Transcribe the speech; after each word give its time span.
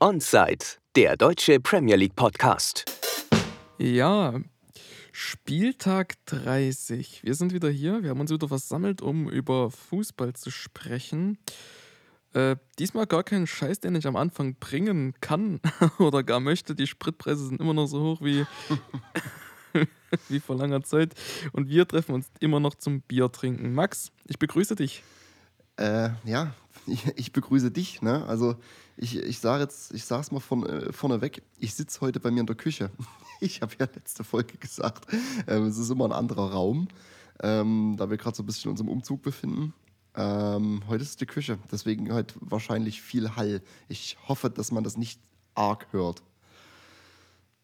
Onside, 0.00 0.64
der 0.94 1.16
deutsche 1.16 1.58
Premier 1.58 1.96
League 1.96 2.14
Podcast. 2.14 2.84
Ja, 3.78 4.40
Spieltag 5.10 6.14
30. 6.26 7.24
Wir 7.24 7.34
sind 7.34 7.52
wieder 7.52 7.68
hier. 7.68 8.04
Wir 8.04 8.10
haben 8.10 8.20
uns 8.20 8.30
wieder 8.30 8.46
versammelt, 8.46 9.02
um 9.02 9.28
über 9.28 9.72
Fußball 9.72 10.34
zu 10.34 10.52
sprechen. 10.52 11.38
Äh, 12.32 12.54
diesmal 12.78 13.08
gar 13.08 13.24
keinen 13.24 13.48
Scheiß, 13.48 13.80
den 13.80 13.96
ich 13.96 14.06
am 14.06 14.14
Anfang 14.14 14.54
bringen 14.54 15.14
kann 15.20 15.60
oder 15.98 16.22
gar 16.22 16.38
möchte. 16.38 16.76
Die 16.76 16.86
Spritpreise 16.86 17.48
sind 17.48 17.60
immer 17.60 17.74
noch 17.74 17.88
so 17.88 18.00
hoch 18.00 18.20
wie, 18.20 18.46
wie 20.28 20.38
vor 20.38 20.54
langer 20.54 20.84
Zeit. 20.84 21.14
Und 21.50 21.68
wir 21.68 21.88
treffen 21.88 22.14
uns 22.14 22.28
immer 22.38 22.60
noch 22.60 22.76
zum 22.76 23.00
Bier 23.00 23.32
trinken. 23.32 23.74
Max, 23.74 24.12
ich 24.26 24.38
begrüße 24.38 24.76
dich. 24.76 25.02
Äh, 25.76 26.10
ja, 26.24 26.54
ich, 26.86 27.04
ich, 27.16 27.32
begrüße 27.32 27.72
dich. 27.72 28.00
Ne? 28.00 28.24
Also 28.26 28.54
ich, 28.98 29.16
ich 29.16 29.38
sage 29.38 29.62
jetzt, 29.62 29.94
ich 29.94 30.04
sage 30.04 30.22
es 30.22 30.32
mal 30.32 30.40
von, 30.40 30.66
äh, 30.66 30.92
vorneweg, 30.92 31.42
ich 31.58 31.74
sitze 31.74 32.00
heute 32.00 32.20
bei 32.20 32.30
mir 32.30 32.40
in 32.40 32.46
der 32.46 32.56
Küche. 32.56 32.90
Ich 33.40 33.62
habe 33.62 33.72
ja 33.78 33.86
letzte 33.94 34.24
Folge 34.24 34.58
gesagt, 34.58 35.06
äh, 35.46 35.58
es 35.58 35.78
ist 35.78 35.90
immer 35.90 36.06
ein 36.06 36.12
anderer 36.12 36.50
Raum, 36.50 36.88
ähm, 37.40 37.94
da 37.96 38.10
wir 38.10 38.16
gerade 38.16 38.36
so 38.36 38.42
ein 38.42 38.46
bisschen 38.46 38.64
in 38.64 38.70
unserem 38.72 38.88
Umzug 38.88 39.22
befinden. 39.22 39.74
Ähm, 40.16 40.82
heute 40.88 41.04
ist 41.04 41.20
die 41.20 41.26
Küche, 41.26 41.56
deswegen 41.70 42.12
halt 42.12 42.34
wahrscheinlich 42.40 43.00
viel 43.00 43.36
Hall. 43.36 43.62
Ich 43.88 44.18
hoffe, 44.26 44.50
dass 44.50 44.72
man 44.72 44.82
das 44.82 44.96
nicht 44.96 45.20
arg 45.54 45.86
hört. 45.92 46.24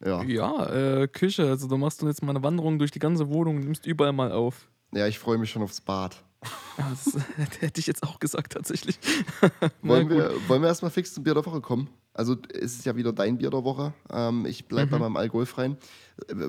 Ja, 0.05 0.23
ja 0.23 0.66
äh, 0.66 1.09
Küche, 1.09 1.48
also 1.48 1.66
du 1.66 1.77
machst 1.77 2.01
jetzt 2.03 2.23
mal 2.23 2.30
eine 2.30 2.45
Wanderung 2.45 2.78
durch 2.78 2.92
die 2.92 3.01
ganze 3.01 3.28
Wohnung 3.28 3.56
und 3.56 3.64
nimmst 3.64 3.84
überall 3.84 4.12
mal 4.12 4.30
auf. 4.30 4.69
Ja, 4.92 5.09
ich 5.09 5.19
freue 5.19 5.39
mich 5.39 5.51
schon 5.51 5.62
aufs 5.62 5.80
Bad. 5.80 6.23
Das 6.77 7.16
hätte 7.61 7.80
ich 7.80 7.87
jetzt 7.87 8.03
auch 8.03 8.19
gesagt, 8.19 8.53
tatsächlich. 8.53 8.98
wollen, 9.83 10.09
wir, 10.09 10.33
wollen 10.48 10.62
wir 10.62 10.69
erstmal 10.69 10.91
fix 10.91 11.14
zum 11.14 11.25
Bier 11.25 11.34
der 11.34 11.45
Woche 11.47 11.61
kommen? 11.61 11.89
Also, 12.12 12.36
es 12.53 12.77
ist 12.77 12.84
ja 12.84 12.97
wieder 12.97 13.12
dein 13.12 13.39
Bier 13.39 13.51
der 13.51 13.64
Woche. 13.64 13.92
Ähm, 14.11 14.47
ich 14.47 14.67
bleibe 14.67 14.86
mhm. 14.86 14.91
bei 14.91 14.98
meinem 15.01 15.17
Alkoholfreien. 15.17 15.77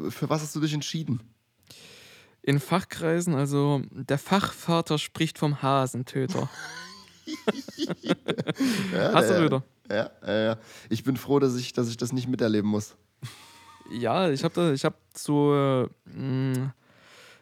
Für 0.09 0.29
was 0.29 0.41
hast 0.41 0.55
du 0.55 0.59
dich 0.59 0.73
entschieden? 0.73 1.21
In 2.41 2.59
Fachkreisen, 2.59 3.33
also 3.33 3.81
der 3.91 4.19
Fachvater 4.19 4.99
spricht 4.99 5.39
vom 5.39 5.63
Hasentöter. 5.63 6.47
ja, 8.93 9.13
Hast 9.13 9.31
du 9.31 9.43
wieder? 9.43 9.63
Ja, 9.89 10.11
ja, 10.25 10.39
ja. 10.39 10.57
Ich 10.89 11.03
bin 11.03 11.17
froh, 11.17 11.39
dass 11.39 11.55
ich, 11.55 11.73
dass 11.73 11.89
ich 11.89 11.97
das 11.97 12.13
nicht 12.13 12.27
miterleben 12.27 12.69
muss. 12.69 12.95
Ja, 13.91 14.29
ich 14.29 14.43
habe 14.43 14.75
hab 14.77 14.99
so. 15.15 15.55
Äh, 15.55 15.87
mh, 16.05 16.73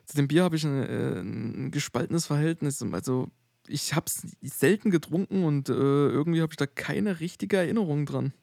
zu 0.06 0.16
dem 0.16 0.28
Bier 0.28 0.44
habe 0.44 0.56
ich 0.56 0.64
ein, 0.64 0.84
äh, 0.84 1.20
ein, 1.20 1.72
gespaltenes 1.72 2.26
Verhältnis. 2.26 2.82
Also 2.92 3.30
ich 3.68 3.94
habe 3.94 4.06
es 4.08 4.22
selten 4.42 4.92
getrunken 4.92 5.44
und 5.44 5.70
äh, 5.70 5.74
irgendwie 5.74 6.42
habe 6.42 6.52
ich 6.52 6.58
da 6.58 6.66
keine 6.66 7.20
richtige 7.20 7.58
Erinnerung 7.58 8.06
dran. 8.06 8.34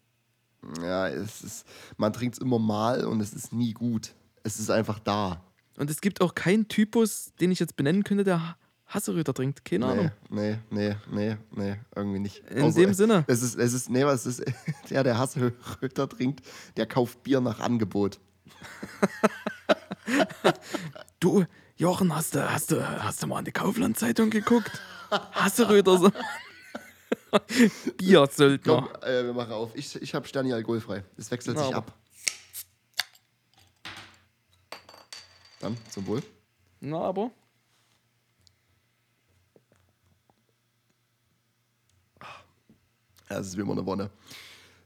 Ja, 0.82 1.08
es 1.08 1.42
ist, 1.42 1.66
man 1.96 2.12
trinkt 2.12 2.36
es 2.36 2.40
immer 2.40 2.58
mal 2.58 3.04
und 3.04 3.20
es 3.20 3.32
ist 3.32 3.52
nie 3.52 3.72
gut. 3.72 4.14
Es 4.42 4.58
ist 4.58 4.70
einfach 4.70 4.98
da. 4.98 5.42
Und 5.76 5.90
es 5.90 6.00
gibt 6.00 6.20
auch 6.20 6.34
keinen 6.34 6.68
Typus, 6.68 7.32
den 7.40 7.50
ich 7.50 7.60
jetzt 7.60 7.76
benennen 7.76 8.04
könnte, 8.04 8.24
der 8.24 8.56
Hasseröter 8.86 9.32
trinkt. 9.32 9.64
Keine 9.64 9.86
nee, 9.86 9.92
Ahnung. 9.92 10.10
Nee, 10.28 10.58
nee, 10.70 10.96
nee, 11.10 11.36
nee, 11.52 11.76
irgendwie 11.94 12.18
nicht. 12.18 12.42
In 12.50 12.64
also, 12.64 12.80
dem 12.80 12.92
Sinne. 12.92 13.24
Es 13.28 13.42
ist, 13.42 13.56
es 13.56 13.72
ist, 13.72 13.88
nee, 13.88 14.04
was 14.04 14.26
ist, 14.26 14.42
der, 14.90 15.04
der 15.04 15.16
Hasseröter 15.16 16.08
trinkt, 16.08 16.44
der 16.76 16.86
kauft 16.86 17.22
Bier 17.22 17.40
nach 17.40 17.60
Angebot. 17.60 18.18
du, 21.20 21.44
Jochen, 21.76 22.14
hast 22.14 22.34
du, 22.34 22.50
hast 22.50 22.70
du, 22.70 23.02
hast 23.02 23.22
du 23.22 23.26
mal 23.26 23.38
an 23.38 23.44
die 23.44 23.52
Kaufland-Zeitung 23.52 24.30
geguckt? 24.30 24.70
Hasseröder 25.10 25.98
so. 25.98 26.10
Biersöldner. 27.96 28.88
Komm, 28.92 29.02
äh, 29.02 29.24
wir 29.24 29.32
machen 29.32 29.52
auf. 29.52 29.74
Ich, 29.74 30.00
ich 30.00 30.14
habe 30.14 30.26
Sterni 30.26 30.52
alkoholfrei. 30.52 31.04
Es 31.16 31.30
wechselt 31.30 31.56
Na, 31.56 31.64
sich 31.64 31.74
ab. 31.74 31.92
Dann 35.60 35.76
zum 35.90 36.06
Wohl. 36.06 36.22
Na, 36.80 37.00
aber. 37.02 37.30
Ja, 43.30 43.36
das 43.36 43.48
ist 43.48 43.56
wie 43.56 43.60
immer 43.60 43.72
eine 43.72 43.86
Wonne. 43.86 44.10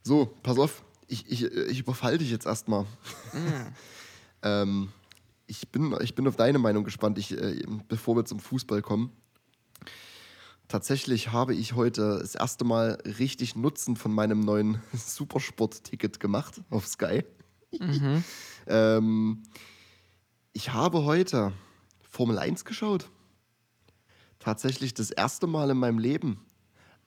So, 0.03 0.27
pass 0.43 0.59
auf. 0.59 0.84
Ich, 1.06 1.31
ich, 1.31 1.44
ich 1.44 1.78
überfall 1.78 2.19
dich 2.19 2.31
jetzt 2.31 2.47
erstmal. 2.47 2.82
Mm. 3.32 3.75
ähm, 4.43 4.93
ich, 5.47 5.71
bin, 5.71 5.97
ich 6.00 6.15
bin 6.15 6.27
auf 6.27 6.37
deine 6.37 6.59
Meinung 6.59 6.84
gespannt, 6.84 7.19
ich, 7.19 7.32
äh, 7.32 7.62
bevor 7.88 8.16
wir 8.16 8.25
zum 8.25 8.41
Fußball 8.41 8.82
kommen. 8.82 9.12
Tatsächlich 10.69 11.31
habe 11.31 11.55
ich 11.55 11.75
heute 11.75 12.19
das 12.21 12.34
erste 12.34 12.65
Mal 12.65 12.99
richtig 13.19 13.54
Nutzen 13.54 13.97
von 13.97 14.12
meinem 14.12 14.41
neuen 14.41 14.81
Supersport-Ticket 14.93 16.21
gemacht 16.21 16.62
auf 16.71 16.87
Sky. 16.87 17.25
Mhm. 17.78 18.25
ähm, 18.66 19.43
ich 20.53 20.72
habe 20.72 21.04
heute 21.04 21.53
Formel 22.00 22.38
1 22.38 22.65
geschaut. 22.65 23.10
Tatsächlich 24.38 24.94
das 24.94 25.10
erste 25.10 25.47
Mal 25.47 25.71
in 25.71 25.78
meinem 25.78 25.99
Leben. 25.99 26.44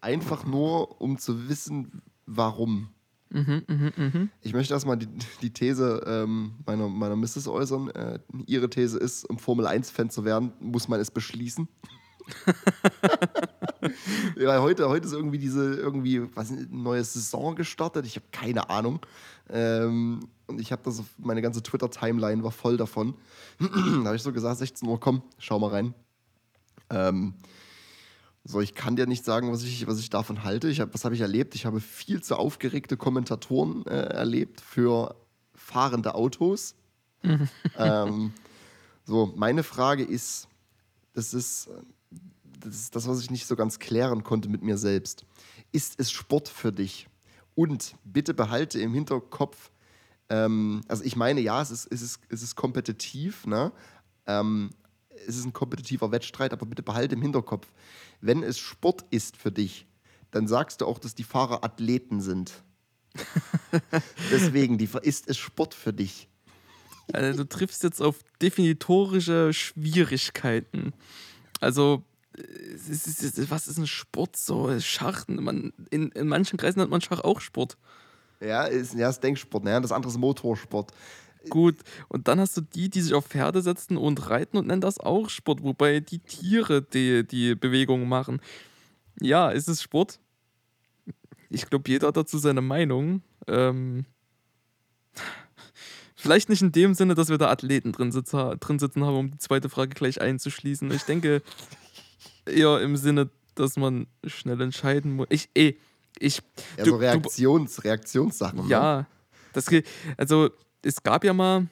Einfach 0.01 0.45
nur, 0.45 1.01
um 1.01 1.17
zu 1.17 1.49
wissen, 1.49 2.01
warum. 2.25 2.89
Mhm, 3.29 3.63
mh, 3.67 3.91
mh. 3.97 4.27
Ich 4.41 4.53
möchte 4.53 4.73
erstmal 4.73 4.97
die, 4.97 5.07
die 5.41 5.51
These 5.51 6.03
ähm, 6.05 6.53
meiner, 6.65 6.87
meiner 6.87 7.15
Misses 7.15 7.47
äußern. 7.47 7.89
Äh, 7.89 8.19
ihre 8.45 8.69
These 8.69 8.97
ist, 8.97 9.25
um 9.25 9.37
Formel 9.37 9.67
1-Fan 9.67 10.09
zu 10.09 10.25
werden, 10.25 10.53
muss 10.59 10.87
man 10.87 10.99
es 10.99 11.11
beschließen. 11.11 11.67
ja, 14.37 14.61
heute, 14.61 14.89
heute 14.89 15.07
ist 15.07 15.13
irgendwie 15.13 15.37
diese 15.37 15.75
irgendwie 15.75 16.23
was 16.35 16.51
eine 16.51 16.67
neue 16.69 17.03
Saison 17.03 17.55
gestartet. 17.55 18.05
Ich 18.05 18.15
habe 18.15 18.25
keine 18.31 18.69
Ahnung. 18.69 18.99
Ähm, 19.49 20.27
und 20.47 20.59
ich 20.59 20.71
habe 20.71 20.81
das, 20.83 21.03
meine 21.17 21.41
ganze 21.41 21.63
Twitter-Timeline 21.63 22.43
war 22.43 22.51
voll 22.51 22.77
davon. 22.77 23.15
da 23.59 24.05
habe 24.05 24.15
ich 24.15 24.21
so 24.21 24.31
gesagt, 24.31 24.59
16 24.59 24.87
Uhr, 24.87 24.99
komm, 24.99 25.21
schau 25.37 25.59
mal 25.59 25.69
rein. 25.69 25.93
Ähm, 26.89 27.33
so, 28.47 28.61
ich 28.61 28.75
kann 28.75 28.95
dir 28.95 29.07
nicht 29.07 29.25
sagen, 29.25 29.51
was 29.51 29.63
ich, 29.63 29.87
was 29.87 29.99
ich 29.99 30.09
davon 30.09 30.45
halte. 30.45 30.69
Ich 30.69 30.79
hab, 30.79 30.93
was 30.93 31.03
habe 31.03 31.13
ich 31.13 31.19
erlebt? 31.19 31.53
Ich 31.53 31.65
habe 31.65 31.81
viel 31.81 32.23
zu 32.23 32.37
aufgeregte 32.37 32.95
Kommentatoren 32.95 33.85
äh, 33.85 34.05
erlebt 34.05 34.61
für 34.61 35.15
fahrende 35.53 36.15
Autos. 36.15 36.73
ähm, 37.77 38.31
so, 39.03 39.33
meine 39.35 39.63
Frage 39.63 40.03
ist, 40.03 40.47
das 41.13 41.33
ist, 41.33 41.69
das 42.61 42.75
ist 42.75 42.95
das, 42.95 43.07
was 43.07 43.19
ich 43.19 43.31
nicht 43.31 43.47
so 43.47 43.57
ganz 43.57 43.79
klären 43.79 44.23
konnte 44.23 44.47
mit 44.47 44.63
mir 44.63 44.77
selbst. 44.77 45.25
Ist 45.73 45.99
es 45.99 46.09
Sport 46.09 46.47
für 46.47 46.71
dich? 46.71 47.09
Und 47.53 47.95
bitte 48.05 48.33
behalte 48.33 48.79
im 48.79 48.93
Hinterkopf, 48.93 49.71
ähm, 50.29 50.81
also 50.87 51.03
ich 51.03 51.17
meine, 51.17 51.41
ja, 51.41 51.61
es 51.61 51.71
ist, 51.71 51.91
es 51.91 52.01
ist, 52.01 52.19
es 52.29 52.43
ist 52.43 52.55
kompetitiv, 52.55 53.45
ne? 53.45 53.73
Ähm, 54.25 54.69
es 55.27 55.37
ist 55.37 55.45
ein 55.45 55.53
kompetitiver 55.53 56.11
Wettstreit, 56.11 56.53
aber 56.53 56.65
bitte 56.65 56.83
behalte 56.83 57.15
im 57.15 57.21
Hinterkopf, 57.21 57.67
wenn 58.21 58.43
es 58.43 58.59
Sport 58.59 59.05
ist 59.09 59.37
für 59.37 59.51
dich, 59.51 59.87
dann 60.31 60.47
sagst 60.47 60.81
du 60.81 60.85
auch, 60.85 60.99
dass 60.99 61.15
die 61.15 61.23
Fahrer 61.23 61.63
Athleten 61.63 62.21
sind. 62.21 62.63
Deswegen, 64.31 64.77
die, 64.77 64.89
ist 65.01 65.29
es 65.29 65.37
Sport 65.37 65.73
für 65.73 65.93
dich? 65.93 66.27
Also, 67.13 67.43
du 67.43 67.49
triffst 67.49 67.83
jetzt 67.83 68.01
auf 68.01 68.17
definitorische 68.41 69.53
Schwierigkeiten. 69.53 70.93
Also, 71.59 72.03
was 72.33 73.67
ist 73.67 73.77
ein 73.77 73.87
Sport 73.87 74.35
so? 74.35 74.79
Schach, 74.79 75.27
man, 75.27 75.73
in, 75.89 76.11
in 76.11 76.27
manchen 76.27 76.57
Kreisen 76.57 76.79
nennt 76.79 76.91
man 76.91 77.01
Schach 77.01 77.21
auch 77.21 77.41
Sport. 77.41 77.77
Ja, 78.39 78.65
ist, 78.65 78.93
ja, 78.93 79.09
ist 79.09 79.21
Denksport, 79.21 79.63
ne? 79.63 79.81
das 79.81 79.91
andere 79.91 80.11
ist 80.11 80.19
Motorsport. 80.19 80.91
Gut, 81.49 81.77
und 82.07 82.27
dann 82.27 82.39
hast 82.39 82.57
du 82.57 82.61
die, 82.61 82.89
die 82.89 83.01
sich 83.01 83.13
auf 83.13 83.27
Pferde 83.27 83.61
setzen 83.61 83.97
und 83.97 84.29
reiten 84.29 84.57
und 84.57 84.67
nennen 84.67 84.81
das 84.81 84.99
auch 84.99 85.29
Sport, 85.29 85.63
wobei 85.63 85.99
die 85.99 86.19
Tiere 86.19 86.81
die, 86.81 87.25
die 87.25 87.55
Bewegungen 87.55 88.07
machen. 88.07 88.41
Ja, 89.19 89.49
ist 89.49 89.67
es 89.67 89.81
Sport? 89.81 90.19
Ich 91.49 91.69
glaube, 91.69 91.89
jeder 91.89 92.07
hat 92.07 92.17
dazu 92.17 92.37
seine 92.37 92.61
Meinung. 92.61 93.21
Ähm, 93.47 94.05
vielleicht 96.15 96.49
nicht 96.49 96.61
in 96.61 96.71
dem 96.71 96.93
Sinne, 96.93 97.15
dass 97.15 97.29
wir 97.29 97.37
da 97.37 97.49
Athleten 97.49 97.93
drin, 97.93 98.11
sitze, 98.11 98.57
drin 98.59 98.79
sitzen 98.79 99.05
haben, 99.05 99.15
um 99.15 99.31
die 99.31 99.37
zweite 99.37 99.69
Frage 99.69 99.95
gleich 99.95 100.19
einzuschließen. 100.19 100.91
Ich 100.91 101.03
denke 101.03 101.41
eher 102.45 102.81
im 102.81 102.97
Sinne, 102.97 103.29
dass 103.55 103.77
man 103.77 104.07
schnell 104.25 104.59
entscheiden 104.61 105.15
muss. 105.15 105.27
Ich, 105.29 105.49
eh, 105.55 105.75
ich. 106.19 106.41
Ja, 106.77 106.83
du, 106.83 106.91
so 106.91 106.95
Reaktions, 106.97 107.75
du, 107.75 107.81
Reaktionssachen. 107.83 108.63
Ne? 108.63 108.69
Ja, 108.69 109.07
das, 109.53 109.67
also 110.17 110.49
es 110.83 111.03
gab 111.03 111.23
ja 111.23 111.33
mal 111.33 111.67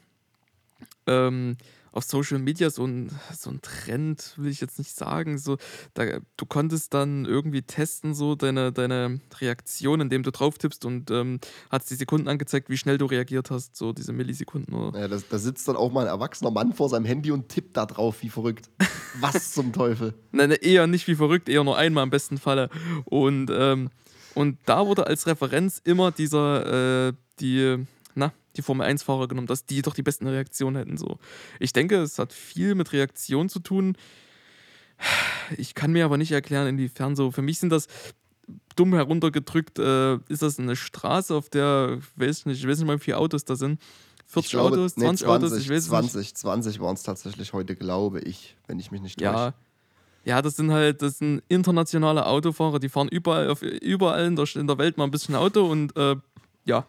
ähm, 1.08 1.58
auf 1.92 2.04
Social 2.04 2.40
Media 2.40 2.70
so 2.70 2.86
ein, 2.86 3.10
so 3.38 3.50
ein 3.50 3.62
Trend, 3.62 4.34
will 4.36 4.52
ich 4.52 4.60
jetzt 4.60 4.78
nicht 4.80 4.94
sagen. 4.94 5.38
So, 5.38 5.58
da, 5.94 6.04
du 6.36 6.46
konntest 6.46 6.94
dann 6.94 7.24
irgendwie 7.24 7.62
testen, 7.62 8.14
so 8.14 8.36
deine, 8.36 8.74
deine 8.74 9.22
Reaktion, 9.40 10.02
indem 10.02 10.22
du 10.22 10.32
drauf 10.32 10.58
tippst 10.58 10.84
und 10.84 11.10
ähm, 11.10 11.40
hat 11.70 11.90
die 11.90 11.96
Sekunden 11.96 12.28
angezeigt, 12.28 12.70
wie 12.70 12.76
schnell 12.76 12.98
du 12.98 13.06
reagiert 13.06 13.50
hast, 13.50 13.78
so 13.78 13.94
diese 13.94 14.12
Millisekunden. 14.12 14.74
Oder? 14.74 15.00
Ja, 15.00 15.08
da 15.08 15.38
sitzt 15.38 15.70
dann 15.70 15.78
auch 15.78 15.92
mal 15.92 16.02
ein 16.02 16.08
erwachsener 16.08 16.52
Mann 16.52 16.74
vor 16.74 16.90
seinem 16.90 17.06
Handy 17.06 17.32
und 17.32 17.48
tippt 17.48 17.78
da 17.78 17.86
drauf, 17.86 18.22
wie 18.24 18.30
verrückt. 18.30 18.70
Was 19.22 19.54
zum 19.54 19.72
Teufel? 19.72 20.14
Nein, 20.34 20.52
eher 20.52 20.88
nicht 20.88 21.08
wie 21.08 21.16
verrückt, 21.16 21.48
eher 21.48 21.64
nur 21.64 21.78
einmal 21.78 22.04
im 22.04 22.10
besten 22.10 22.38
Falle. 22.38 22.70
Und 23.06 23.50
ähm, 23.54 23.90
Und 24.34 24.58
da 24.66 24.86
wurde 24.86 25.08
als 25.08 25.28
Referenz 25.28 25.82
immer 25.82 26.12
dieser, 26.12 27.08
äh, 27.08 27.14
die, 27.40 27.86
na, 28.16 28.34
die 28.56 28.62
Formel 28.62 28.88
1-Fahrer 28.88 29.28
genommen, 29.28 29.48
dass 29.48 29.66
die 29.66 29.82
doch 29.82 29.94
die 29.94 30.04
besten 30.04 30.28
Reaktionen 30.28 30.76
hätten. 30.78 30.98
So. 30.98 31.20
Ich 31.60 31.74
denke, 31.74 32.02
es 32.02 32.18
hat 32.18 32.34
viel 32.34 32.76
mit 32.76 32.94
Reaktion 32.94 33.50
zu 33.50 33.60
tun. 33.60 33.98
Ich 35.58 35.76
kann 35.76 35.92
mir 35.92 36.06
aber 36.06 36.18
nicht 36.18 36.32
erklären, 36.32 36.68
inwiefern 36.68 37.16
so. 37.16 37.32
Für 37.32 37.42
mich 37.42 37.60
sind 37.60 37.70
das 37.70 37.88
dumm 38.76 38.94
heruntergedrückt, 38.94 39.80
äh, 39.80 40.16
ist 40.30 40.42
das 40.42 40.60
eine 40.60 40.76
Straße, 40.76 41.36
auf 41.36 41.50
der, 41.50 42.00
weiß 42.16 42.46
nicht, 42.46 42.60
ich 42.60 42.68
weiß 42.68 42.78
nicht 42.78 42.88
mal, 42.88 42.98
wie 42.98 43.04
viele 43.04 43.18
Autos 43.18 43.46
da 43.46 43.56
sind. 43.56 43.82
40 44.28 44.52
glaube, 44.52 44.76
Autos, 44.76 44.98
nee, 44.98 45.06
20, 45.06 45.28
Autos, 45.28 45.58
ich 45.58 45.70
weiß 45.70 45.86
20, 45.86 46.16
nicht. 46.16 46.38
20 46.38 46.80
waren 46.80 46.96
es 46.96 47.04
tatsächlich 47.04 47.54
heute, 47.54 47.76
glaube 47.76 48.22
ich, 48.22 48.56
wenn 48.68 48.80
ich 48.80 48.92
mich 48.92 49.02
nicht 49.02 49.20
täusche. 49.20 49.34
Ja. 49.34 49.54
Ja, 50.26 50.42
das 50.42 50.56
sind 50.56 50.72
halt, 50.72 51.04
das 51.04 51.20
sind 51.20 51.44
internationale 51.50 52.26
Autofahrer, 52.26 52.80
die 52.80 52.90
fahren 52.90 53.08
überall, 53.10 53.48
auf, 53.48 53.62
überall 53.62 54.26
in 54.26 54.36
der, 54.36 54.48
in 54.56 54.66
der 54.66 54.80
Welt 54.80 54.98
mal 54.98 55.04
ein 55.04 55.12
bisschen 55.12 55.36
Auto 55.36 55.70
und 55.70 55.96
äh, 55.96 56.16
ja, 56.66 56.88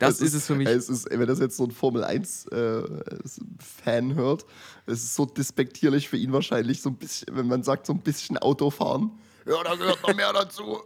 das 0.00 0.20
ist, 0.20 0.34
es 0.34 0.46
für 0.46 0.54
mich. 0.54 0.68
Es 0.68 0.88
ist, 0.88 1.08
wenn 1.10 1.26
das 1.26 1.38
jetzt 1.38 1.56
so 1.56 1.64
ein 1.64 1.70
Formel 1.70 2.04
1-Fan 2.04 4.10
äh, 4.10 4.14
hört, 4.14 4.44
es 4.86 5.02
ist 5.02 5.14
so 5.14 5.26
despektierlich 5.26 6.08
für 6.08 6.16
ihn 6.16 6.32
wahrscheinlich, 6.32 6.82
so 6.82 6.90
ein 6.90 6.96
bisschen, 6.96 7.36
wenn 7.36 7.46
man 7.46 7.62
sagt, 7.62 7.86
so 7.86 7.92
ein 7.92 8.00
bisschen 8.00 8.38
Autofahren. 8.38 9.12
Ja, 9.44 9.62
da 9.64 9.74
gehört 9.74 10.02
noch 10.02 10.14
mehr 10.14 10.32
dazu. 10.32 10.82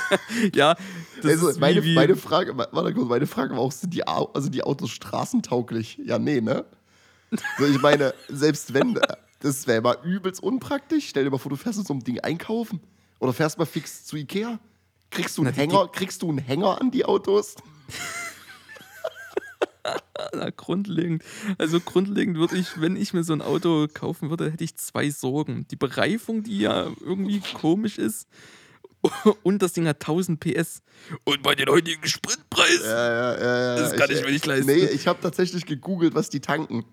ja, 0.54 0.74
das 1.22 1.32
also 1.32 1.48
ist 1.48 1.60
meine, 1.60 1.82
meine 1.82 2.16
Frage, 2.16 2.56
warte 2.56 2.94
kurz, 2.94 3.08
meine 3.08 3.26
Frage 3.26 3.54
war 3.54 3.60
auch, 3.60 3.72
sind 3.72 3.92
die, 3.92 4.06
also 4.06 4.48
die 4.48 4.62
Autos 4.62 4.90
straßentauglich? 4.90 6.00
Ja, 6.04 6.18
nee, 6.18 6.40
ne? 6.40 6.64
So, 7.58 7.66
ich 7.66 7.80
meine, 7.82 8.14
selbst 8.28 8.72
wenn, 8.72 8.98
das 9.40 9.66
wäre 9.66 9.82
mal 9.82 9.98
übelst 10.02 10.42
unpraktisch. 10.42 11.08
Stell 11.08 11.24
dir 11.24 11.30
mal 11.30 11.38
vor, 11.38 11.50
du 11.50 11.56
fährst 11.56 11.78
mit 11.78 11.86
so 11.86 11.92
einem 11.92 12.02
Ding 12.02 12.18
einkaufen 12.20 12.80
oder 13.18 13.32
fährst 13.32 13.58
mal 13.58 13.66
fix 13.66 14.04
zu 14.04 14.16
Ikea. 14.16 14.58
Kriegst 15.10 15.38
du 15.38 15.42
einen 15.42 15.54
Na, 15.54 15.62
Hänger, 15.62 15.88
kriegst 15.88 16.22
du 16.22 16.28
einen 16.28 16.38
Hänger 16.38 16.80
an 16.80 16.90
die 16.90 17.04
Autos? 17.04 17.56
Na, 20.34 20.50
grundlegend. 20.50 21.22
Also 21.58 21.80
grundlegend 21.80 22.36
würde 22.36 22.56
ich, 22.56 22.80
wenn 22.80 22.96
ich 22.96 23.12
mir 23.12 23.24
so 23.24 23.32
ein 23.32 23.42
Auto 23.42 23.86
kaufen 23.92 24.30
würde, 24.30 24.50
hätte 24.50 24.64
ich 24.64 24.76
zwei 24.76 25.10
Sorgen. 25.10 25.66
Die 25.70 25.76
Bereifung, 25.76 26.42
die 26.42 26.60
ja 26.60 26.90
irgendwie 27.00 27.40
komisch 27.54 27.98
ist. 27.98 28.28
Und 29.42 29.62
das 29.62 29.72
Ding 29.72 29.86
hat 29.86 30.00
1000 30.00 30.40
PS. 30.40 30.82
Und 31.24 31.42
bei 31.42 31.54
den 31.54 31.68
heutigen 31.68 32.06
Spritpreisen. 32.06 32.84
Ja, 32.84 33.08
ja, 33.08 33.38
ja, 33.38 33.58
ja. 33.58 33.76
Das 33.76 33.96
kann 33.96 34.10
ich 34.10 34.22
mir 34.22 34.30
nicht 34.30 34.46
leisten. 34.46 34.66
Nee, 34.66 34.86
ich 34.86 35.06
habe 35.06 35.20
tatsächlich 35.20 35.66
gegoogelt, 35.66 36.14
was 36.14 36.30
die 36.30 36.40
tanken. 36.40 36.84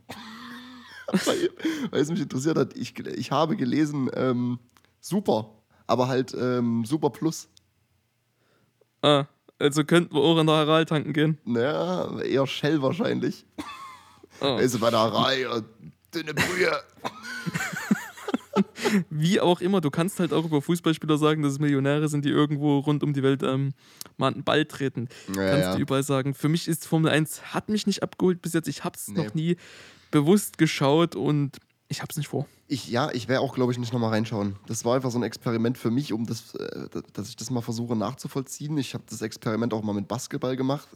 weil, 1.25 1.49
weil 1.91 2.01
es 2.01 2.09
mich 2.09 2.21
interessiert 2.21 2.57
hat. 2.57 2.75
Ich, 2.75 2.97
ich 2.99 3.31
habe 3.31 3.55
gelesen, 3.55 4.09
ähm, 4.13 4.59
super, 4.99 5.51
aber 5.87 6.07
halt 6.07 6.35
ähm, 6.39 6.85
super 6.85 7.09
plus. 7.09 7.49
Ah, 9.01 9.25
also 9.59 9.83
könnten 9.83 10.15
wir 10.15 10.21
auch 10.21 10.39
in 10.39 10.47
der 10.47 10.55
Aral 10.55 10.85
tanken 10.85 11.13
gehen. 11.13 11.37
Naja, 11.45 12.19
eher 12.21 12.47
Shell 12.47 12.81
wahrscheinlich. 12.81 13.45
Ah. 13.57 13.63
Also 14.57 14.79
bei 14.79 14.89
der 14.91 14.99
Reihe, 14.99 15.63
dünne 16.13 16.33
Brühe. 16.33 16.69
Wie 19.09 19.39
auch 19.39 19.61
immer, 19.61 19.79
du 19.81 19.89
kannst 19.89 20.19
halt 20.19 20.33
auch 20.33 20.45
über 20.45 20.61
Fußballspieler 20.61 21.17
sagen, 21.17 21.41
dass 21.41 21.53
es 21.53 21.59
Millionäre 21.59 22.07
sind, 22.09 22.25
die 22.25 22.29
irgendwo 22.29 22.79
rund 22.79 23.01
um 23.03 23.13
die 23.13 23.23
Welt 23.23 23.43
ähm, 23.43 23.73
mal 24.17 24.33
einen 24.33 24.43
Ball 24.43 24.65
treten. 24.65 25.07
Ja, 25.29 25.49
kannst 25.49 25.65
ja. 25.67 25.75
du 25.75 25.81
überall 25.81 26.03
sagen. 26.03 26.33
Für 26.33 26.49
mich 26.49 26.67
ist 26.67 26.85
Formel 26.87 27.11
1, 27.11 27.53
hat 27.53 27.69
mich 27.69 27.87
nicht 27.87 28.03
abgeholt 28.03 28.41
bis 28.41 28.53
jetzt. 28.53 28.67
Ich 28.67 28.83
habe 28.83 28.95
es 28.97 29.07
Nee. 29.07 29.23
noch 29.23 29.33
nie 29.33 29.55
bewusst 30.11 30.57
geschaut 30.57 31.15
und 31.15 31.57
ich 31.87 32.01
habe 32.01 32.09
es 32.11 32.17
nicht 32.17 32.27
vor. 32.27 32.45
Ich, 32.67 32.89
ja, 32.89 33.11
ich 33.11 33.27
werde 33.27 33.41
auch, 33.41 33.53
glaube 33.53 33.71
ich, 33.71 33.77
nicht 33.77 33.93
nochmal 33.93 34.09
reinschauen. 34.09 34.55
Das 34.65 34.85
war 34.85 34.95
einfach 34.95 35.11
so 35.11 35.19
ein 35.19 35.23
Experiment 35.23 35.77
für 35.77 35.91
mich, 35.91 36.13
um 36.13 36.25
das, 36.25 36.55
äh, 36.55 36.89
dass 37.13 37.29
ich 37.29 37.35
das 37.35 37.51
mal 37.51 37.61
versuche 37.61 37.95
nachzuvollziehen. 37.95 38.77
Ich 38.77 38.95
habe 38.95 39.03
das 39.07 39.21
Experiment 39.21 39.73
auch 39.73 39.83
mal 39.83 39.93
mit 39.93 40.07
Basketball 40.07 40.55
gemacht. 40.55 40.87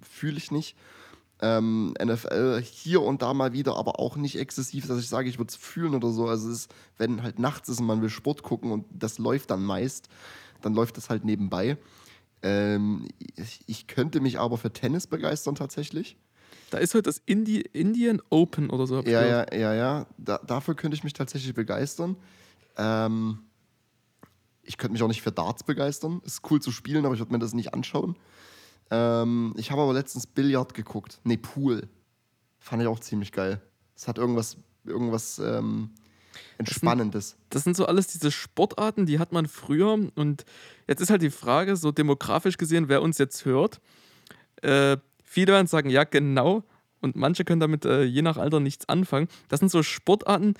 Fühle 0.00 0.36
ich 0.36 0.52
nicht. 0.52 0.76
Ähm, 1.40 1.94
NFL 2.02 2.62
hier 2.62 3.02
und 3.02 3.22
da 3.22 3.32
mal 3.34 3.52
wieder, 3.52 3.76
aber 3.76 3.98
auch 4.00 4.16
nicht 4.16 4.38
exzessiv, 4.38 4.86
dass 4.86 4.98
ich 4.98 5.08
sage, 5.08 5.28
ich 5.28 5.38
würde 5.38 5.50
es 5.50 5.56
fühlen 5.56 5.94
oder 5.94 6.10
so. 6.10 6.26
Also, 6.26 6.50
es 6.50 6.60
ist, 6.60 6.74
wenn 6.98 7.22
halt 7.22 7.38
nachts 7.38 7.68
ist 7.68 7.80
und 7.80 7.86
man 7.86 8.02
will 8.02 8.10
Sport 8.10 8.42
gucken 8.42 8.70
und 8.70 8.86
das 8.90 9.18
läuft 9.18 9.50
dann 9.50 9.64
meist, 9.64 10.08
dann 10.62 10.74
läuft 10.74 10.96
das 10.96 11.10
halt 11.10 11.24
nebenbei. 11.24 11.78
Ähm, 12.42 13.08
ich, 13.36 13.60
ich 13.66 13.86
könnte 13.88 14.20
mich 14.20 14.38
aber 14.38 14.56
für 14.58 14.72
Tennis 14.72 15.06
begeistern 15.06 15.56
tatsächlich. 15.56 16.16
Da 16.70 16.78
ist 16.78 16.94
heute 16.94 17.04
das 17.04 17.22
Indi 17.24 17.60
Indian 17.60 18.20
Open 18.30 18.70
oder 18.70 18.86
so. 18.86 19.00
Ja, 19.02 19.24
ja, 19.24 19.54
ja, 19.54 19.74
ja. 19.74 20.06
Da, 20.18 20.38
dafür 20.38 20.74
könnte 20.74 20.96
ich 20.96 21.04
mich 21.04 21.14
tatsächlich 21.14 21.54
begeistern. 21.54 22.16
Ähm, 22.76 23.40
ich 24.62 24.76
könnte 24.76 24.92
mich 24.92 25.02
auch 25.02 25.08
nicht 25.08 25.22
für 25.22 25.32
Darts 25.32 25.64
begeistern. 25.64 26.20
Ist 26.24 26.42
cool 26.50 26.60
zu 26.60 26.70
spielen, 26.70 27.06
aber 27.06 27.14
ich 27.14 27.20
würde 27.20 27.32
mir 27.32 27.38
das 27.38 27.54
nicht 27.54 27.72
anschauen. 27.72 28.16
Ähm, 28.90 29.54
ich 29.56 29.70
habe 29.70 29.82
aber 29.82 29.94
letztens 29.94 30.26
Billard 30.26 30.74
geguckt. 30.74 31.20
Nee, 31.24 31.38
Pool. 31.38 31.88
Fand 32.58 32.82
ich 32.82 32.88
auch 32.88 33.00
ziemlich 33.00 33.32
geil. 33.32 33.62
Es 33.96 34.08
hat 34.08 34.18
irgendwas, 34.18 34.58
irgendwas 34.84 35.38
ähm, 35.38 35.90
Entspannendes. 36.58 37.36
Das 37.50 37.64
sind 37.64 37.76
so 37.76 37.86
alles 37.86 38.08
diese 38.08 38.30
Sportarten, 38.30 39.06
die 39.06 39.18
hat 39.18 39.32
man 39.32 39.46
früher. 39.46 39.92
Und 40.14 40.44
jetzt 40.86 41.00
ist 41.00 41.10
halt 41.10 41.22
die 41.22 41.30
Frage, 41.30 41.76
so 41.76 41.92
demografisch 41.92 42.58
gesehen, 42.58 42.88
wer 42.88 43.02
uns 43.02 43.18
jetzt 43.18 43.44
hört. 43.44 43.80
Äh, 44.62 44.98
viele 45.28 45.52
werden 45.52 45.66
sagen, 45.66 45.90
ja, 45.90 46.04
genau. 46.04 46.64
Und 47.00 47.14
manche 47.14 47.44
können 47.44 47.60
damit 47.60 47.84
äh, 47.84 48.02
je 48.02 48.22
nach 48.22 48.36
Alter 48.36 48.60
nichts 48.60 48.88
anfangen. 48.88 49.28
Das 49.48 49.60
sind 49.60 49.70
so 49.70 49.82
Sportarten, 49.82 50.54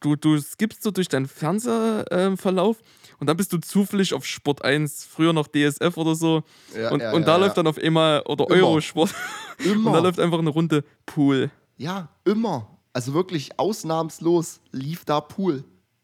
du, 0.00 0.16
du 0.16 0.38
skippst 0.38 0.82
so 0.82 0.90
durch 0.90 1.08
deinen 1.08 1.26
Fernsehverlauf 1.26 2.78
und 3.18 3.26
dann 3.28 3.36
bist 3.36 3.52
du 3.52 3.58
zufällig 3.58 4.12
auf 4.14 4.24
Sport 4.26 4.64
1, 4.64 5.04
früher 5.04 5.32
noch 5.32 5.48
DSF 5.48 5.96
oder 5.96 6.14
so. 6.14 6.42
Ja, 6.76 6.90
und 6.90 7.00
ja, 7.00 7.12
und 7.12 7.26
da 7.26 7.32
ja. 7.32 7.36
läuft 7.36 7.56
dann 7.56 7.66
auf 7.66 7.78
einmal, 7.78 8.22
oder 8.22 8.46
Immer. 8.50 8.68
Eurosport. 8.68 9.14
Und 9.58 9.66
da 9.66 9.72
Immer. 9.72 10.00
läuft 10.00 10.18
einfach 10.18 10.40
eine 10.40 10.50
Runde 10.50 10.82
Pool. 11.06 11.48
Ja, 11.76 12.08
immer. 12.24 12.76
Also 12.92 13.14
wirklich 13.14 13.56
ausnahmslos 13.56 14.60
lief 14.72 15.04
da 15.04 15.20
Pool. 15.20 15.62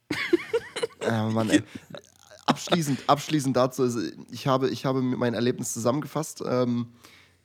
äh, 1.00 1.28
Mann, 1.31 1.50
ey. 1.50 1.62
Abschließend, 2.46 3.00
abschließend 3.08 3.56
dazu, 3.56 3.82
also 3.82 4.00
ich 4.31 4.46
habe, 4.46 4.70
ich 4.70 4.84
habe 4.84 5.02
mein 5.02 5.34
Erlebnis 5.34 5.73
zusammengefasst. 5.73 6.44
Ähm, 6.46 6.93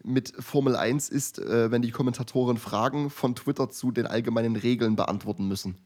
mit 0.06 0.34
Formel 0.40 0.76
1 0.76 1.10
ist, 1.10 1.40
äh, 1.40 1.72
wenn 1.72 1.82
die 1.82 1.92
Kommentatoren 1.92 2.58
Fragen 2.58 3.10
von 3.10 3.36
Twitter 3.36 3.70
zu 3.70 3.92
den 3.92 4.06
allgemeinen 4.08 4.56
Regeln 4.56 4.96
beantworten 4.96 5.48
müssen. 5.48 5.78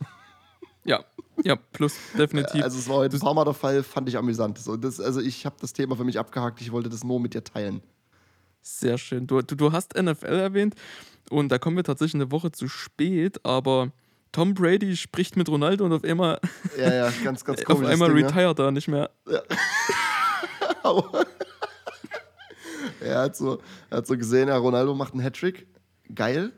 Ja, 0.83 1.04
ja, 1.44 1.56
plus, 1.56 1.95
definitiv. 2.18 2.63
Also 2.63 2.78
es 2.80 2.90
war 2.90 2.97
heute 2.97 3.18
ein 3.18 3.19
paar 3.19 3.33
Mal 3.33 3.45
der 3.45 3.54
Fall, 3.54 3.83
fand 3.83 4.09
ich 4.09 4.18
amüsant. 4.18 4.57
So, 4.57 4.76
das, 4.78 4.99
also 4.99 5.21
ich 5.21 5.45
habe 5.45 5.56
das 5.61 5.73
Thema 5.73 5.95
für 5.95 6.04
mich 6.04 6.19
abgehakt, 6.19 6.61
ich 6.61 6.71
wollte 6.71 6.90
das 6.90 7.04
nur 7.04 7.19
mit 7.19 7.33
dir 7.33 7.44
teilen. 7.44 7.81
Sehr 8.61 8.97
schön. 8.97 9.26
Du, 9.26 9.42
du, 9.42 9.56
du 9.56 9.71
hast 9.71 9.95
NFL 9.95 10.26
erwähnt 10.26 10.76
und 11.30 11.49
da 11.49 11.57
kommen 11.57 11.78
wir 11.78 11.83
tatsächlich 11.83 12.16
eine 12.16 12.31
Woche 12.31 12.52
zu 12.52 12.68
spät, 12.68 13.44
aber 13.45 13.92
Tom 14.31 14.54
Brady 14.54 14.95
spricht 14.97 15.38
mit 15.38 15.47
Ronaldo 15.49 15.85
und 15.85 15.94
auf 15.94 16.04
einmal, 16.04 16.40
Ja, 16.78 16.94
ja, 16.94 17.14
ganz, 17.23 17.45
ganz 17.45 17.59
auf 17.66 17.66
komisch. 17.66 17.90
einmal 17.90 18.09
Ding, 18.14 18.19
ja. 18.19 18.28
retired 18.28 18.59
er 18.59 18.71
nicht 18.71 18.88
mehr. 18.88 19.09
Aber 20.83 21.26
er 23.09 23.21
hat 23.23 23.35
so, 23.35 23.61
er 23.89 23.97
hat 23.97 24.07
so 24.07 24.18
gesehen, 24.18 24.47
ja, 24.47 24.57
Ronaldo 24.57 24.94
macht 24.95 25.13
einen 25.13 25.23
Hattrick. 25.23 25.68
Geil. 26.13 26.51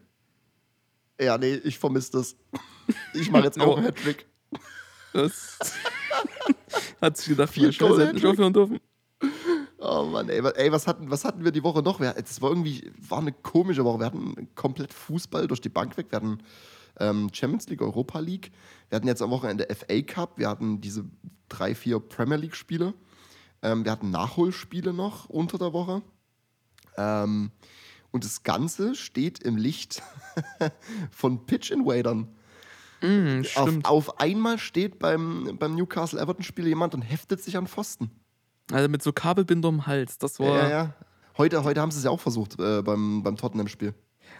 Ja, 1.20 1.38
nee, 1.38 1.56
ich 1.56 1.78
vermisse 1.78 2.14
das. 2.14 2.36
Ich 3.14 3.30
mache 3.32 3.44
jetzt 3.44 3.60
auch 3.60 3.78
einen 3.78 3.86
Hattrick. 3.88 4.26
Das 5.14 5.60
hat 7.02 7.18
sich 7.18 7.28
gedacht, 7.28 7.52
viel 7.52 7.72
Scheiße, 7.72 8.02
hätte 8.02 8.14
nicht 8.14 8.26
aufhören 8.26 8.54
dürfen. 8.54 8.80
Oh 9.78 10.06
Mann, 10.06 10.30
ey, 10.30 10.42
ey 10.56 10.72
was, 10.72 10.88
hatten, 10.88 11.10
was 11.10 11.26
hatten 11.26 11.44
wir 11.44 11.52
die 11.52 11.64
Woche 11.64 11.82
noch? 11.82 12.00
Das 12.00 12.42
war 12.42 12.50
irgendwie, 12.50 12.92
war 12.98 13.20
eine 13.20 13.32
komische 13.32 13.84
Woche. 13.84 14.00
Wir 14.00 14.06
hatten 14.06 14.50
komplett 14.56 14.94
Fußball 14.94 15.48
durch 15.48 15.60
die 15.60 15.70
Bank 15.70 15.98
weg. 15.98 16.08
Wir 16.12 16.18
hatten 16.18 16.38
ähm, 17.00 17.30
Champions 17.34 17.68
League, 17.68 17.82
Europa 17.82 18.20
League. 18.20 18.52
Wir 18.90 18.98
hatten 18.98 19.08
jetzt 19.08 19.22
am 19.22 19.32
Wochenende 19.32 19.68
FA 19.74 20.02
Cup. 20.02 20.38
Wir 20.38 20.50
hatten 20.50 20.82
diese 20.82 21.06
drei, 21.50 21.76
vier 21.76 22.00
Premier 22.00 22.38
League 22.38 22.56
Spiele. 22.56 22.94
Ähm, 23.64 23.84
wir 23.84 23.92
hatten 23.92 24.12
Nachholspiele 24.12 24.94
noch 24.94 25.30
unter 25.30 25.58
der 25.58 25.74
Woche. 25.74 26.02
Ähm, 27.02 27.52
und 28.12 28.26
das 28.26 28.44
Ganze 28.44 28.96
steht 28.96 29.42
im 29.42 29.58
Licht 29.58 30.02
von 31.12 31.46
Pitch 31.46 31.72
Invadern. 31.72 32.28
Mm, 33.02 33.42
Auf, 33.56 33.70
auf 33.84 34.20
einmal 34.20 34.60
steht 34.60 35.00
beim, 35.00 35.58
beim 35.58 35.76
Newcastle-Everton-Spiel 35.76 36.68
jemand 36.68 36.94
und 36.94 37.02
heftet 37.02 37.42
sich 37.42 37.58
an 37.58 37.68
Pfosten. 37.68 38.12
Also 38.72 38.90
mit 38.90 39.02
so 39.02 39.12
Kabelbinder 39.12 39.70
am 39.70 39.88
Hals. 39.88 40.18
Das 40.18 40.40
war. 40.40 40.56
Ja, 40.56 40.70
ja. 40.70 40.94
Heute, 41.38 41.64
heute 41.64 41.82
haben 41.82 41.92
sie 41.92 41.98
es 41.98 42.04
ja 42.04 42.12
auch 42.12 42.20
versucht 42.20 42.60
äh, 42.60 42.82
beim, 42.82 43.24
beim 43.24 43.38
Tottenham-Spiel. 43.38 43.94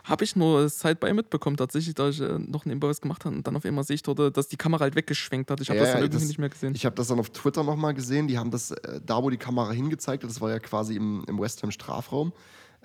Habe 0.04 0.24
ich 0.24 0.36
nur 0.36 0.68
Sideby 0.70 1.14
mitbekommen, 1.14 1.58
tatsächlich, 1.58 1.94
da 1.96 2.10
ich 2.10 2.20
äh, 2.22 2.40
noch 2.40 2.66
nebenbei 2.66 2.88
was 2.88 3.02
gemacht 3.02 3.24
habe 3.26 3.36
und 3.36 3.46
dann 3.46 3.56
auf 3.56 3.66
einmal 3.66 3.84
sehe 3.84 3.96
ich 3.96 4.04
dort, 4.04 4.36
dass 4.36 4.48
die 4.48 4.58
Kamera 4.58 4.82
halt 4.82 4.96
weggeschwenkt 4.96 5.52
hat. 5.52 5.62
Ich 5.62 5.70
habe 5.70 5.78
Ja, 5.78 5.84
das 5.86 5.94
dann 5.94 6.02
irgendwie 6.04 6.20
das- 6.20 6.28
nicht 6.28 6.40
mehr 6.40 6.50
gesehen. 6.50 6.74
Ich 6.76 6.86
habe 6.86 6.96
das 6.96 7.08
dann 7.08 7.20
auf 7.20 7.30
Twitter 7.30 7.64
nochmal 7.64 7.94
gesehen. 7.94 8.28
Die 8.28 8.38
haben 8.38 8.52
das, 8.52 8.72
äh, 8.72 9.00
da 9.06 9.22
wo 9.22 9.30
die 9.30 9.38
Kamera 9.38 9.72
hingezeigt 9.72 10.24
hat, 10.24 10.30
das 10.30 10.42
war 10.42 10.50
ja 10.50 10.60
quasi 10.60 10.96
im, 10.96 11.24
im 11.28 11.40
West 11.40 11.62
Ham 11.64 11.72
Strafraum, 11.72 12.34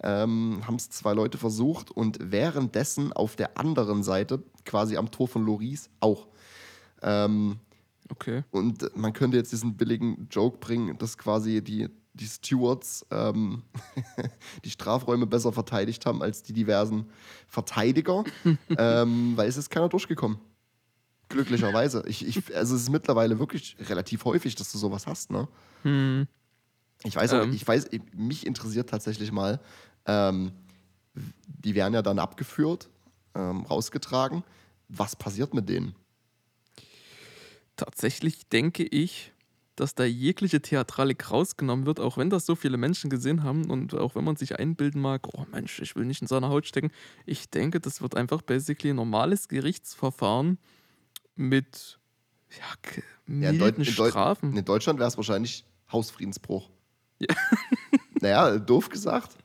ähm, 0.03 0.61
haben 0.67 0.77
es 0.77 0.91
zwei 0.91 1.15
Leute 1.15 1.39
versucht 1.39 1.91
und 1.91 2.19
währenddessen 2.21 3.13
auf 3.15 3.35
der 3.37 3.57
anderen 3.59 4.03
Seite, 4.03 4.43
quasi 4.65 4.97
am 4.99 5.11
Tor 5.11 5.27
von 5.29 5.45
Loris, 5.47 5.89
auch. 6.01 6.27
Ähm, 7.03 7.57
okay. 8.11 8.43
und 8.51 8.95
man 8.97 9.13
könnte 9.13 9.37
jetzt 9.37 9.53
diesen 9.53 9.77
billigen 9.77 10.29
Joke 10.31 10.59
bringen, 10.59 10.97
dass 10.99 11.17
quasi 11.19 11.63
die 11.63 11.89
die 12.17 12.27
Stewards 12.27 13.07
ähm, 13.11 13.63
die 14.65 14.71
Strafräume 14.71 15.27
besser 15.27 15.53
verteidigt 15.53 16.07
haben 16.07 16.23
als 16.23 16.43
die 16.43 16.53
diversen 16.53 17.07
Verteidiger, 17.47 18.25
ähm, 18.79 19.37
weil 19.37 19.49
es 19.49 19.57
ist 19.57 19.71
keiner 19.71 19.89
durchgekommen. 19.89 20.39
Glücklicherweise. 21.29 22.05
Ich, 22.07 22.27
ich, 22.27 22.57
also 22.57 22.77
es 22.77 22.83
ist 22.83 22.91
mittlerweile 22.91 23.39
wirklich 23.39 23.77
relativ 23.81 24.25
häufig, 24.25 24.55
dass 24.55 24.71
du 24.71 24.79
sowas 24.79 25.07
hast, 25.07 25.31
ne? 25.31 25.49
Hm. 25.83 26.27
Ich 27.03 27.17
weiß, 27.17 27.33
Ähm. 27.33 27.53
ich 27.53 27.67
weiß, 27.67 27.91
mich 28.15 28.47
interessiert 28.47 28.89
tatsächlich 28.89 29.33
mal, 29.33 29.61
ähm, 30.07 30.53
die 31.47 31.75
werden 31.75 31.95
ja 31.95 32.03
dann 32.03 32.19
abgeführt, 32.19 32.89
ähm, 33.35 33.63
rausgetragen. 33.63 34.45
Was 34.89 35.17
passiert 35.17 35.53
mit 35.53 35.69
denen? 35.69 35.95
Tatsächlich 37.77 38.49
denke 38.49 38.85
ich, 38.85 39.33
dass 39.77 39.95
da 39.95 40.05
jegliche 40.05 40.61
Theatralik 40.61 41.31
rausgenommen 41.31 41.87
wird, 41.87 42.01
auch 42.01 42.17
wenn 42.19 42.31
das 42.31 42.47
so 42.47 42.55
viele 42.57 42.77
Menschen 42.77 43.11
gesehen 43.11 43.43
haben 43.43 43.71
und 43.71 43.95
auch 43.95 44.15
wenn 44.15 44.25
man 44.25 44.37
sich 44.37 44.59
einbilden 44.59 45.01
mag, 45.01 45.29
oh 45.35 45.45
Mensch, 45.53 45.81
ich 45.81 45.95
will 45.97 46.05
nicht 46.07 46.23
in 46.23 46.29
seiner 46.29 46.49
Haut 46.49 46.67
stecken. 46.67 46.91
Ich 47.27 47.51
denke, 47.51 47.79
das 47.81 48.01
wird 48.03 48.17
einfach 48.17 48.43
basically 48.43 48.91
ein 48.91 48.97
normales 48.97 49.49
Gerichtsverfahren 49.49 50.59
mit 51.37 51.99
ja, 52.51 52.65
k- 52.83 53.03
Ja, 53.29 53.51
in, 53.51 53.59
milden 53.59 53.85
in, 53.85 53.93
Strafen. 53.93 54.57
in 54.57 54.65
Deutschland 54.65 54.99
wäre 54.99 55.09
es 55.09 55.17
wahrscheinlich 55.17 55.65
Hausfriedensbruch. 55.93 56.71
Ja. 57.19 57.35
naja, 58.21 58.59
doof 58.59 58.89
gesagt. 58.89 59.37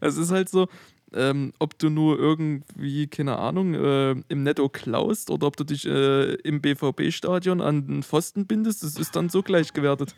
Es 0.00 0.16
ist 0.18 0.30
halt 0.30 0.48
so, 0.48 0.68
ähm, 1.14 1.52
ob 1.58 1.78
du 1.78 1.90
nur 1.90 2.18
irgendwie, 2.18 3.06
keine 3.06 3.38
Ahnung, 3.38 3.74
äh, 3.74 4.10
im 4.28 4.42
Netto 4.42 4.68
klaust 4.68 5.30
oder 5.30 5.46
ob 5.46 5.56
du 5.56 5.64
dich 5.64 5.86
äh, 5.86 6.34
im 6.34 6.60
BVB-Stadion 6.60 7.60
an 7.60 7.86
den 7.86 8.02
Pfosten 8.02 8.46
bindest, 8.46 8.82
das 8.82 8.96
ist 8.96 9.14
dann 9.16 9.28
so 9.28 9.42
gleich 9.42 9.72
gewertet. 9.72 10.14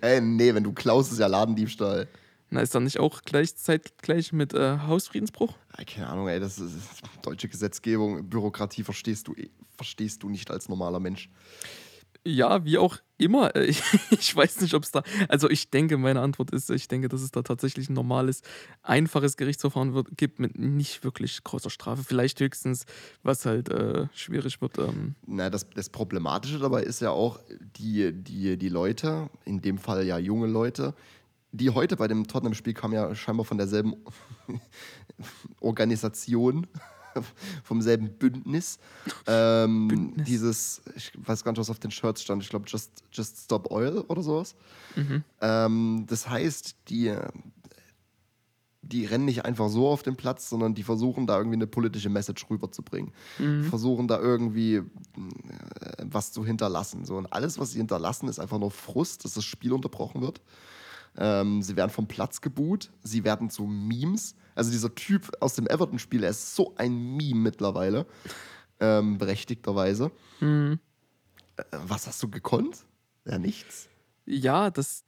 Ey, 0.00 0.20
nee, 0.22 0.54
wenn 0.54 0.64
du 0.64 0.72
klaust, 0.72 1.12
ist 1.12 1.18
ja 1.18 1.26
Ladendiebstahl. 1.26 2.08
Na, 2.50 2.60
ist 2.60 2.74
dann 2.74 2.84
nicht 2.84 2.98
auch 2.98 3.20
gleichzeitig 3.22 3.92
gleich 4.00 4.32
mit 4.32 4.54
äh, 4.54 4.78
Hausfriedensbruch? 4.78 5.54
Ey, 5.76 5.84
keine 5.84 6.08
Ahnung, 6.08 6.28
ey, 6.28 6.40
das 6.40 6.58
ist 6.58 7.02
deutsche 7.22 7.48
Gesetzgebung, 7.48 8.28
Bürokratie 8.28 8.84
verstehst 8.84 9.28
du, 9.28 9.34
eh- 9.34 9.50
verstehst 9.76 10.22
du 10.22 10.30
nicht 10.30 10.50
als 10.50 10.68
normaler 10.68 10.98
Mensch. 10.98 11.28
Ja, 12.28 12.62
wie 12.64 12.76
auch 12.76 12.98
immer. 13.16 13.56
Äh, 13.56 13.66
Ich, 13.66 13.82
ich 14.10 14.36
weiß 14.36 14.60
nicht, 14.60 14.74
ob 14.74 14.82
es 14.82 14.90
da. 14.90 15.02
Also, 15.28 15.48
ich 15.48 15.70
denke, 15.70 15.96
meine 15.96 16.20
Antwort 16.20 16.50
ist, 16.50 16.70
ich 16.70 16.86
denke, 16.86 17.08
dass 17.08 17.22
es 17.22 17.30
da 17.30 17.42
tatsächlich 17.42 17.88
ein 17.88 17.94
normales, 17.94 18.42
einfaches 18.82 19.38
Gerichtsverfahren 19.38 19.94
wird, 19.94 20.16
gibt 20.18 20.38
mit 20.38 20.58
nicht 20.58 21.04
wirklich 21.04 21.42
großer 21.42 21.70
Strafe. 21.70 22.04
Vielleicht 22.04 22.38
höchstens, 22.40 22.84
was 23.22 23.46
halt 23.46 23.70
äh, 23.70 24.08
schwierig 24.12 24.60
wird. 24.60 24.78
Ähm, 24.78 25.14
Na, 25.26 25.48
das, 25.48 25.68
das 25.70 25.88
Problematische 25.88 26.58
dabei 26.58 26.82
ist 26.82 27.00
ja 27.00 27.10
auch, 27.10 27.40
die, 27.78 28.12
die, 28.12 28.58
die 28.58 28.68
Leute, 28.68 29.30
in 29.46 29.62
dem 29.62 29.78
Fall 29.78 30.04
ja 30.04 30.18
junge 30.18 30.46
Leute, 30.46 30.94
die 31.52 31.70
heute 31.70 31.96
bei 31.96 32.08
dem 32.08 32.26
Tottenham-Spiel 32.26 32.74
kamen 32.74 32.92
ja 32.92 33.14
scheinbar 33.14 33.46
von 33.46 33.56
derselben 33.56 33.94
Organisation, 35.60 36.66
vom 37.62 37.82
selben 37.82 38.10
Bündnis. 38.10 38.78
Ähm, 39.26 39.88
Bündnis. 39.88 40.26
Dieses, 40.26 40.82
ich 40.96 41.12
weiß 41.16 41.44
gar 41.44 41.52
nicht, 41.52 41.58
was 41.58 41.70
auf 41.70 41.78
den 41.78 41.90
Shirts 41.90 42.22
stand, 42.22 42.42
ich 42.42 42.48
glaube 42.48 42.66
Just, 42.68 43.02
Just 43.12 43.44
Stop 43.44 43.70
Oil 43.70 43.98
oder 44.08 44.22
sowas. 44.22 44.54
mhm. 44.96 45.24
Ähm, 45.40 46.04
das 46.08 46.28
heißt, 46.28 46.76
die, 46.88 47.14
die 48.82 49.04
rennen 49.04 49.26
nicht 49.26 49.44
einfach 49.44 49.68
so 49.68 49.88
auf 49.88 50.02
den 50.02 50.16
Platz, 50.16 50.48
sondern 50.48 50.74
die 50.74 50.82
versuchen 50.82 51.26
da 51.26 51.36
irgendwie 51.36 51.56
eine 51.56 51.66
politische 51.66 52.08
Message 52.08 52.48
rüberzubringen. 52.48 53.12
Mhm. 53.38 53.64
Versuchen 53.64 54.08
da 54.08 54.18
irgendwie 54.18 54.76
äh, 54.76 54.84
was 56.02 56.32
zu 56.32 56.44
hinterlassen. 56.44 57.04
So. 57.04 57.16
Und 57.16 57.32
alles, 57.32 57.58
was 57.58 57.72
sie 57.72 57.78
hinterlassen, 57.78 58.28
ist 58.28 58.38
einfach 58.38 58.58
nur 58.58 58.70
Frust, 58.70 59.24
dass 59.24 59.34
das 59.34 59.44
Spiel 59.44 59.72
unterbrochen 59.72 60.22
wird. 60.22 60.40
Ähm, 61.18 61.62
sie 61.62 61.76
werden 61.76 61.90
vom 61.90 62.06
Platz 62.06 62.40
geboot, 62.40 62.90
sie 63.02 63.24
werden 63.24 63.50
zu 63.50 63.64
Memes. 63.64 64.34
Also 64.54 64.70
dieser 64.70 64.94
Typ 64.94 65.30
aus 65.40 65.54
dem 65.54 65.66
Everton-Spiel, 65.66 66.22
er 66.24 66.30
ist 66.30 66.54
so 66.54 66.74
ein 66.76 67.16
Meme 67.16 67.40
mittlerweile, 67.40 68.06
ähm, 68.80 69.18
berechtigterweise. 69.18 70.10
Mhm. 70.40 70.78
Äh, 71.56 71.62
was 71.72 72.06
hast 72.06 72.22
du 72.22 72.28
gekonnt? 72.28 72.84
Ja, 73.24 73.38
nichts. 73.38 73.88
Ja, 74.26 74.70
das, 74.70 75.04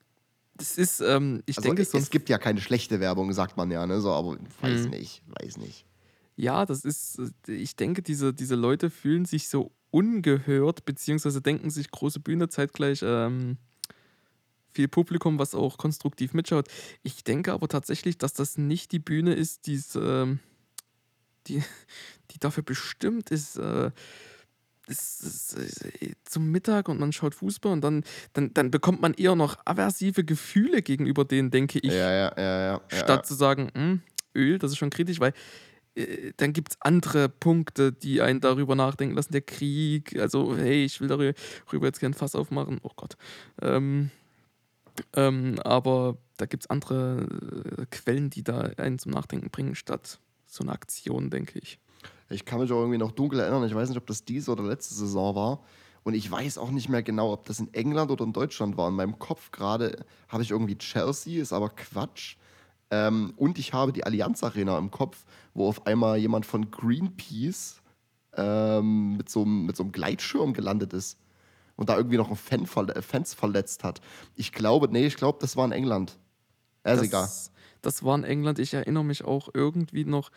das 0.54 0.76
ist, 0.78 1.00
ähm, 1.00 1.42
ich 1.46 1.58
Also, 1.58 1.68
denke, 1.68 1.82
ein 1.82 2.00
es 2.00 2.10
gibt 2.10 2.28
ja 2.28 2.38
keine 2.38 2.60
schlechte 2.60 3.00
Werbung, 3.00 3.32
sagt 3.32 3.56
man 3.56 3.70
ja, 3.70 3.86
ne? 3.86 4.00
So, 4.00 4.12
aber 4.12 4.36
weiß 4.60 4.84
Mhm. 4.84 4.90
nicht, 4.90 5.22
weiß 5.40 5.58
nicht. 5.58 5.86
Ja, 6.36 6.64
das 6.64 6.84
ist, 6.84 7.20
ich 7.46 7.76
denke, 7.76 8.02
diese, 8.02 8.32
diese 8.32 8.54
Leute 8.54 8.88
fühlen 8.90 9.26
sich 9.26 9.48
so 9.48 9.72
ungehört, 9.90 10.84
beziehungsweise 10.84 11.42
denken 11.42 11.70
sich 11.70 11.90
große 11.90 12.20
Bühne 12.20 12.48
zeitgleich 12.48 13.00
ähm, 13.04 13.58
viel 14.72 14.88
Publikum, 14.88 15.38
was 15.38 15.54
auch 15.54 15.78
konstruktiv 15.78 16.34
mitschaut. 16.34 16.68
Ich 17.02 17.24
denke 17.24 17.52
aber 17.52 17.68
tatsächlich, 17.68 18.18
dass 18.18 18.32
das 18.32 18.58
nicht 18.58 18.92
die 18.92 18.98
Bühne 18.98 19.34
ist, 19.34 19.66
die's, 19.66 19.96
ähm, 19.96 20.40
die, 21.46 21.62
die 22.30 22.38
dafür 22.38 22.62
bestimmt 22.62 23.30
ist. 23.30 23.56
Äh, 23.56 23.90
ist, 24.86 25.56
äh, 25.56 26.14
zum 26.24 26.50
Mittag 26.50 26.88
und 26.88 26.98
man 26.98 27.12
schaut 27.12 27.34
Fußball 27.34 27.72
und 27.72 27.82
dann, 27.82 28.02
dann, 28.32 28.52
dann 28.52 28.70
bekommt 28.70 29.00
man 29.00 29.14
eher 29.14 29.36
noch 29.36 29.56
aversive 29.64 30.24
Gefühle 30.24 30.82
gegenüber 30.82 31.24
denen, 31.24 31.50
denke 31.50 31.78
ich 31.78 31.92
ja, 31.92 32.10
ja, 32.10 32.32
ja, 32.36 32.60
ja. 32.72 32.80
statt 32.90 33.24
zu 33.24 33.34
sagen, 33.34 33.70
hm, 33.72 34.02
Öl, 34.34 34.58
das 34.58 34.72
ist 34.72 34.78
schon 34.78 34.90
kritisch, 34.90 35.20
weil 35.20 35.32
äh, 35.94 36.32
dann 36.36 36.52
gibt 36.52 36.72
es 36.72 36.76
andere 36.80 37.28
Punkte, 37.28 37.92
die 37.92 38.20
einen 38.20 38.40
darüber 38.40 38.74
nachdenken 38.74 39.14
lassen. 39.14 39.32
Der 39.32 39.42
Krieg, 39.42 40.18
also 40.18 40.56
hey, 40.56 40.84
ich 40.84 41.00
will 41.00 41.08
darüber 41.08 41.34
darüber 41.66 41.86
jetzt 41.86 42.00
kein 42.00 42.14
Fass 42.14 42.34
aufmachen, 42.34 42.80
oh 42.82 42.90
Gott. 42.96 43.16
Ähm, 43.62 44.10
ähm, 45.14 45.58
aber 45.64 46.16
da 46.36 46.46
gibt 46.46 46.64
es 46.64 46.70
andere 46.70 47.26
äh, 47.78 47.86
Quellen, 47.90 48.30
die 48.30 48.42
da 48.42 48.70
einen 48.76 48.98
zum 48.98 49.12
Nachdenken 49.12 49.50
bringen, 49.50 49.74
statt 49.74 50.20
so 50.46 50.64
eine 50.64 50.72
Aktion, 50.72 51.30
denke 51.30 51.58
ich. 51.58 51.78
Ich 52.28 52.44
kann 52.44 52.60
mich 52.60 52.70
auch 52.70 52.80
irgendwie 52.80 52.98
noch 52.98 53.12
dunkel 53.12 53.40
erinnern. 53.40 53.64
Ich 53.64 53.74
weiß 53.74 53.88
nicht, 53.88 53.98
ob 53.98 54.06
das 54.06 54.24
diese 54.24 54.52
oder 54.52 54.62
letzte 54.62 54.94
Saison 54.94 55.34
war. 55.34 55.60
Und 56.02 56.14
ich 56.14 56.30
weiß 56.30 56.58
auch 56.58 56.70
nicht 56.70 56.88
mehr 56.88 57.02
genau, 57.02 57.32
ob 57.32 57.44
das 57.44 57.60
in 57.60 57.72
England 57.74 58.10
oder 58.10 58.24
in 58.24 58.32
Deutschland 58.32 58.76
war. 58.76 58.88
In 58.88 58.94
meinem 58.94 59.18
Kopf 59.18 59.50
gerade 59.50 60.04
habe 60.28 60.42
ich 60.42 60.50
irgendwie 60.50 60.78
Chelsea, 60.78 61.42
ist 61.42 61.52
aber 61.52 61.68
Quatsch. 61.70 62.36
Ähm, 62.90 63.34
und 63.36 63.58
ich 63.58 63.72
habe 63.72 63.92
die 63.92 64.04
Allianz 64.04 64.42
Arena 64.42 64.78
im 64.78 64.90
Kopf, 64.90 65.24
wo 65.54 65.68
auf 65.68 65.86
einmal 65.86 66.18
jemand 66.18 66.46
von 66.46 66.70
Greenpeace 66.70 67.82
ähm, 68.36 69.16
mit, 69.16 69.28
so, 69.28 69.44
mit 69.44 69.76
so 69.76 69.82
einem 69.82 69.92
Gleitschirm 69.92 70.54
gelandet 70.54 70.92
ist. 70.92 71.18
Und 71.80 71.88
da 71.88 71.96
irgendwie 71.96 72.18
noch 72.18 72.26
einen 72.26 72.36
Fan 72.36 72.66
verle 72.66 73.00
Fans 73.00 73.32
verletzt 73.32 73.84
hat. 73.84 74.02
Ich 74.36 74.52
glaube, 74.52 74.88
nee, 74.92 75.06
ich 75.06 75.16
glaube, 75.16 75.38
das 75.40 75.56
war 75.56 75.64
in 75.64 75.72
England. 75.72 76.18
Ja, 76.84 76.92
ist 76.92 77.02
egal. 77.04 77.22
das, 77.22 77.50
das 77.80 78.04
war 78.04 78.14
in 78.16 78.24
England, 78.24 78.58
ich 78.58 78.74
erinnere 78.74 79.02
mich 79.02 79.24
auch 79.24 79.48
irgendwie 79.54 80.04
noch 80.04 80.30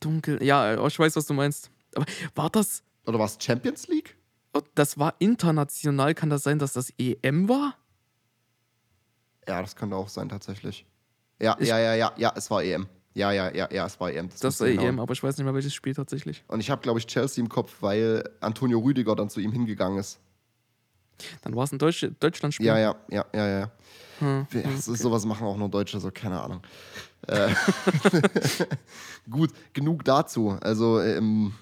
dunkel. 0.00 0.42
Ja, 0.42 0.72
äh, 0.72 0.86
ich 0.88 0.98
weiß, 0.98 1.16
was 1.16 1.26
du 1.26 1.34
meinst. 1.34 1.70
Aber 1.94 2.06
war 2.34 2.48
das, 2.48 2.82
Oder 3.04 3.18
war 3.18 3.26
es 3.26 3.36
Champions 3.38 3.88
League? 3.88 4.16
Oh, 4.54 4.62
Das 4.74 4.98
war 4.98 5.14
international. 5.18 6.14
Kann 6.14 6.30
das 6.30 6.44
sein, 6.44 6.58
dass 6.58 6.72
das 6.72 6.90
EM 6.98 7.46
war? 7.50 7.76
Ja, 9.46 9.60
das 9.60 9.76
könnte 9.76 9.96
auch 9.96 10.08
sein, 10.08 10.30
tatsächlich. 10.30 10.86
Ja, 11.40 11.56
Ich- 11.58 11.68
ja, 11.68 11.78
ja, 11.78 11.94
ja, 11.94 12.12
ja, 12.16 12.32
es 12.36 12.50
war 12.50 12.62
EM. 12.62 12.86
Ja, 13.12 13.32
ja, 13.32 13.52
ja, 13.54 13.68
ja, 13.70 13.84
es 13.86 13.98
war 14.00 14.10
EM. 14.12 14.30
Das 14.30 14.42
müsste 14.42 14.64
war 14.64 14.70
hinhauen. 14.70 14.88
EM, 14.94 15.00
aber 15.00 15.12
ich 15.12 15.22
weiß 15.22 15.36
nicht 15.36 15.44
mehr, 15.44 15.54
welches 15.54 15.74
Spiel 15.74 15.94
tatsächlich. 15.94 16.42
Und 16.48 16.60
ich 16.60 16.70
habe, 16.70 16.80
glaube 16.80 16.98
ich, 17.00 17.06
Chelsea 17.06 17.42
im 17.42 17.48
Kopf, 17.50 17.76
weil 17.80 18.28
Antonio 18.40 18.78
Rüdiger 18.78 19.14
dann 19.16 19.28
zu 19.28 19.40
ihm 19.40 19.52
hingegangen 19.52 19.98
ist. 19.98 20.20
Dann 21.42 21.54
war 21.54 21.64
es 21.64 21.72
ein 21.72 21.78
Deutsch 21.78 22.06
Deutschlandspiel. 22.20 22.66
Ja, 22.66 22.78
ja, 22.78 22.96
ja, 23.08 23.24
ja, 23.34 23.48
ja. 23.48 23.70
Hm. 24.20 24.46
Ja, 24.52 24.76
so, 24.76 24.94
sowas 24.94 25.24
machen 25.24 25.46
auch 25.46 25.56
nur 25.56 25.68
Deutsche, 25.68 25.98
so 25.98 26.10
keine 26.10 26.40
Ahnung. 26.40 26.60
Äh, 27.26 27.48
Gut, 29.30 29.50
genug 29.72 30.04
dazu. 30.04 30.58
Also, 30.60 31.00
ähm, 31.00 31.52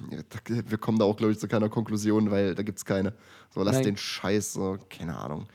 wir 0.47 0.79
kommen 0.79 0.99
da 0.99 1.05
auch, 1.05 1.17
glaube 1.17 1.33
ich, 1.33 1.39
zu 1.39 1.49
keiner 1.49 1.69
Konklusion, 1.69 2.31
weil 2.31 2.55
da 2.55 2.63
gibt 2.63 2.79
es 2.79 2.85
keine. 2.85 3.13
So, 3.55 3.63
lass 3.63 3.77
Nein. 3.77 3.85
den 3.85 3.97
Scheiß, 3.97 4.55
so, 4.55 4.79
keine 4.91 5.17
Ahnung. 5.17 5.47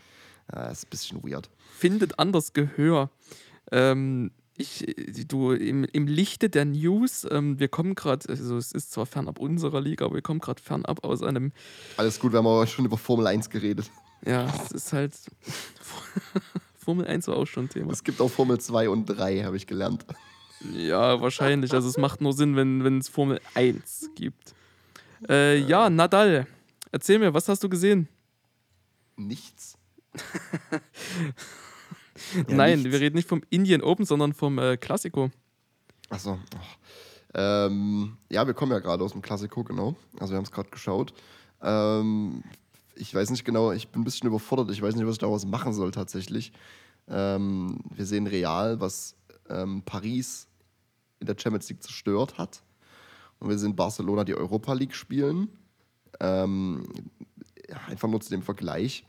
Äh, 0.53 0.72
ist 0.72 0.86
ein 0.86 0.89
bisschen 0.89 1.24
weird. 1.24 1.50
Findet 1.77 2.19
anders 2.19 2.53
Gehör. 2.53 3.10
Ähm, 3.72 4.31
ich, 4.57 4.88
äh, 4.88 5.25
du, 5.25 5.51
im, 5.51 5.83
im 5.83 6.07
Lichte 6.07 6.50
der 6.50 6.65
News, 6.65 7.25
ähm, 7.29 7.60
wir 7.60 7.67
kommen 7.67 7.95
gerade, 7.95 8.29
also 8.29 8.57
es 8.57 8.72
ist 8.72 8.91
zwar 8.91 9.05
fernab 9.05 9.39
unserer 9.39 9.81
Liga, 9.81 10.05
aber 10.05 10.15
wir 10.15 10.22
kommen 10.22 10.39
gerade 10.39 10.62
fernab 10.62 11.03
aus 11.03 11.24
einem, 11.24 11.51
Alles 11.98 12.19
gut, 12.19 12.31
wir 12.31 12.39
haben 12.39 12.48
aber 12.48 12.67
schon 12.67 12.86
über 12.86 12.98
Formel 12.98 13.27
1 13.27 13.50
geredet. 13.50 13.89
ja, 14.25 14.51
es 14.65 14.72
ist 14.72 14.93
halt, 14.93 15.13
Formel 16.75 17.07
1 17.07 17.27
war 17.27 17.38
auch 17.38 17.45
schon 17.48 17.65
ein 17.65 17.69
Thema. 17.69 17.91
Es 17.93 18.03
gibt 18.03 18.22
auch 18.22 18.29
Formel 18.29 18.60
2 18.60 18.89
und 18.89 19.05
3, 19.05 19.43
habe 19.43 19.57
ich 19.57 19.67
gelernt. 19.67 20.05
Ja, 20.74 21.19
wahrscheinlich. 21.19 21.74
Also 21.74 21.89
es 21.89 21.98
macht 21.98 22.22
nur 22.22 22.33
Sinn, 22.33 22.55
wenn 22.55 22.83
wenn 22.83 23.00
es 23.00 23.10
Formel 23.10 23.41
1 23.53 24.12
gibt. 24.15 24.53
Äh, 25.27 25.57
ja, 25.60 25.89
Nadal, 25.89 26.48
erzähl 26.91 27.19
mir, 27.19 27.33
was 27.33 27.50
hast 27.50 27.63
du 27.63 27.69
gesehen? 27.69 28.07
Nichts. 29.15 29.77
Ja, 32.48 32.56
Nein, 32.56 32.80
nichts. 32.80 32.92
wir 32.92 33.00
reden 33.00 33.15
nicht 33.15 33.27
vom 33.27 33.42
Indian 33.50 33.82
Open, 33.82 34.06
sondern 34.06 34.34
vom 34.34 34.58
äh, 34.60 34.77
Klassiko. 34.77 35.30
Achso. 36.10 36.39
Ähm, 37.34 38.18
ja, 38.30 38.46
wir 38.46 38.53
kommen 38.53 38.72
ja 38.72 38.80
gerade 38.80 39.03
aus 39.03 39.13
dem 39.13 39.22
Klassiko, 39.22 39.63
genau. 39.63 39.96
Also 40.20 40.34
wir 40.34 40.38
haben 40.38 40.46
es 40.46 40.51
gerade 40.51 40.70
geschaut. 40.70 41.13
Ähm, 41.62 42.44
ich 42.96 43.13
weiß 43.13 43.30
nicht 43.32 43.44
genau, 43.46 43.72
ich 43.72 43.89
bin 43.89 44.01
ein 44.01 44.06
bisschen 44.06 44.27
überfordert. 44.27 44.70
Ich 44.72 44.82
weiß 44.82 44.96
nicht, 44.96 45.06
was 45.06 45.13
ich 45.13 45.20
daraus 45.20 45.46
machen 45.46 45.74
soll 45.74 45.92
tatsächlich. 45.92 46.51
Ähm, 47.08 47.80
wir 47.94 48.06
sehen 48.06 48.27
Real, 48.27 48.80
was 48.80 49.15
ähm, 49.50 49.82
Paris 49.84 50.48
in 51.20 51.27
der 51.27 51.36
Champions 51.38 51.70
League 51.70 51.82
zerstört 51.82 52.38
hat. 52.38 52.62
Und 53.39 53.50
wir 53.50 53.58
sehen 53.58 53.75
Barcelona 53.75 54.24
die 54.24 54.36
Europa 54.36 54.74
League 54.74 54.96
spielen. 54.96 55.50
Ähm, 56.20 56.88
einfach 57.88 58.08
nur 58.08 58.22
zu 58.22 58.30
dem 58.30 58.44
Vergleich. 58.44 59.06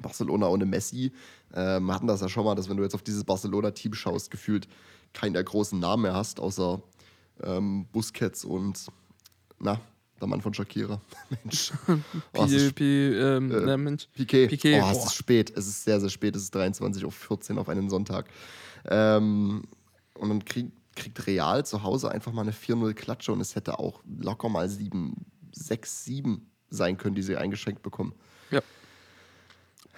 Barcelona 0.00 0.48
ohne 0.48 0.64
Messi. 0.66 1.12
Äh, 1.54 1.80
wir 1.80 1.94
hatten 1.94 2.06
das 2.06 2.20
ja 2.20 2.28
schon 2.28 2.44
mal, 2.44 2.54
dass 2.54 2.68
wenn 2.68 2.76
du 2.76 2.82
jetzt 2.82 2.94
auf 2.94 3.02
dieses 3.02 3.24
Barcelona-Team 3.24 3.94
schaust, 3.94 4.30
gefühlt 4.30 4.68
keinen 5.12 5.34
der 5.34 5.44
großen 5.44 5.78
Namen 5.78 6.02
mehr 6.02 6.14
hast, 6.14 6.40
außer 6.40 6.82
ähm, 7.42 7.86
Busquets 7.92 8.44
und 8.44 8.86
na, 9.60 9.80
der 10.20 10.28
Mann 10.28 10.40
von 10.40 10.52
Shakira. 10.52 11.00
Mensch. 11.44 11.72
Oh, 12.34 12.46
P, 12.46 12.56
ist 12.56 12.74
P, 12.74 13.08
ähm, 13.08 13.50
äh, 13.50 13.60
na, 13.60 13.76
Mensch. 13.76 14.08
Piquet. 14.14 14.48
Piquet, 14.48 14.82
Oh, 14.82 14.90
es 14.90 15.04
ist 15.06 15.14
spät. 15.14 15.52
Es 15.56 15.66
ist 15.66 15.84
sehr, 15.84 16.00
sehr 16.00 16.10
spät. 16.10 16.34
Es 16.36 16.42
ist 16.42 16.54
23 16.54 17.04
auf 17.04 17.14
14 17.14 17.58
auf 17.58 17.68
einen 17.68 17.88
Sonntag. 17.88 18.26
Ähm, 18.86 19.62
und 20.14 20.28
dann 20.28 20.44
krieg, 20.44 20.72
kriegt 20.96 21.26
Real 21.26 21.64
zu 21.64 21.82
Hause 21.82 22.10
einfach 22.10 22.32
mal 22.32 22.42
eine 22.42 22.52
4-0 22.52 22.94
Klatsche 22.94 23.32
und 23.32 23.40
es 23.40 23.54
hätte 23.54 23.78
auch 23.78 24.02
locker 24.20 24.48
mal 24.48 24.68
7, 24.68 25.14
6, 25.52 26.04
7 26.04 26.50
sein 26.70 26.96
können, 26.96 27.14
die 27.14 27.22
sie 27.22 27.36
eingeschenkt 27.36 27.82
bekommen. 27.82 28.14
Ja. 28.50 28.60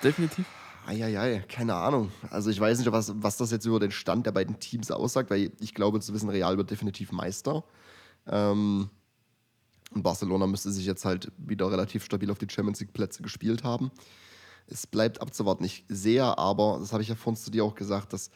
Definitiv. 0.03 0.47
Eieiei, 0.87 1.45
keine 1.49 1.75
Ahnung. 1.75 2.13
Also 2.31 2.51
ich 2.51 2.61
weiß 2.61 2.79
nicht, 2.79 2.93
was, 2.93 3.13
was 3.17 3.37
das 3.37 3.51
jetzt 3.51 3.67
über 3.67 3.81
den 3.81 3.91
Stand 3.91 4.27
der 4.27 4.33
beiden 4.33 4.59
Teams 4.61 4.91
aussagt, 4.91 5.31
weil 5.31 5.53
ich 5.59 5.75
glaube 5.75 6.01
zu 6.01 6.15
wissen, 6.15 6.29
Real 6.29 6.57
wird 6.57 6.71
definitiv 6.71 7.13
Meister. 7.13 7.65
Ähm, 8.27 8.89
und 9.93 10.03
Barcelona 10.03 10.47
müsste 10.47 10.71
sich 10.71 10.87
jetzt 10.87 11.05
halt 11.05 11.33
wieder 11.39 11.71
relativ 11.71 12.05
stabil 12.05 12.31
auf 12.31 12.39
die 12.39 12.49
Champions 12.49 12.81
League 12.81 12.93
Plätze 12.93 13.23
gespielt 13.23 13.65
haben. 13.65 13.91
Es 14.69 14.87
bleibt 14.87 15.21
abzuwarten. 15.21 15.65
Ich 15.65 15.85
sehe 15.89 16.25
aber, 16.39 16.79
das 16.81 16.93
habe 16.93 17.03
ich 17.03 17.09
ja 17.09 17.15
vorhin 17.15 17.41
zu 17.41 17.51
dir 17.51 17.65
auch 17.65 17.75
gesagt, 17.75 18.13
dass 18.13 18.31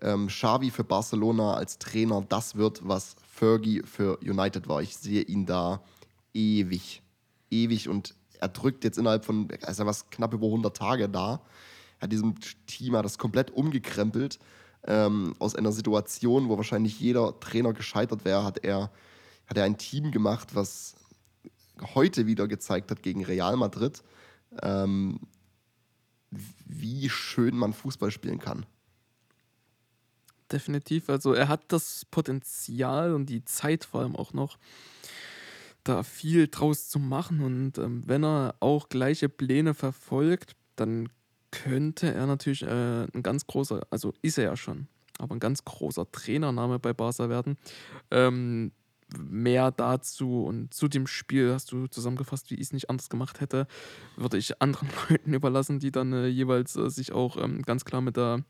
ähm, 0.00 0.28
Xavi 0.28 0.70
für 0.70 0.84
Barcelona 0.84 1.54
als 1.54 1.78
Trainer 1.78 2.24
das 2.28 2.56
wird, 2.56 2.86
was 2.86 3.16
Fergie 3.26 3.82
für 3.84 4.18
United 4.18 4.68
war. 4.68 4.82
Ich 4.82 4.96
sehe 4.96 5.22
ihn 5.22 5.46
da 5.46 5.82
ewig, 6.34 7.02
ewig 7.50 7.88
und 7.88 8.14
er 8.38 8.48
drückt 8.48 8.84
jetzt 8.84 8.98
innerhalb 8.98 9.24
von, 9.24 9.48
also 9.62 9.86
war 9.86 9.96
knapp 10.10 10.34
über 10.34 10.46
100 10.46 10.76
Tage 10.76 11.08
da, 11.08 11.40
hat 12.00 12.12
diesem 12.12 12.34
Team 12.66 12.96
hat 12.96 13.04
das 13.04 13.18
komplett 13.18 13.50
umgekrempelt. 13.50 14.38
Ähm, 14.84 15.34
aus 15.38 15.56
einer 15.56 15.72
Situation, 15.72 16.48
wo 16.48 16.56
wahrscheinlich 16.56 17.00
jeder 17.00 17.38
Trainer 17.40 17.72
gescheitert 17.72 18.24
wäre, 18.24 18.44
hat 18.44 18.64
er, 18.64 18.90
hat 19.46 19.56
er 19.56 19.64
ein 19.64 19.78
Team 19.78 20.12
gemacht, 20.12 20.54
was 20.54 20.94
heute 21.94 22.26
wieder 22.26 22.46
gezeigt 22.46 22.90
hat 22.90 23.02
gegen 23.02 23.24
Real 23.24 23.56
Madrid, 23.56 24.02
ähm, 24.62 25.20
wie 26.64 27.08
schön 27.08 27.56
man 27.56 27.72
Fußball 27.72 28.10
spielen 28.10 28.38
kann. 28.38 28.66
Definitiv. 30.50 31.10
Also 31.10 31.32
er 31.32 31.48
hat 31.48 31.64
das 31.68 32.04
Potenzial 32.04 33.12
und 33.12 33.26
die 33.26 33.44
Zeit 33.44 33.84
vor 33.84 34.00
allem 34.00 34.14
auch 34.14 34.32
noch, 34.32 34.58
da 35.82 36.02
viel 36.02 36.48
draus 36.48 36.88
zu 36.88 36.98
machen. 36.98 37.40
Und 37.40 37.78
ähm, 37.78 38.04
wenn 38.06 38.24
er 38.24 38.54
auch 38.60 38.88
gleiche 38.88 39.28
Pläne 39.28 39.74
verfolgt, 39.74 40.54
dann 40.76 41.08
könnte 41.64 42.12
er 42.12 42.26
natürlich 42.26 42.62
äh, 42.62 43.06
ein 43.12 43.22
ganz 43.22 43.46
großer, 43.46 43.86
also 43.90 44.12
ist 44.22 44.38
er 44.38 44.44
ja 44.44 44.56
schon, 44.56 44.88
aber 45.18 45.34
ein 45.34 45.40
ganz 45.40 45.64
großer 45.64 46.10
Trainername 46.10 46.78
bei 46.78 46.92
Barca 46.92 47.28
werden. 47.28 47.56
Ähm, 48.10 48.72
mehr 49.16 49.70
dazu 49.70 50.44
und 50.44 50.74
zu 50.74 50.88
dem 50.88 51.06
Spiel 51.06 51.52
hast 51.52 51.70
du 51.70 51.86
zusammengefasst, 51.86 52.50
wie 52.50 52.56
ich 52.56 52.62
es 52.62 52.72
nicht 52.72 52.90
anders 52.90 53.08
gemacht 53.08 53.40
hätte, 53.40 53.68
würde 54.16 54.36
ich 54.36 54.60
anderen 54.60 54.88
Leuten 55.08 55.32
überlassen, 55.32 55.78
die 55.78 55.92
dann 55.92 56.12
äh, 56.12 56.26
jeweils 56.26 56.76
äh, 56.76 56.90
sich 56.90 57.12
auch 57.12 57.36
ähm, 57.36 57.62
ganz 57.62 57.84
klar 57.84 58.00
mit 58.00 58.16
der 58.16 58.44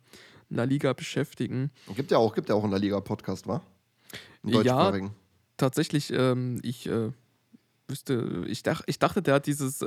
La 0.48 0.64
Liga 0.64 0.92
beschäftigen. 0.92 1.70
Gibt 1.94 2.10
ja 2.10 2.18
auch, 2.18 2.34
gibt 2.34 2.48
ja 2.48 2.54
auch 2.54 2.64
in 2.64 2.70
der 2.70 2.80
Liga 2.80 3.00
Podcast, 3.00 3.46
wa? 3.46 3.62
Ja. 4.44 4.92
Tatsächlich, 5.56 6.12
ähm, 6.12 6.60
ich 6.62 6.86
äh, 6.86 7.10
wüsste, 7.88 8.44
ich, 8.46 8.62
dach, 8.62 8.82
ich 8.86 8.98
dachte, 8.98 9.22
der 9.22 9.34
hat 9.34 9.46
dieses 9.46 9.82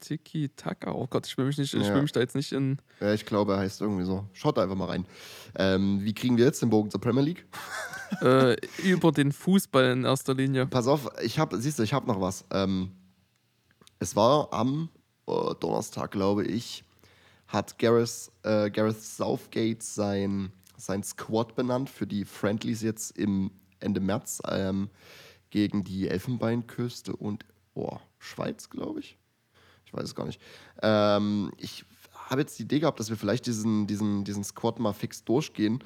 äh, 0.00 0.04
Tiki-Taka. 0.04 0.92
Oh 0.92 1.06
Gott, 1.08 1.26
ich 1.26 1.36
will 1.38 1.46
mich 1.46 1.58
nicht, 1.58 1.74
ich 1.74 1.86
Ja. 1.86 1.94
will 1.94 2.02
mich 2.02 2.12
da 2.12 2.20
jetzt 2.20 2.34
nicht 2.34 2.52
in. 2.52 2.78
Ja, 3.00 3.12
ich 3.12 3.24
glaube, 3.26 3.54
er 3.54 3.58
heißt 3.60 3.80
irgendwie 3.80 4.04
so. 4.04 4.26
Schaut 4.32 4.56
da 4.56 4.62
einfach 4.62 4.76
mal 4.76 4.86
rein. 4.88 5.06
Ähm, 5.56 6.00
wie 6.02 6.14
kriegen 6.14 6.36
wir 6.36 6.44
jetzt 6.44 6.62
den 6.62 6.70
Bogen 6.70 6.90
zur 6.90 7.00
Premier 7.00 7.22
League? 7.22 7.46
Äh, 8.20 8.54
über 8.84 9.10
den 9.10 9.32
Fußball 9.32 9.90
in 9.90 10.04
erster 10.04 10.34
Linie. 10.34 10.66
Pass 10.66 10.86
auf, 10.86 11.10
ich 11.22 11.40
habe, 11.40 11.58
siehst 11.58 11.80
du, 11.80 11.82
ich 11.82 11.92
habe 11.92 12.06
noch 12.06 12.20
was. 12.20 12.44
Ähm, 12.52 12.92
es 13.98 14.14
war 14.14 14.52
am 14.52 14.88
äh, 15.26 15.32
Donnerstag, 15.58 16.12
glaube 16.12 16.44
ich, 16.44 16.84
hat 17.48 17.76
Gareth, 17.78 18.30
äh, 18.44 18.70
Gareth 18.70 19.02
Southgate 19.02 19.82
sein, 19.82 20.52
sein 20.76 21.02
Squad 21.02 21.56
benannt 21.56 21.90
für 21.90 22.06
die 22.06 22.24
Friendlies 22.24 22.82
jetzt 22.82 23.18
im 23.18 23.50
Ende 23.80 24.00
März 24.00 24.40
ähm, 24.48 24.90
gegen 25.50 25.82
die 25.82 26.06
Elfenbeinküste 26.08 27.16
und 27.16 27.44
oh, 27.74 27.98
Schweiz, 28.18 28.70
glaube 28.70 29.00
ich. 29.00 29.18
Ich 29.94 29.98
weiß 30.00 30.08
es 30.08 30.14
gar 30.14 30.26
nicht. 30.26 30.40
Ähm, 30.82 31.52
ich 31.56 31.84
habe 32.28 32.40
jetzt 32.40 32.58
die 32.58 32.64
Idee 32.64 32.80
gehabt, 32.80 32.98
dass 32.98 33.10
wir 33.10 33.16
vielleicht 33.16 33.46
diesen, 33.46 33.86
diesen, 33.86 34.24
diesen 34.24 34.44
Squad 34.44 34.78
mal 34.78 34.92
fix 34.92 35.24
durchgehen 35.24 35.82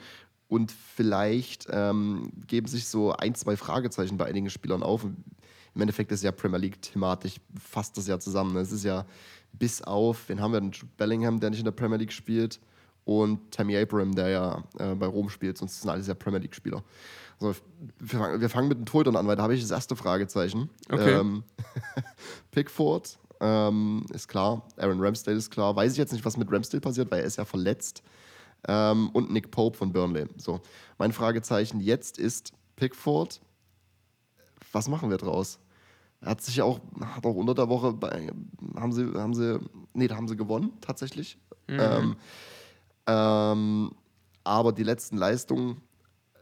und 0.49 0.73
vielleicht 0.73 1.66
ähm, 1.71 2.33
geben 2.47 2.66
sich 2.66 2.88
so 2.88 3.12
ein, 3.12 3.35
zwei 3.35 3.57
Fragezeichen 3.57 4.16
bei 4.16 4.27
einigen 4.27 4.49
Spielern 4.49 4.83
auf. 4.83 5.05
Im 5.05 5.81
Endeffekt 5.81 6.11
ist 6.11 6.25
ja 6.25 6.33
Premier 6.33 6.59
League 6.59 6.81
thematisch 6.81 7.37
fasst 7.61 7.97
das 7.99 8.07
ja 8.07 8.18
zusammen. 8.18 8.55
ne? 8.55 8.61
Es 8.61 8.73
ist 8.73 8.85
ja 8.85 9.05
bis 9.53 9.83
auf, 9.83 10.29
wen 10.29 10.40
haben 10.40 10.53
wir 10.53 10.61
denn? 10.61 10.71
Jude 10.71 10.92
Bellingham, 10.97 11.38
der 11.38 11.51
nicht 11.51 11.61
in 11.61 11.64
der 11.64 11.73
Premier 11.73 11.99
League 11.99 12.12
spielt 12.12 12.61
und 13.05 13.51
Tammy 13.51 13.77
Abraham, 13.77 14.14
der 14.14 14.29
ja 14.29 14.64
äh, 14.79 14.94
bei 14.94 15.07
Rom 15.07 15.29
spielt. 15.29 15.59
Sonst 15.59 15.81
sind 15.81 15.90
alles 15.90 16.07
ja 16.07 16.14
Premier 16.14 16.40
League 16.40 16.55
Spieler. 16.55 16.83
So, 17.38 17.55
wir, 17.99 18.18
fangen, 18.18 18.40
wir 18.40 18.49
fangen 18.49 18.68
mit 18.68 18.79
den 18.79 18.87
Torhütern 18.87 19.16
an, 19.16 19.27
weil 19.27 19.37
da 19.37 19.44
habe 19.44 19.55
ich 19.55 19.61
das 19.61 19.71
erste 19.71 19.97
Fragezeichen. 19.97 20.71
Okay. 20.90 21.18
Ähm, 21.21 21.44
Pickford 22.51 23.18
ähm, 23.40 24.05
ist 24.12 24.29
klar, 24.29 24.66
Aaron 24.77 25.01
Ramsdale 25.01 25.37
ist 25.37 25.51
klar. 25.51 25.74
Weiß 25.77 25.92
ich 25.92 25.98
jetzt 25.98 26.12
nicht, 26.12 26.24
was 26.24 26.37
mit 26.37 26.51
Ramsdale 26.51 26.81
passiert, 26.81 27.11
weil 27.11 27.20
er 27.20 27.27
ist 27.27 27.37
ja 27.37 27.44
verletzt. 27.44 28.03
Ähm, 28.66 29.11
und 29.11 29.31
Nick 29.31 29.51
Pope 29.51 29.77
von 29.77 29.92
Burnley. 29.92 30.27
So, 30.37 30.61
mein 30.98 31.12
Fragezeichen 31.12 31.81
jetzt 31.81 32.18
ist 32.18 32.53
Pickford. 32.77 33.40
Was 34.72 34.88
machen 34.88 35.11
wir 35.11 35.16
draus? 35.16 35.61
Er 36.20 36.31
hat 36.31 36.42
sich 36.42 36.57
ja 36.57 36.64
auch, 36.64 36.81
hat 37.01 37.24
auch 37.24 37.37
unter 37.37 37.55
der 37.55 37.68
Woche 37.68 37.92
bei, 37.92 38.33
haben 38.74 38.92
sie, 38.92 39.12
haben 39.14 39.35
sie, 39.35 39.61
nee, 39.94 40.09
da 40.09 40.16
haben 40.16 40.27
sie 40.27 40.37
gewonnen, 40.37 40.72
tatsächlich. 40.81 41.38
Ähm, 41.68 42.16
ähm, 43.07 43.92
aber 44.42 44.72
die 44.72 44.83
letzten 44.83 45.16
Leistungen 45.16 45.81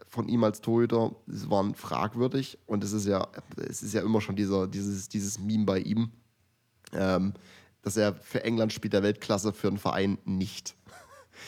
von 0.07 0.29
ihm 0.29 0.45
als 0.45 0.61
Torhüter 0.61 1.15
waren 1.27 1.75
fragwürdig 1.75 2.59
und 2.67 2.83
es 2.85 2.93
ist 2.93 3.07
ja, 3.07 3.27
es 3.57 3.83
ist 3.83 3.93
ja 3.93 4.03
immer 4.03 4.21
schon 4.21 4.37
dieser, 4.37 4.67
dieses, 4.67 5.09
dieses 5.09 5.39
Meme 5.39 5.65
bei 5.65 5.81
ihm, 5.81 6.11
ähm, 6.93 7.35
dass 7.83 7.97
er 7.97 8.15
für 8.15 8.45
England 8.45 8.73
spielt 8.73 8.93
der 8.93 9.03
Weltklasse, 9.03 9.53
für 9.53 9.69
einen 9.69 9.79
Verein 9.79 10.19
nicht. 10.25 10.75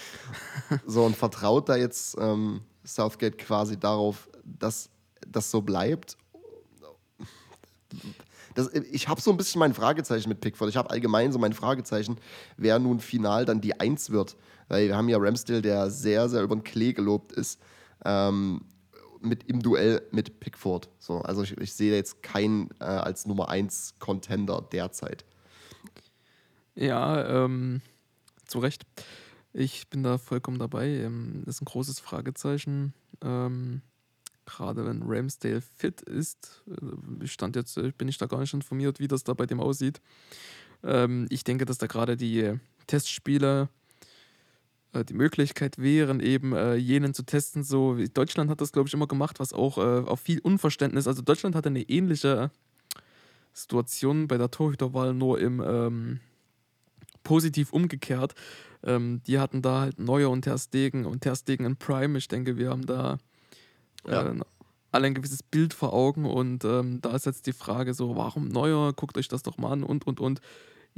so 0.86 1.04
und 1.04 1.16
vertraut 1.16 1.68
da 1.68 1.76
jetzt 1.76 2.16
ähm, 2.20 2.62
Southgate 2.84 3.38
quasi 3.38 3.78
darauf, 3.78 4.28
dass 4.44 4.90
das 5.26 5.50
so 5.50 5.62
bleibt 5.62 6.16
das, 8.58 8.72
ich 8.72 9.08
habe 9.08 9.20
so 9.20 9.30
ein 9.30 9.36
bisschen 9.36 9.60
mein 9.60 9.72
Fragezeichen 9.74 10.28
mit 10.28 10.40
Pickford. 10.40 10.68
Ich 10.68 10.76
habe 10.76 10.90
allgemein 10.90 11.32
so 11.32 11.38
mein 11.38 11.52
Fragezeichen, 11.52 12.16
wer 12.56 12.78
nun 12.78 13.00
final 13.00 13.44
dann 13.44 13.60
die 13.60 13.78
Eins 13.78 14.10
wird. 14.10 14.36
Weil 14.68 14.88
wir 14.88 14.96
haben 14.96 15.08
ja 15.08 15.18
Ramsdale, 15.18 15.62
der 15.62 15.90
sehr, 15.90 16.28
sehr 16.28 16.42
über 16.42 16.56
den 16.56 16.64
Klee 16.64 16.92
gelobt 16.92 17.32
ist, 17.32 17.60
ähm, 18.04 18.62
mit, 19.20 19.44
im 19.44 19.62
Duell 19.62 20.02
mit 20.10 20.40
Pickford. 20.40 20.88
So, 20.98 21.18
also 21.20 21.42
ich, 21.42 21.56
ich 21.56 21.72
sehe 21.72 21.94
jetzt 21.94 22.22
keinen 22.22 22.70
äh, 22.80 22.84
als 22.84 23.26
Nummer 23.26 23.48
1 23.48 23.94
Contender 23.98 24.60
derzeit. 24.72 25.24
Ja, 26.78 27.44
ähm, 27.44 27.80
zu 28.46 28.60
Recht. 28.60 28.86
Ich 29.52 29.88
bin 29.88 30.04
da 30.04 30.16
vollkommen 30.16 30.60
dabei. 30.60 30.86
Ähm, 30.86 31.42
ist 31.46 31.60
ein 31.60 31.64
großes 31.64 31.98
Fragezeichen. 31.98 32.94
Ähm, 33.20 33.82
Gerade 34.46 34.86
wenn 34.86 35.02
Ramsdale 35.02 35.60
fit 35.60 36.02
ist, 36.02 36.62
äh, 36.68 37.24
ich 37.24 37.32
stand 37.32 37.56
jetzt, 37.56 37.76
äh, 37.78 37.90
bin 37.98 38.06
ich 38.06 38.16
da 38.16 38.26
gar 38.26 38.38
nicht 38.38 38.54
informiert, 38.54 39.00
wie 39.00 39.08
das 39.08 39.24
da 39.24 39.34
bei 39.34 39.44
dem 39.44 39.58
aussieht. 39.58 40.00
Ähm, 40.84 41.26
ich 41.30 41.42
denke, 41.42 41.64
dass 41.64 41.78
da 41.78 41.88
gerade 41.88 42.16
die 42.16 42.38
äh, 42.42 42.58
Testspiele 42.86 43.68
äh, 44.92 45.04
die 45.04 45.14
Möglichkeit 45.14 45.78
wären, 45.78 46.20
eben 46.20 46.52
äh, 46.52 46.76
jenen 46.76 47.12
zu 47.12 47.24
testen. 47.24 47.64
So, 47.64 47.96
Deutschland 48.14 48.50
hat 48.50 48.60
das, 48.60 48.70
glaube 48.70 48.86
ich, 48.86 48.94
immer 48.94 49.08
gemacht, 49.08 49.40
was 49.40 49.52
auch 49.52 49.78
äh, 49.78 50.06
auf 50.06 50.20
viel 50.20 50.38
Unverständnis. 50.38 51.08
Also 51.08 51.22
Deutschland 51.22 51.56
hatte 51.56 51.70
eine 51.70 51.82
ähnliche 51.82 52.52
Situation 53.52 54.28
bei 54.28 54.38
der 54.38 54.52
Torhüterwahl, 54.52 55.12
nur 55.12 55.40
im 55.40 55.60
ähm, 55.60 56.20
positiv 57.28 57.74
umgekehrt. 57.74 58.34
Ähm, 58.82 59.20
die 59.26 59.38
hatten 59.38 59.60
da 59.60 59.82
halt 59.82 59.98
Neuer 59.98 60.30
und 60.30 60.42
Ter 60.42 60.56
Stegen 60.56 61.04
und 61.04 61.20
Ter 61.20 61.36
Stegen 61.36 61.66
in 61.66 61.76
Prime. 61.76 62.16
Ich 62.16 62.28
denke, 62.28 62.56
wir 62.56 62.70
haben 62.70 62.86
da 62.86 63.18
Ja. 64.06 64.22
äh, 64.30 64.40
alle 64.92 65.06
ein 65.08 65.14
gewisses 65.14 65.42
Bild 65.42 65.74
vor 65.74 65.92
Augen 65.92 66.24
und 66.24 66.64
ähm, 66.64 67.02
da 67.02 67.14
ist 67.14 67.26
jetzt 67.26 67.46
die 67.46 67.52
Frage 67.52 67.92
so, 67.92 68.16
warum 68.16 68.48
Neuer? 68.48 68.94
Guckt 68.94 69.18
euch 69.18 69.28
das 69.28 69.42
doch 69.42 69.58
mal 69.58 69.72
an 69.72 69.82
und 69.84 70.06
und 70.06 70.20
und. 70.20 70.40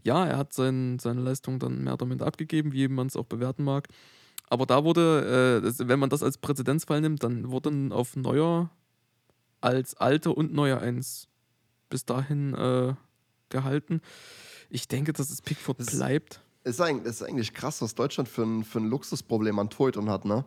Ja, 0.05 0.25
er 0.25 0.39
hat 0.39 0.53
sein, 0.53 0.99
seine 1.01 1.21
Leistung 1.21 1.59
dann 1.59 1.83
mehr 1.83 1.95
oder 1.95 2.07
minder 2.07 2.27
abgegeben, 2.27 2.73
wie 2.73 2.87
man 2.87 3.09
es 3.09 3.17
auch 3.17 3.27
bewerten 3.27 3.65
mag. 3.65 3.89
Aber 4.49 4.65
da 4.67 4.85
wurde, 4.85 5.63
äh, 5.65 5.89
wenn 5.89 5.99
man 5.99 6.11
das 6.11 6.23
als 6.23 6.39
Präzedenzfall 6.39 7.01
nimmt, 7.01 7.25
dann 7.25 7.51
wurden 7.51 7.91
auf 7.93 8.15
Neuer 8.15 8.71
als 9.61 9.97
Alter 9.97 10.37
und 10.37 10.55
Neuer 10.55 10.79
eins 10.81 11.27
bis 11.89 12.05
dahin 12.05 12.55
äh, 12.55 12.95
gehalten. 13.49 14.01
Ich 14.71 14.89
denke, 14.89 15.13
dass 15.13 15.31
es 15.31 15.43
Pickford 15.43 15.81
Das- 15.81 15.91
bleibt. 15.91 16.41
Ist 16.63 16.81
eigentlich, 16.81 17.07
ist 17.07 17.23
eigentlich 17.23 17.55
krass, 17.55 17.81
was 17.81 17.95
Deutschland 17.95 18.29
für 18.29 18.43
ein, 18.43 18.65
für 18.65 18.79
ein 18.81 18.87
Luxusproblem 18.89 19.59
an 19.59 19.71
Torhütern 19.71 20.11
hat, 20.11 20.25
ne? 20.27 20.45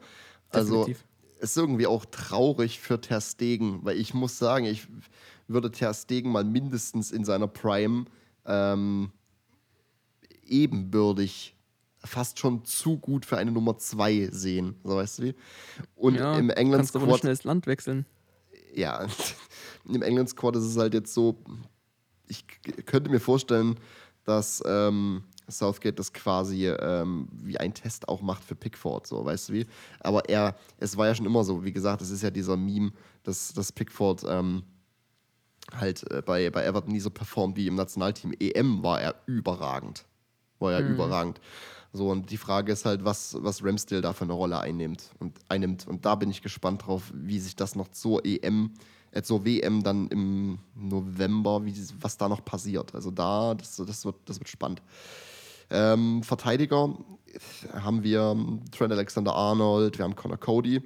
Also, 0.49 0.85
Definitiv. 0.85 1.05
ist 1.39 1.57
irgendwie 1.57 1.87
auch 1.87 2.05
traurig 2.05 2.79
für 2.79 3.01
Ter 3.01 3.19
Stegen, 3.19 3.83
weil 3.83 3.97
ich 3.97 4.13
muss 4.13 4.37
sagen, 4.37 4.65
ich 4.65 4.87
würde 5.47 5.71
Ter 5.71 5.91
Stegen 5.95 6.31
mal 6.31 6.43
mindestens 6.43 7.11
in 7.11 7.25
seiner 7.25 7.47
Prime 7.47 8.05
ähm, 8.45 9.11
ebenbürdig, 10.45 11.55
fast 12.05 12.37
schon 12.39 12.65
zu 12.65 12.97
gut 12.97 13.25
für 13.25 13.37
eine 13.37 13.51
Nummer 13.51 13.77
2 13.77 14.29
sehen, 14.31 14.75
so 14.83 14.95
weißt 14.97 15.19
du 15.19 15.23
wie? 15.23 15.35
Und 15.95 16.15
ja, 16.15 16.37
im 16.37 16.49
England 16.49 16.81
kannst 16.81 16.95
aber 16.95 17.05
Squad, 17.05 17.19
schnell 17.21 17.33
das 17.33 17.43
Land 17.43 17.65
wechseln. 17.65 18.05
ja, 18.75 19.07
im 19.89 20.01
England 20.01 20.29
Squad 20.29 20.55
ist 20.57 20.65
es 20.65 20.77
halt 20.77 20.93
jetzt 20.93 21.13
so, 21.13 21.37
ich 22.27 22.45
könnte 22.85 23.09
mir 23.09 23.19
vorstellen, 23.19 23.79
dass 24.23 24.63
ähm, 24.65 25.23
Southgate 25.49 25.99
das 25.99 26.13
quasi 26.13 26.67
ähm, 26.67 27.27
wie 27.31 27.57
ein 27.57 27.73
Test 27.73 28.07
auch 28.07 28.21
macht 28.21 28.43
für 28.43 28.55
Pickford, 28.55 29.07
so, 29.07 29.23
weißt 29.25 29.49
du 29.49 29.53
wie? 29.53 29.65
Aber 29.99 30.27
er, 30.29 30.55
es 30.77 30.97
war 30.97 31.07
ja 31.07 31.15
schon 31.15 31.25
immer 31.25 31.43
so, 31.43 31.63
wie 31.63 31.73
gesagt, 31.73 32.01
es 32.01 32.09
ist 32.09 32.23
ja 32.23 32.31
dieser 32.31 32.57
Meme, 32.57 32.91
dass, 33.23 33.53
dass 33.53 33.71
Pickford 33.71 34.23
ähm, 34.27 34.63
halt 35.75 36.09
äh, 36.11 36.21
bei, 36.21 36.49
bei 36.49 36.65
Everton 36.65 36.91
nie 36.91 36.99
so 36.99 37.09
performt 37.09 37.57
wie 37.57 37.67
im 37.67 37.75
Nationalteam. 37.75 38.33
EM 38.39 38.83
war 38.83 39.01
er 39.01 39.15
überragend. 39.25 40.05
War 40.59 40.73
er 40.73 40.87
überragend. 40.87 41.41
So, 41.91 42.09
und 42.09 42.31
die 42.31 42.37
Frage 42.37 42.71
ist 42.71 42.85
halt, 42.85 43.05
was, 43.05 43.37
was 43.39 43.63
Ramsdale 43.63 44.01
da 44.01 44.13
für 44.13 44.23
eine 44.23 44.33
Rolle 44.33 44.59
einnimmt 44.59 45.11
und 45.19 45.37
einnimmt. 45.47 45.87
Und 45.87 46.05
da 46.05 46.15
bin 46.15 46.31
ich 46.31 46.41
gespannt 46.41 46.87
drauf, 46.87 47.11
wie 47.13 47.39
sich 47.39 47.55
das 47.55 47.75
noch 47.75 47.89
zur 47.89 48.25
EM, 48.25 48.71
äh, 49.13 49.21
zur 49.21 49.45
WM 49.45 49.83
dann 49.83 50.07
im 50.07 50.59
November, 50.75 51.65
wie, 51.65 51.75
was 52.01 52.17
da 52.17 52.27
noch 52.27 52.43
passiert. 52.43 52.93
Also 52.95 53.11
da, 53.11 53.53
das, 53.53 53.75
das, 53.75 54.05
wird, 54.05 54.15
das 54.25 54.39
wird 54.39 54.49
spannend. 54.49 54.81
Ähm, 55.69 56.23
Verteidiger 56.23 56.95
haben 57.73 58.03
wir 58.03 58.35
Trent 58.71 58.91
Alexander-Arnold, 58.91 59.97
wir 59.97 60.05
haben 60.05 60.15
Connor 60.15 60.37
Cody. 60.37 60.81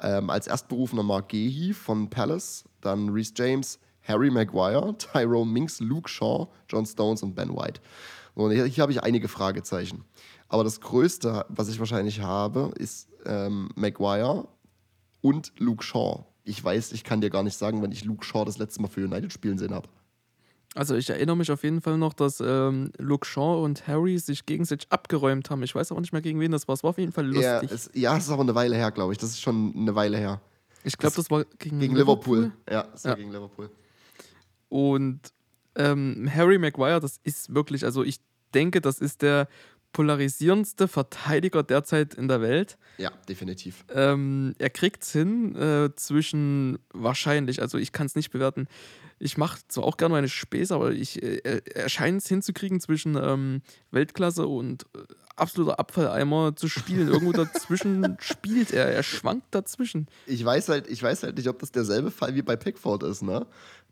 Ähm, 0.00 0.30
als 0.30 0.46
erstberufener 0.46 1.02
Mark 1.02 1.28
Gehi 1.28 1.72
von 1.72 2.08
Palace, 2.08 2.64
dann 2.80 3.08
Reese 3.08 3.32
James, 3.36 3.78
Harry 4.02 4.30
Maguire, 4.30 4.96
Tyrone 4.98 5.50
Minks, 5.50 5.80
Luke 5.80 6.08
Shaw, 6.08 6.48
John 6.68 6.86
Stones 6.86 7.22
und 7.22 7.34
Ben 7.34 7.54
White. 7.54 7.80
So, 8.34 8.44
Und 8.44 8.52
hier, 8.52 8.64
hier 8.64 8.82
habe 8.82 8.92
ich 8.92 9.02
einige 9.02 9.28
Fragezeichen. 9.28 10.04
Aber 10.48 10.64
das 10.64 10.80
Größte, 10.80 11.44
was 11.48 11.68
ich 11.68 11.78
wahrscheinlich 11.78 12.20
habe, 12.20 12.72
ist 12.78 13.08
ähm, 13.26 13.70
Maguire 13.74 14.48
und 15.20 15.52
Luke 15.58 15.84
Shaw. 15.84 16.24
Ich 16.48 16.62
weiß, 16.64 16.92
ich 16.92 17.04
kann 17.04 17.20
dir 17.20 17.30
gar 17.30 17.42
nicht 17.42 17.56
sagen, 17.56 17.82
wann 17.82 17.92
ich 17.92 18.04
Luke 18.04 18.24
Shaw 18.24 18.44
das 18.44 18.58
letzte 18.58 18.80
Mal 18.82 18.88
für 18.88 19.04
United 19.04 19.32
spielen 19.32 19.58
sehen 19.58 19.74
habe. 19.74 19.88
Also 20.74 20.94
ich 20.94 21.08
erinnere 21.10 21.36
mich 21.36 21.50
auf 21.50 21.62
jeden 21.64 21.80
Fall 21.80 21.98
noch, 21.98 22.12
dass 22.14 22.40
ähm, 22.40 22.92
Luke 22.98 23.26
Shaw 23.26 23.62
und 23.64 23.86
Harry 23.86 24.18
sich 24.18 24.46
gegenseitig 24.46 24.86
abgeräumt 24.90 25.50
haben. 25.50 25.62
Ich 25.62 25.74
weiß 25.74 25.90
aber 25.92 26.00
nicht 26.00 26.12
mehr, 26.12 26.22
gegen 26.22 26.40
wen 26.40 26.52
das 26.52 26.68
war. 26.68 26.74
Es 26.74 26.82
war 26.82 26.90
auf 26.90 26.98
jeden 26.98 27.12
Fall 27.12 27.24
Ja, 27.34 27.60
lustig. 27.60 27.70
es, 27.72 27.90
ja, 27.94 28.16
es 28.16 28.24
ist 28.24 28.30
aber 28.30 28.42
eine 28.42 28.54
Weile 28.54 28.76
her, 28.76 28.90
glaube 28.90 29.12
ich. 29.12 29.18
Das 29.18 29.30
ist 29.30 29.40
schon 29.40 29.74
eine 29.76 29.94
Weile 29.94 30.18
her. 30.18 30.40
ich 30.84 30.96
glaube, 30.96 31.16
das 31.16 31.30
war 31.30 31.44
gegen, 31.58 31.80
Gegen 31.80 31.96
Liverpool. 31.96 32.52
Ja, 32.70 32.86
es 32.94 33.04
war 33.04 33.12
Ja. 33.12 33.16
gegen 33.16 33.32
Liverpool. 33.32 33.70
Und 34.68 35.20
ähm, 35.74 36.30
Harry 36.32 36.58
Maguire, 36.58 37.00
das 37.00 37.18
ist 37.24 37.54
wirklich, 37.54 37.84
also 37.84 38.02
ich 38.04 38.20
denke, 38.54 38.80
das 38.80 38.98
ist 39.00 39.22
der 39.22 39.48
polarisierendste 39.92 40.88
Verteidiger 40.88 41.62
derzeit 41.62 42.14
in 42.14 42.28
der 42.28 42.40
Welt. 42.40 42.78
Ja, 42.98 43.10
definitiv. 43.28 43.84
Ähm, 43.92 44.54
er 44.58 44.70
kriegt 44.70 45.02
es 45.02 45.12
hin 45.12 45.54
äh, 45.56 45.90
zwischen 45.96 46.78
wahrscheinlich, 46.92 47.60
also 47.62 47.78
ich 47.78 47.92
kann 47.92 48.06
es 48.06 48.14
nicht 48.14 48.30
bewerten. 48.30 48.68
Ich 49.20 49.36
mache 49.36 49.58
zwar 49.68 49.84
auch 49.84 49.96
gerne 49.96 50.12
meine 50.14 50.28
Späße, 50.28 50.74
aber 50.74 50.92
ich, 50.92 51.22
äh, 51.22 51.40
er- 51.42 51.66
er 51.76 51.88
scheint 51.88 52.22
es 52.22 52.28
hinzukriegen 52.28 52.80
zwischen 52.80 53.16
ähm, 53.20 53.62
Weltklasse 53.90 54.46
und 54.46 54.84
äh, 54.94 54.98
absoluter 55.34 55.78
Abfalleimer 55.80 56.54
zu 56.54 56.68
spielen. 56.68 57.08
Irgendwo 57.08 57.32
dazwischen 57.32 58.16
spielt 58.20 58.72
er, 58.72 58.86
er 58.86 59.02
schwankt 59.02 59.46
dazwischen. 59.52 60.06
Ich 60.26 60.44
weiß 60.44 60.68
halt, 60.68 60.88
ich 60.88 61.02
weiß 61.02 61.24
halt 61.24 61.36
nicht, 61.36 61.48
ob 61.48 61.58
das 61.58 61.72
derselbe 61.72 62.10
Fall 62.12 62.34
wie 62.36 62.42
bei 62.42 62.54
Pickford 62.56 63.02
ist, 63.02 63.22
ne? 63.22 63.46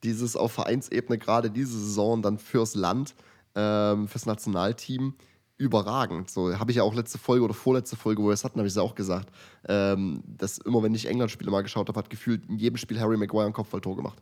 Dieses 0.05 0.37
auf 0.37 0.53
Vereinsebene 0.53 1.19
gerade 1.19 1.51
diese 1.51 1.79
Saison 1.79 2.23
dann 2.23 2.39
fürs 2.39 2.75
Land, 2.75 3.15
ähm, 3.57 4.07
fürs 4.09 4.27
Nationalteam 4.27 5.15
überragend. 5.59 6.31
So 6.31 6.59
habe 6.59 6.71
ich 6.71 6.77
ja 6.79 6.83
auch 6.83 6.95
letzte 6.95 7.19
Folge 7.19 7.45
oder 7.45 7.55
vorletzte 7.55 7.97
Folge, 7.97 8.23
wo 8.23 8.27
wir 8.27 8.35
es 8.35 8.45
hatten, 8.45 8.59
habe 8.59 8.69
ich 8.69 8.75
es 8.75 8.79
auch 8.79 8.95
gesagt, 8.95 9.31
ähm, 9.69 10.23
dass 10.27 10.59
immer, 10.59 10.83
wenn 10.83 10.95
ich 10.95 11.07
England-Spiele 11.07 11.51
mal 11.51 11.63
geschaut 11.63 11.89
habe, 11.89 11.99
hat 11.99 12.11
gefühlt 12.11 12.47
in 12.49 12.59
jedem 12.59 12.77
Spiel 12.77 13.01
Harry 13.01 13.17
Maguire 13.17 13.47
ein 13.47 13.53
Kopfballtor 13.53 13.97
gemacht. 13.97 14.21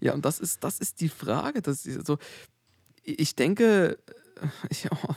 Ja, 0.00 0.14
und 0.14 0.24
das 0.24 0.38
ist, 0.40 0.62
das 0.62 0.78
ist 0.78 1.00
die 1.00 1.08
Frage. 1.08 1.62
Das 1.62 1.86
ist 1.86 2.06
so, 2.06 2.18
ich 3.02 3.34
denke, 3.36 3.98
äh, 4.40 4.74
ja, 4.84 5.16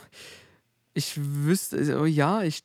ich 0.94 1.20
wüsste, 1.22 1.78
also, 1.78 2.06
ja, 2.06 2.44
ich, 2.44 2.64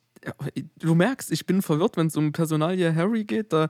du 0.79 0.95
merkst, 0.95 1.31
ich 1.31 1.45
bin 1.45 1.61
verwirrt, 1.61 1.97
wenn 1.97 2.07
es 2.07 2.15
um 2.15 2.31
Personalie 2.31 2.95
Harry 2.95 3.25
geht. 3.25 3.53
Da 3.53 3.67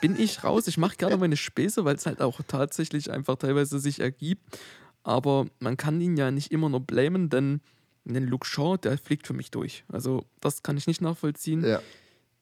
bin 0.00 0.18
ich 0.18 0.44
raus. 0.44 0.66
Ich 0.66 0.78
mache 0.78 0.96
gerne 0.96 1.16
meine 1.16 1.36
Späße, 1.36 1.84
weil 1.84 1.96
es 1.96 2.06
halt 2.06 2.20
auch 2.20 2.40
tatsächlich 2.46 3.10
einfach 3.10 3.36
teilweise 3.36 3.78
sich 3.78 4.00
ergibt. 4.00 4.58
Aber 5.02 5.46
man 5.60 5.76
kann 5.76 6.00
ihn 6.00 6.16
ja 6.16 6.30
nicht 6.30 6.50
immer 6.50 6.68
nur 6.68 6.80
blamen, 6.80 7.30
denn 7.30 7.60
den 8.14 8.26
Luke 8.26 8.46
Shaw, 8.46 8.76
der 8.76 8.98
fliegt 8.98 9.26
für 9.26 9.32
mich 9.34 9.50
durch. 9.50 9.84
Also, 9.88 10.24
das 10.40 10.62
kann 10.62 10.76
ich 10.76 10.86
nicht 10.86 11.00
nachvollziehen 11.00 11.64
Ja. 11.64 11.80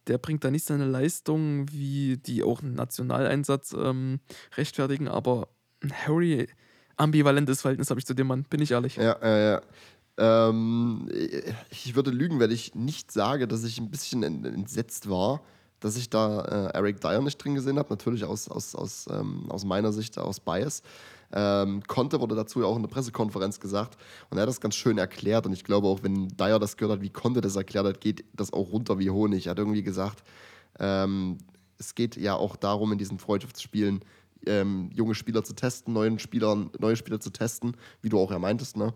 der 0.07 0.19
bringt 0.19 0.45
da 0.45 0.51
nicht 0.51 0.67
seine 0.67 0.85
Leistung, 0.87 1.67
wie 1.73 2.19
die 2.19 2.43
auch 2.43 2.63
einen 2.63 2.75
Nationaleinsatz 2.75 3.75
ähm, 3.79 4.21
rechtfertigen, 4.57 5.09
aber 5.09 5.49
Harry, 6.07 6.47
ambivalentes 6.97 7.63
Verhältnis 7.63 7.91
habe 7.91 8.01
ich 8.01 8.07
zu 8.07 8.15
dem 8.15 8.27
Mann, 8.27 8.45
bin 8.45 8.61
ich 8.61 8.71
ehrlich. 8.73 8.97
Ja, 8.97 9.17
ja, 9.23 9.39
ja. 9.39 9.63
Ähm, 10.17 11.09
ich 11.71 11.95
würde 11.97 12.11
lügen, 12.11 12.39
wenn 12.39 12.51
ich 12.51 12.75
nicht 12.75 13.11
sage, 13.11 13.49
dass 13.49 13.65
ich 13.65 13.79
ein 13.79 13.91
bisschen 13.91 14.23
en- 14.23 14.45
entsetzt 14.45 15.09
war, 15.11 15.43
dass 15.81 15.97
ich 15.97 16.09
da 16.09 16.43
äh, 16.69 16.77
Eric 16.77 17.01
Dyer 17.01 17.21
nicht 17.21 17.43
drin 17.43 17.55
gesehen 17.57 17.79
habe. 17.79 17.89
Natürlich 17.91 18.25
aus, 18.25 18.49
aus, 18.49 18.75
aus, 18.75 19.07
ähm, 19.11 19.51
aus 19.51 19.65
meiner 19.65 19.93
Sicht, 19.93 20.19
aus 20.19 20.39
Bias. 20.41 20.83
Ähm, 21.37 21.83
Conte 21.87 22.21
wurde 22.21 22.37
dazu 22.37 22.61
ja 22.61 22.67
auch 22.67 22.77
in 22.77 22.83
der 22.83 22.89
Pressekonferenz 22.89 23.59
gesagt 23.59 23.99
und 24.31 24.39
er 24.39 24.43
hat 24.43 24.49
das 24.49 24.61
ganz 24.61 24.77
schön 24.77 24.99
erklärt. 24.99 25.47
Und 25.47 25.53
ich 25.53 25.65
glaube 25.65 25.89
auch, 25.89 26.03
wenn 26.03 26.29
Dyer 26.29 26.61
das 26.61 26.77
gehört 26.77 26.99
hat, 26.99 27.03
wie 27.03 27.11
Conte 27.11 27.41
das 27.41 27.57
erklärt 27.57 27.87
hat, 27.87 28.01
geht 28.01 28.25
das 28.33 28.53
auch 28.53 28.71
runter 28.71 28.99
wie 28.99 29.11
Honig. 29.11 29.47
Er 29.47 29.51
hat 29.51 29.59
irgendwie 29.59 29.83
gesagt, 29.83 30.23
ähm, 30.79 31.39
es 31.77 31.95
geht 31.97 32.17
ja 32.17 32.37
auch 32.37 32.55
darum, 32.55 32.93
in 32.93 32.99
diesen 32.99 33.19
Freundschaftsspielen 33.19 34.05
ähm, 34.47 34.91
junge 34.93 35.15
Spieler 35.15 35.43
zu 35.43 35.55
testen, 35.55 35.93
neuen 35.93 36.19
Spielern, 36.19 36.71
neue 36.79 36.97
Spieler 36.97 37.19
zu 37.19 37.31
testen, 37.31 37.77
wie 38.03 38.09
du 38.09 38.19
auch 38.19 38.31
ja 38.31 38.39
meintest, 38.39 38.77
ne? 38.77 38.95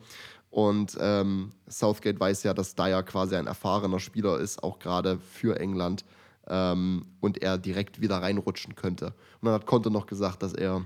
Und 0.51 0.96
ähm, 0.98 1.51
Southgate 1.68 2.18
weiß 2.18 2.42
ja, 2.44 2.55
dass 2.55 2.74
Dyer 2.74 3.03
quasi 3.03 3.37
ein 3.37 3.46
erfahrener 3.46 4.01
Spieler 4.01 4.38
ist, 4.38 4.62
auch 4.62 4.79
gerade 4.79 5.18
für 5.18 5.61
England, 5.61 6.05
ähm, 6.46 7.05
und 7.20 7.42
er 7.42 7.59
direkt 7.59 8.01
wieder 8.01 8.22
reinrutschen 8.22 8.74
könnte. 8.74 9.07
Und 9.40 9.46
dann 9.46 9.55
hat 9.55 9.66
Conte 9.66 9.90
noch 9.90 10.07
gesagt, 10.07 10.42
dass 10.42 10.55
er 10.55 10.85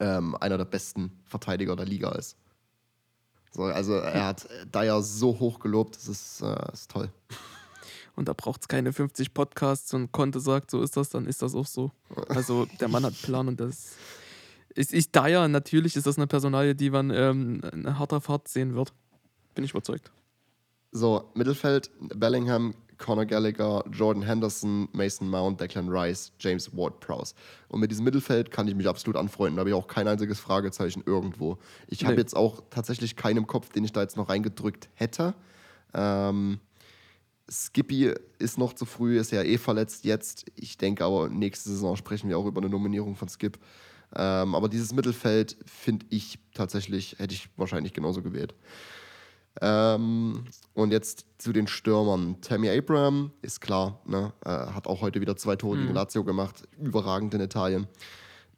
ähm, 0.00 0.34
einer 0.36 0.58
der 0.58 0.64
besten 0.64 1.12
Verteidiger 1.26 1.76
der 1.76 1.86
Liga 1.86 2.12
ist. 2.12 2.36
So, 3.52 3.64
also 3.64 3.94
er 3.94 4.26
hat 4.26 4.48
Dyer 4.74 5.02
so 5.02 5.38
hoch 5.38 5.58
gelobt, 5.58 5.96
das 5.96 6.08
ist, 6.08 6.42
äh, 6.42 6.72
ist 6.72 6.90
toll. 6.90 7.10
Und 8.14 8.28
da 8.28 8.32
braucht 8.32 8.62
es 8.62 8.68
keine 8.68 8.92
50 8.92 9.32
Podcasts 9.32 9.94
und 9.94 10.10
Conte 10.10 10.40
sagt, 10.40 10.70
so 10.70 10.82
ist 10.82 10.96
das, 10.96 11.08
dann 11.08 11.26
ist 11.26 11.40
das 11.40 11.54
auch 11.54 11.66
so. 11.66 11.92
Also 12.28 12.66
der 12.80 12.88
Mann 12.88 13.04
hat 13.04 13.14
Plan 13.22 13.46
und 13.48 13.60
das 13.60 13.92
ist, 14.74 14.92
ich 14.92 15.08
ja, 15.14 15.48
natürlich 15.48 15.96
ist 15.96 16.06
das 16.06 16.18
eine 16.18 16.26
Personalie, 16.26 16.74
die 16.74 16.90
man 16.90 17.10
ähm, 17.10 17.60
in 17.72 17.98
harter 17.98 18.20
Fahrt 18.20 18.48
sehen 18.48 18.74
wird. 18.74 18.92
Bin 19.54 19.64
ich 19.64 19.70
überzeugt. 19.70 20.10
So, 20.92 21.30
Mittelfeld, 21.34 21.90
Bellingham, 22.00 22.74
Conor 22.98 23.24
Gallagher, 23.26 23.84
Jordan 23.90 24.22
Henderson, 24.22 24.88
Mason 24.92 25.28
Mount, 25.28 25.60
Declan 25.60 25.88
Rice, 25.88 26.32
James 26.38 26.76
Ward-Prowse. 26.76 27.34
Und 27.68 27.80
mit 27.80 27.90
diesem 27.90 28.04
Mittelfeld 28.04 28.50
kann 28.50 28.66
ich 28.68 28.74
mich 28.74 28.88
absolut 28.88 29.16
anfreunden. 29.16 29.56
Da 29.56 29.60
habe 29.60 29.70
ich 29.70 29.74
auch 29.74 29.86
kein 29.88 30.08
einziges 30.08 30.40
Fragezeichen 30.40 31.02
irgendwo. 31.06 31.58
Ich 31.86 32.04
habe 32.04 32.14
Nee. 32.14 32.20
jetzt 32.20 32.36
auch 32.36 32.62
tatsächlich 32.70 33.16
keinen 33.16 33.38
im 33.38 33.46
Kopf, 33.46 33.70
den 33.70 33.84
ich 33.84 33.92
da 33.92 34.02
jetzt 34.02 34.16
noch 34.16 34.28
reingedrückt 34.28 34.88
hätte. 34.94 35.34
Ähm, 35.94 36.60
Skippy 37.50 38.12
ist 38.38 38.58
noch 38.58 38.74
zu 38.74 38.84
früh, 38.84 39.18
ist 39.18 39.32
ja 39.32 39.42
eh 39.42 39.56
verletzt 39.56 40.04
jetzt. 40.04 40.44
Ich 40.54 40.76
denke 40.76 41.04
aber, 41.04 41.28
nächste 41.30 41.70
Saison 41.70 41.96
sprechen 41.96 42.28
wir 42.28 42.36
auch 42.38 42.44
über 42.46 42.60
eine 42.60 42.68
Nominierung 42.68 43.16
von 43.16 43.28
Skip. 43.28 43.58
Ähm, 44.14 44.54
aber 44.54 44.68
dieses 44.68 44.92
Mittelfeld 44.92 45.56
finde 45.64 46.06
ich 46.10 46.38
tatsächlich, 46.54 47.16
hätte 47.18 47.34
ich 47.34 47.48
wahrscheinlich 47.56 47.92
genauso 47.92 48.22
gewählt. 48.22 48.54
Ähm, 49.60 50.44
und 50.74 50.92
jetzt 50.92 51.26
zu 51.38 51.52
den 51.52 51.66
Stürmern. 51.66 52.40
Tammy 52.40 52.70
Abraham 52.70 53.32
ist 53.42 53.60
klar, 53.60 54.00
ne? 54.06 54.32
äh, 54.44 54.50
hat 54.50 54.86
auch 54.86 55.00
heute 55.00 55.20
wieder 55.20 55.36
zwei 55.36 55.56
Tore 55.56 55.78
gegen 55.78 55.94
Lazio 55.94 56.24
gemacht, 56.24 56.62
überragend 56.78 57.34
in 57.34 57.40
Italien. 57.40 57.86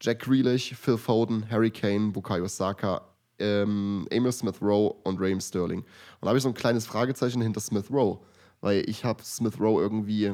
Jack 0.01 0.21
Grealish, 0.21 0.75
Phil 0.75 0.97
Foden, 0.97 1.51
Harry 1.51 1.71
Kane, 1.71 2.11
Bukayo 2.11 2.47
Saka, 2.49 3.03
ähm, 3.39 4.07
Emil 4.11 4.33
Smith 4.33 4.61
Rowe 4.63 4.95
und 5.05 5.21
Raheem 5.21 5.41
Sterling. 5.41 5.81
Und 5.81 5.87
da 6.23 6.29
habe 6.29 6.39
ich 6.39 6.43
so 6.43 6.49
ein 6.49 6.55
kleines 6.55 6.87
Fragezeichen 6.87 7.43
hinter 7.43 7.61
Smith 7.61 7.91
Rowe, 7.91 8.21
weil 8.61 8.89
ich 8.89 9.05
habe 9.05 9.23
Smith 9.23 9.59
Rowe 9.61 9.81
irgendwie, 9.81 10.33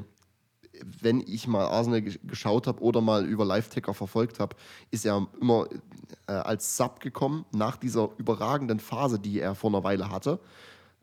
wenn 1.01 1.21
ich 1.21 1.47
mal 1.47 1.67
Arsenal 1.67 2.03
geschaut 2.03 2.67
habe 2.67 2.83
oder 2.83 3.01
mal 3.01 3.25
über 3.25 3.45
Live-Ticker 3.45 3.95
verfolgt 3.95 4.41
habe, 4.41 4.57
ist 4.91 5.05
er 5.05 5.27
immer 5.41 5.67
äh, 6.27 6.33
als 6.33 6.77
Sub 6.77 7.01
gekommen 7.01 7.45
nach 7.53 7.77
dieser 7.77 8.11
überragenden 8.19 8.81
Phase, 8.81 9.19
die 9.19 9.41
er 9.41 9.55
vor 9.55 9.71
einer 9.71 9.85
Weile 9.85 10.11
hatte, 10.11 10.41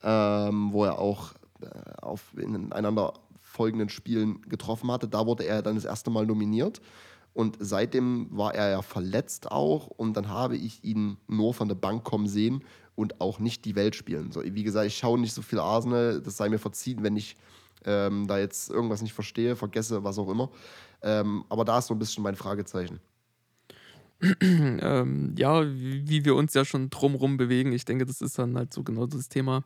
ähm, 0.04 0.72
wo 0.72 0.86
er 0.86 1.00
auch 1.00 1.34
äh, 1.62 1.68
auf 2.02 2.34
ineinander 2.38 3.14
folgenden 3.42 3.90
Spielen 3.90 4.42
getroffen 4.42 4.92
hatte. 4.92 5.08
Da 5.08 5.26
wurde 5.26 5.46
er 5.46 5.62
dann 5.62 5.76
das 5.76 5.86
erste 5.86 6.10
Mal 6.10 6.26
nominiert. 6.26 6.82
Und 7.34 7.58
seitdem 7.60 8.28
war 8.32 8.54
er 8.54 8.70
ja 8.70 8.82
verletzt 8.82 9.52
auch. 9.52 9.88
Und 9.88 10.16
dann 10.16 10.30
habe 10.30 10.56
ich 10.56 10.84
ihn 10.84 11.18
nur 11.28 11.54
von 11.54 11.68
der 11.68 11.76
Bank 11.76 12.04
kommen 12.04 12.28
sehen 12.28 12.64
und 12.96 13.22
auch 13.22 13.40
nicht 13.40 13.66
die 13.66 13.76
Welt 13.76 13.96
spielen. 13.96 14.32
So, 14.32 14.44
wie 14.44 14.64
gesagt, 14.64 14.88
ich 14.88 14.98
schaue 14.98 15.20
nicht 15.20 15.34
so 15.34 15.42
viel 15.42 15.60
Arsenal. 15.60 16.22
Das 16.22 16.38
sei 16.38 16.50
mir 16.50 16.60
verziehen, 16.60 17.02
wenn 17.02 17.16
ich 17.16 17.36
ähm, 17.86 18.28
da 18.28 18.39
jetzt 18.39 18.69
irgendwas 18.69 19.02
nicht 19.02 19.13
verstehe, 19.13 19.56
vergesse, 19.56 20.04
was 20.04 20.17
auch 20.17 20.30
immer. 20.30 20.50
Ähm, 21.02 21.43
aber 21.50 21.65
da 21.65 21.80
ist 21.80 21.88
so 21.88 21.93
ein 21.93 22.00
bisschen 22.00 22.24
mein 22.24 22.36
Fragezeichen. 22.36 23.00
ähm, 24.41 25.36
ja, 25.38 25.65
wie, 25.65 26.24
wir 26.24 26.36
uns 26.36 26.54
ja 26.54 26.63
schon 26.63 26.89
drumrum 26.89 27.38
bewegen. 27.38 27.74
Ich 27.74 27.86
denke, 27.86 28.06
das 28.06 28.22
ist 28.22 28.39
dann 28.39 28.56
halt 28.56 28.74
so 28.74 28.84
genau 28.84 29.06
das 29.06 29.28
Thema 29.28 29.63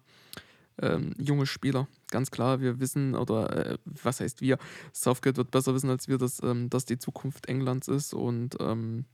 ähm, 0.82 1.13
junge 1.17 1.45
Spieler. 1.45 1.88
Ganz 2.10 2.32
klar, 2.32 2.62
wir 2.62 2.80
wissen, 2.80 3.15
oder 3.15 3.73
äh, 3.73 3.77
was 3.86 4.19
heißt 4.19 4.41
wir, 4.41 4.58
Southgate 4.93 5.38
wird 5.38 5.51
besser 5.51 5.73
wissen 5.73 5.89
als 5.89 6.08
wir, 6.08 6.17
dass 6.17 6.41
ähm, 6.41 6.69
das 6.69 6.86
die 6.86 6.97
Zukunft 6.97 7.47
Englands 7.47 7.88
ist 7.88 8.13
und 8.13 8.58
ähm, 8.60 9.06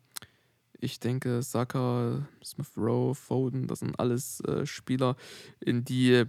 ich 0.80 1.00
denke, 1.00 1.42
Saka, 1.42 2.28
Smith 2.44 2.72
Rowe, 2.76 3.16
Foden, 3.16 3.68
das 3.68 3.80
sind 3.80 3.98
alles 4.00 4.42
äh, 4.42 4.66
Spieler, 4.66 5.16
in 5.62 5.86
die 5.86 6.26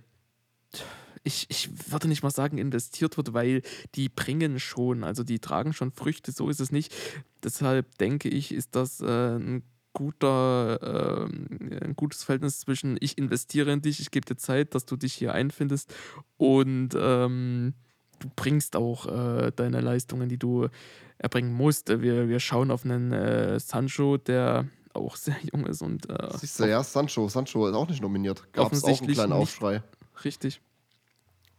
ich, 1.25 1.47
ich 1.49 1.91
würde 1.91 2.07
nicht 2.07 2.23
mal 2.23 2.31
sagen, 2.31 2.59
investiert 2.59 3.17
wird, 3.17 3.33
weil 3.33 3.63
die 3.95 4.09
bringen 4.09 4.61
schon, 4.61 5.03
also 5.05 5.25
die 5.25 5.41
tragen 5.41 5.73
schon 5.73 5.91
Früchte, 5.91 6.33
so 6.33 6.49
ist 6.49 6.61
es 6.61 6.71
nicht. 6.71 6.95
Deshalb 7.43 7.97
denke 7.99 8.29
ich, 8.29 8.53
ist 8.53 8.77
das 8.77 9.01
äh, 9.01 9.37
ein 9.37 9.63
guter, 9.95 11.29
äh, 11.31 11.85
ein 11.85 11.95
gutes 11.97 12.25
Verhältnis 12.25 12.61
zwischen 12.61 12.99
ich 13.01 13.17
investiere 13.17 13.73
in 13.73 13.81
dich, 13.81 14.01
ich 14.01 14.11
gebe 14.11 14.27
dir 14.27 14.37
Zeit, 14.37 14.75
dass 14.75 14.85
du 14.85 14.97
dich 14.97 15.15
hier 15.15 15.33
einfindest 15.33 15.95
und 16.37 16.91
ähm, 16.95 17.75
du 18.19 18.29
bringst 18.37 18.77
auch 18.77 19.07
äh, 19.07 19.51
deine 19.55 19.81
Leistungen, 19.81 20.29
die 20.29 20.39
du 20.39 20.69
erbringen 21.17 21.55
musst. 21.55 21.89
Wir, 21.89 22.29
wir 22.29 22.41
schauen 22.41 22.71
auf 22.71 22.85
einen 22.85 23.13
äh, 23.13 23.59
Sancho, 23.59 24.19
der 24.19 24.69
auch 24.93 25.17
sehr 25.17 25.37
jung 25.53 25.67
ist 25.67 25.81
und 25.81 26.09
äh, 26.11 26.37
Siehst 26.39 26.61
du, 26.61 26.69
ja, 26.69 26.83
Sancho, 26.83 27.29
Sancho 27.29 27.67
ist 27.67 27.75
auch 27.75 27.89
nicht 27.89 28.03
nominiert. 28.03 28.53
Gab 28.53 28.73
es 28.73 28.85
auch 28.85 29.01
einen 29.01 29.13
kleinen 29.13 29.33
Aufschrei. 29.33 29.83
Richtig. 30.25 30.61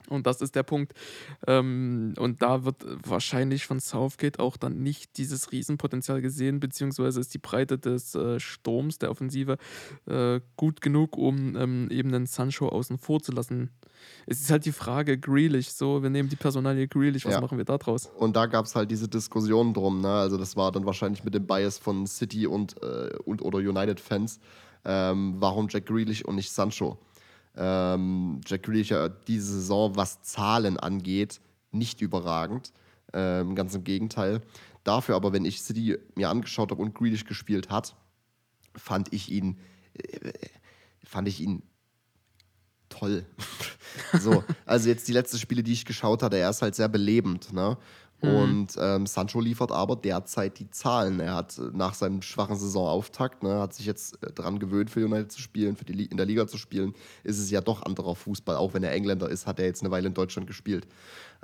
Und 0.10 0.28
das 0.28 0.42
ist 0.42 0.56
der 0.56 0.64
Punkt. 0.64 0.94
Ähm, 1.48 2.14
und 2.18 2.42
da 2.42 2.66
wird 2.66 2.86
wahrscheinlich 3.08 3.66
von 3.66 3.80
Southgate 3.80 4.40
auch 4.40 4.58
dann 4.58 4.82
nicht 4.82 5.18
dieses 5.18 5.52
Riesenpotenzial 5.52 6.22
gesehen, 6.22 6.60
beziehungsweise 6.60 7.20
ist 7.20 7.34
die 7.34 7.40
Breite 7.40 7.78
des 7.78 8.16
äh, 8.16 8.40
Sturms 8.40 9.00
der 9.00 9.12
Offensive 9.12 9.58
äh, 10.06 10.40
gut 10.56 10.82
genug, 10.82 11.18
um 11.18 11.56
ähm, 11.56 11.90
eben 11.92 12.12
den 12.12 12.26
Sancho 12.26 12.70
außen 12.70 12.98
vor 12.98 13.22
zu 13.22 13.32
lassen. 13.32 13.72
Es 14.28 14.42
ist 14.42 14.52
halt 14.52 14.66
die 14.66 14.72
Frage, 14.72 15.18
Grealish, 15.18 15.70
so, 15.70 16.04
wir 16.04 16.10
nehmen 16.10 16.30
die 16.30 16.36
Personalie 16.36 16.88
Grealish, 16.88 17.26
was 17.26 17.34
ja. 17.34 17.42
machen 17.42 17.58
wir 17.58 17.66
da 17.66 17.78
draus? 17.78 18.12
Und 18.18 18.36
da 18.36 18.46
gab 18.46 18.66
es 18.66 18.76
halt 18.76 18.92
diese 18.92 19.08
Diskussion 19.08 19.74
drum, 19.74 20.02
ne? 20.02 20.12
Also 20.12 20.38
das 20.38 20.56
war 20.56 20.72
dann 20.72 20.86
wahrscheinlich 20.86 21.24
mit 21.24 21.34
dem 21.34 21.46
Bias 21.48 21.78
von 21.78 22.06
City 22.06 22.48
und, 22.48 22.82
äh, 22.84 23.16
und 23.26 23.42
oder 23.42 23.60
United-Fans. 23.60 24.40
Ähm, 24.84 25.36
warum 25.40 25.68
Jack 25.70 25.88
Grealish 25.88 26.24
und 26.24 26.36
nicht 26.36 26.52
Sancho? 26.52 26.98
Ähm, 27.58 28.42
Jack 28.46 28.68
ja 28.68 29.10
diese 29.10 29.54
Saison, 29.54 29.96
was 29.96 30.22
Zahlen 30.22 30.78
angeht, 30.78 31.40
nicht 31.72 32.02
überragend. 32.02 32.74
Ähm, 33.14 33.56
ganz 33.56 33.74
im 33.76 33.84
Gegenteil. 33.84 34.42
Dafür 34.84 35.16
aber, 35.16 35.34
wenn 35.34 35.46
ich 35.46 35.62
City 35.62 35.98
mir 36.16 36.30
angeschaut 36.30 36.72
habe 36.72 36.82
und 36.82 36.94
Grealish 36.94 37.26
gespielt 37.26 37.70
hat, 37.70 37.96
fand 38.76 39.14
ich 39.14 39.32
ihn, 39.32 39.58
äh, 39.94 40.32
fand 41.04 41.28
ich 41.28 41.40
ihn 41.40 41.64
toll. 42.90 43.26
so, 44.20 44.44
also 44.66 44.90
jetzt 44.90 45.08
die 45.08 45.14
letzten 45.14 45.38
Spiele, 45.38 45.64
die 45.64 45.74
ich 45.74 45.86
geschaut 45.86 46.24
hatte, 46.24 46.38
er 46.38 46.50
ist 46.50 46.62
halt 46.62 46.76
sehr 46.76 46.88
belebend. 46.88 47.54
Ne? 47.54 47.78
Mhm. 48.22 48.30
Und 48.30 48.76
ähm, 48.80 49.06
Sancho 49.06 49.40
liefert 49.40 49.72
aber 49.72 49.96
derzeit 49.96 50.60
die 50.60 50.70
Zahlen. 50.70 51.20
Er 51.20 51.36
hat 51.36 51.58
äh, 51.58 51.70
nach 51.74 51.94
seinem 51.94 52.22
schwachen 52.22 52.56
Saisonauftakt, 52.56 53.44
ne, 53.44 53.60
hat 53.60 53.74
sich 53.74 53.86
jetzt 53.86 54.22
äh, 54.24 54.32
daran 54.34 54.60
gewöhnt, 54.60 54.90
für 54.90 55.06
United 55.06 55.32
zu 55.32 55.42
spielen, 55.42 55.76
für 55.76 55.86
die 55.86 56.06
in 56.06 56.18
der 56.18 56.26
Liga 56.26 56.48
zu 56.48 56.58
spielen, 56.58 56.94
ist 57.24 57.40
es 57.40 57.52
ja 57.52 57.62
doch 57.62 57.84
anderer 57.84 58.16
Fußball. 58.16 58.56
Auch 58.56 58.74
wenn 58.74 58.84
er 58.84 58.94
Engländer 58.94 59.30
ist, 59.30 59.48
hat 59.48 59.60
er 59.60 59.66
jetzt 59.66 59.82
eine 59.82 59.92
Weile 59.92 60.08
in 60.08 60.14
Deutschland 60.14 60.48
gespielt. 60.48 60.88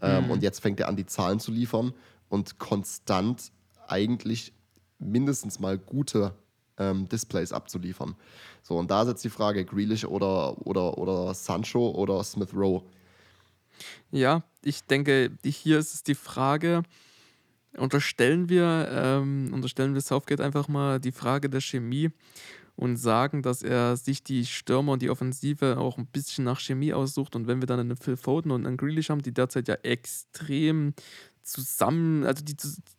Ähm, 0.02 0.26
mhm. 0.26 0.32
Und 0.32 0.44
jetzt 0.44 0.62
fängt 0.62 0.80
er 0.80 0.88
an, 0.88 0.96
die 0.96 1.06
Zahlen 1.06 1.40
zu 1.40 1.52
liefern 1.52 1.94
und 2.30 2.58
konstant 2.60 3.52
eigentlich 3.88 4.54
mindestens 5.00 5.60
mal 5.60 5.78
gute 5.78 6.34
ähm, 6.78 7.08
Displays 7.10 7.52
abzuliefern. 7.52 8.16
So, 8.64 8.78
und 8.78 8.90
da 8.90 9.06
setzt 9.06 9.24
die 9.24 9.30
Frage, 9.30 9.66
Grealish 9.66 10.06
oder, 10.06 10.66
oder, 10.66 10.98
oder 10.98 11.34
Sancho 11.34 11.90
oder 11.92 12.24
Smith 12.24 12.54
Rowe. 12.54 12.84
Ja, 14.12 14.44
ich 14.64 14.84
denke, 14.84 15.32
hier 15.44 15.80
ist 15.80 15.94
es 15.94 16.04
die 16.04 16.16
Frage, 16.16 16.84
unterstellen 17.78 18.50
wir, 18.50 18.90
ähm, 18.92 19.52
unterstellen 19.54 19.94
wir 19.94 20.02
Southgate 20.02 20.42
einfach 20.42 20.68
mal 20.68 21.00
die 21.00 21.12
Frage 21.12 21.50
der 21.50 21.62
Chemie 21.62 22.12
und 22.76 22.98
sagen, 22.98 23.42
dass 23.42 23.64
er 23.64 23.96
sich 23.98 24.24
die 24.24 24.46
Stürmer 24.46 24.94
und 24.94 25.02
die 25.02 25.10
Offensive 25.10 25.78
auch 25.78 25.98
ein 25.98 26.08
bisschen 26.08 26.46
nach 26.46 26.60
Chemie 26.60 26.94
aussucht. 26.94 27.36
Und 27.36 27.48
wenn 27.48 27.62
wir 27.62 27.68
dann 27.68 27.80
einen 27.80 27.98
Phil 27.98 28.18
Foden 28.18 28.52
und 28.52 28.66
einen 28.66 28.78
Grealish 28.78 29.10
haben, 29.10 29.22
die 29.22 29.34
derzeit 29.34 29.68
ja 29.68 29.76
extrem 29.84 30.94
zusammen, 31.44 32.24
also 32.26 32.44
die, 32.44 32.56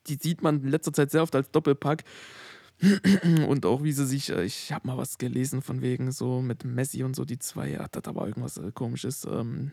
die 0.06 0.18
sieht 0.20 0.42
man 0.42 0.62
in 0.62 0.68
letzter 0.68 0.92
Zeit 0.92 1.10
sehr 1.10 1.22
oft 1.22 1.34
als 1.34 1.50
Doppelpack. 1.50 2.04
Und 3.48 3.64
auch 3.64 3.84
wie 3.84 3.92
sie 3.92 4.06
sich, 4.06 4.30
äh, 4.30 4.44
ich 4.44 4.72
habe 4.72 4.88
mal 4.88 4.96
was 4.96 5.18
gelesen 5.18 5.62
von 5.62 5.82
wegen 5.82 6.10
so 6.10 6.42
mit 6.42 6.64
Messi 6.64 7.04
und 7.04 7.14
so, 7.14 7.24
die 7.24 7.38
zwei, 7.38 7.70
ja, 7.70 7.86
da 7.88 8.14
war 8.14 8.26
irgendwas 8.26 8.56
äh, 8.56 8.72
komisches. 8.72 9.24
Ähm, 9.24 9.70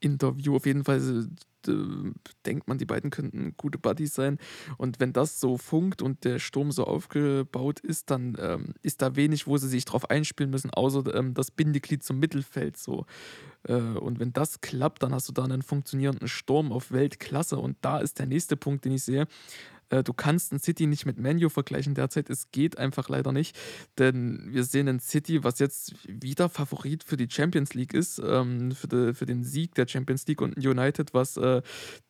Interview. 0.00 0.56
Auf 0.56 0.66
jeden 0.66 0.84
Fall 0.84 1.26
äh, 1.66 2.12
denkt 2.46 2.68
man, 2.68 2.78
die 2.78 2.84
beiden 2.84 3.10
könnten 3.10 3.54
gute 3.56 3.78
Buddies 3.78 4.14
sein. 4.14 4.38
Und 4.76 5.00
wenn 5.00 5.12
das 5.12 5.40
so 5.40 5.58
funkt 5.58 6.02
und 6.02 6.24
der 6.24 6.38
Sturm 6.38 6.72
so 6.72 6.84
aufgebaut 6.84 7.80
ist, 7.80 8.10
dann 8.10 8.36
ähm, 8.40 8.74
ist 8.82 9.02
da 9.02 9.16
wenig, 9.16 9.46
wo 9.46 9.56
sie 9.56 9.68
sich 9.68 9.84
drauf 9.84 10.08
einspielen 10.10 10.50
müssen, 10.50 10.70
außer 10.70 11.14
ähm, 11.14 11.34
das 11.34 11.50
Bindeglied 11.50 12.02
zum 12.02 12.18
Mittelfeld. 12.18 12.76
So. 12.76 13.06
Äh, 13.64 13.74
und 13.74 14.18
wenn 14.20 14.32
das 14.32 14.60
klappt, 14.60 15.02
dann 15.02 15.12
hast 15.12 15.28
du 15.28 15.32
da 15.32 15.44
einen 15.44 15.62
funktionierenden 15.62 16.28
Sturm 16.28 16.72
auf 16.72 16.92
Weltklasse. 16.92 17.58
Und 17.58 17.76
da 17.80 17.98
ist 17.98 18.18
der 18.18 18.26
nächste 18.26 18.56
Punkt, 18.56 18.84
den 18.84 18.92
ich 18.92 19.04
sehe. 19.04 19.26
Äh, 19.90 20.02
du 20.02 20.12
kannst 20.12 20.52
ein 20.52 20.60
City 20.60 20.86
nicht 20.86 21.06
mit 21.06 21.18
Menu 21.18 21.48
vergleichen 21.48 21.94
derzeit. 21.94 22.30
Es 22.30 22.50
geht 22.50 22.78
einfach 22.78 23.08
leider 23.08 23.32
nicht. 23.32 23.56
Denn 23.98 24.48
wir 24.52 24.64
sehen 24.64 24.88
ein 24.88 25.00
City, 25.00 25.44
was 25.44 25.58
jetzt 25.58 25.94
wieder 26.06 26.48
Favorit 26.48 27.04
für 27.04 27.16
die 27.16 27.28
Champions 27.30 27.74
League 27.74 27.94
ist, 27.94 28.20
ähm, 28.24 28.72
für, 28.72 28.88
de, 28.88 29.14
für 29.14 29.26
den 29.26 29.44
Sieg 29.44 29.74
der 29.74 29.86
Champions 29.88 30.26
League 30.26 30.40
und 30.40 30.56
United, 30.56 31.14
was 31.14 31.36
äh, 31.36 31.62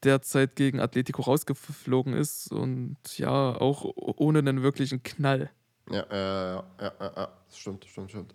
derzeit 0.02 0.56
gegen 0.56 0.80
Atletico 0.80 1.22
rausgeflogen 1.22 2.14
ist 2.14 2.50
und 2.52 2.96
ja, 3.16 3.56
auch 3.56 3.84
ohne 3.94 4.40
einen 4.40 4.62
wirklichen 4.62 5.02
Knall. 5.02 5.50
Ja, 5.90 6.02
äh, 6.02 6.54
ja, 6.56 6.92
ja, 7.00 7.12
ja, 7.16 7.28
stimmt, 7.50 7.84
stimmt, 7.86 8.10
stimmt. 8.10 8.34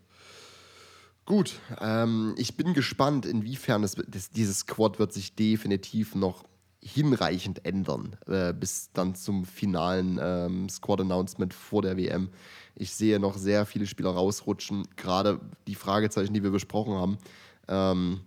Gut, 1.26 1.62
ähm, 1.80 2.36
ich 2.38 2.58
bin 2.58 2.74
gespannt, 2.74 3.26
inwiefern 3.26 3.84
es, 3.84 3.96
das, 4.08 4.32
dieses 4.32 4.60
Squad 4.60 5.00
wird 5.00 5.14
sich 5.14 5.36
definitiv 5.36 6.16
noch 6.16 6.44
hinreichend 6.84 7.66
ändern 7.66 8.16
äh, 8.28 8.54
bis 8.54 8.92
dann 8.94 9.16
zum 9.16 9.46
finalen 9.46 10.20
ähm, 10.22 10.70
Squad-Announcement 10.70 11.54
vor 11.54 11.82
der 11.82 11.98
WM. 11.98 12.30
Ich 12.76 12.94
sehe 12.94 13.20
noch 13.20 13.38
sehr 13.38 13.66
viele 13.66 13.86
Spieler 13.86 14.12
rausrutschen, 14.12 14.88
gerade 14.96 15.40
die 15.68 15.76
Fragezeichen, 15.76 16.34
die 16.34 16.44
wir 16.44 16.52
besprochen 16.52 16.94
haben. 16.96 17.18
Ähm, 17.68 18.22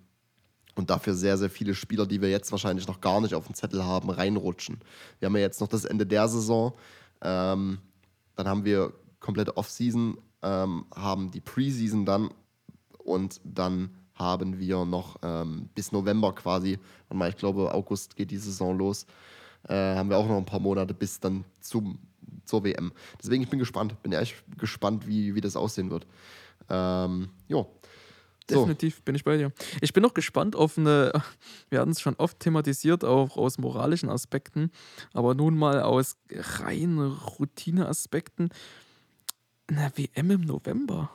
und 0.74 0.90
dafür 0.90 1.14
sehr, 1.14 1.38
sehr 1.38 1.50
viele 1.50 1.74
Spieler, 1.74 2.06
die 2.06 2.20
wir 2.20 2.30
jetzt 2.30 2.52
wahrscheinlich 2.52 2.86
noch 2.86 3.00
gar 3.00 3.20
nicht 3.20 3.34
auf 3.34 3.46
dem 3.46 3.54
Zettel 3.54 3.84
haben, 3.84 4.10
reinrutschen. 4.10 4.78
Wir 5.18 5.26
haben 5.26 5.36
ja 5.36 5.42
jetzt 5.42 5.60
noch 5.60 5.68
das 5.68 5.84
Ende 5.84 6.06
der 6.06 6.28
Saison. 6.28 6.74
Ähm, 7.22 7.78
dann 8.36 8.48
haben 8.48 8.64
wir 8.64 8.92
komplette 9.18 9.56
Off-Season, 9.56 10.18
ähm, 10.42 10.84
haben 10.94 11.30
die 11.30 11.40
Preseason 11.40 12.04
dann 12.04 12.30
und 12.98 13.40
dann 13.44 13.90
haben 14.16 14.58
wir 14.58 14.84
noch 14.84 15.16
ähm, 15.22 15.68
bis 15.74 15.92
November 15.92 16.34
quasi, 16.34 16.78
und 17.08 17.22
ich 17.22 17.36
glaube, 17.36 17.72
August 17.72 18.16
geht 18.16 18.30
die 18.30 18.38
Saison 18.38 18.76
los, 18.76 19.06
äh, 19.68 19.74
haben 19.74 20.10
wir 20.10 20.16
auch 20.16 20.26
noch 20.26 20.36
ein 20.36 20.44
paar 20.44 20.60
Monate 20.60 20.94
bis 20.94 21.20
dann 21.20 21.44
zum, 21.60 21.98
zur 22.44 22.64
WM. 22.64 22.92
Deswegen, 23.22 23.42
ich 23.42 23.50
bin 23.50 23.58
gespannt, 23.58 24.00
bin 24.02 24.12
echt 24.12 24.36
gespannt, 24.58 25.06
wie, 25.06 25.34
wie 25.34 25.40
das 25.40 25.56
aussehen 25.56 25.90
wird. 25.90 26.06
Ähm, 26.68 27.28
jo. 27.48 27.70
So. 28.48 28.60
Definitiv 28.60 29.02
bin 29.02 29.16
ich 29.16 29.24
bei 29.24 29.36
dir. 29.36 29.50
Ich 29.80 29.92
bin 29.92 30.04
noch 30.04 30.14
gespannt 30.14 30.54
auf 30.54 30.78
eine, 30.78 31.12
wir 31.68 31.80
hatten 31.80 31.90
es 31.90 32.00
schon 32.00 32.14
oft 32.14 32.38
thematisiert, 32.38 33.04
auch 33.04 33.36
aus 33.36 33.58
moralischen 33.58 34.08
Aspekten, 34.08 34.70
aber 35.12 35.34
nun 35.34 35.58
mal 35.58 35.82
aus 35.82 36.16
rein 36.30 36.98
Routineaspekten. 36.98 38.50
Eine 39.66 39.90
WM 39.96 40.30
im 40.30 40.42
November. 40.42 41.10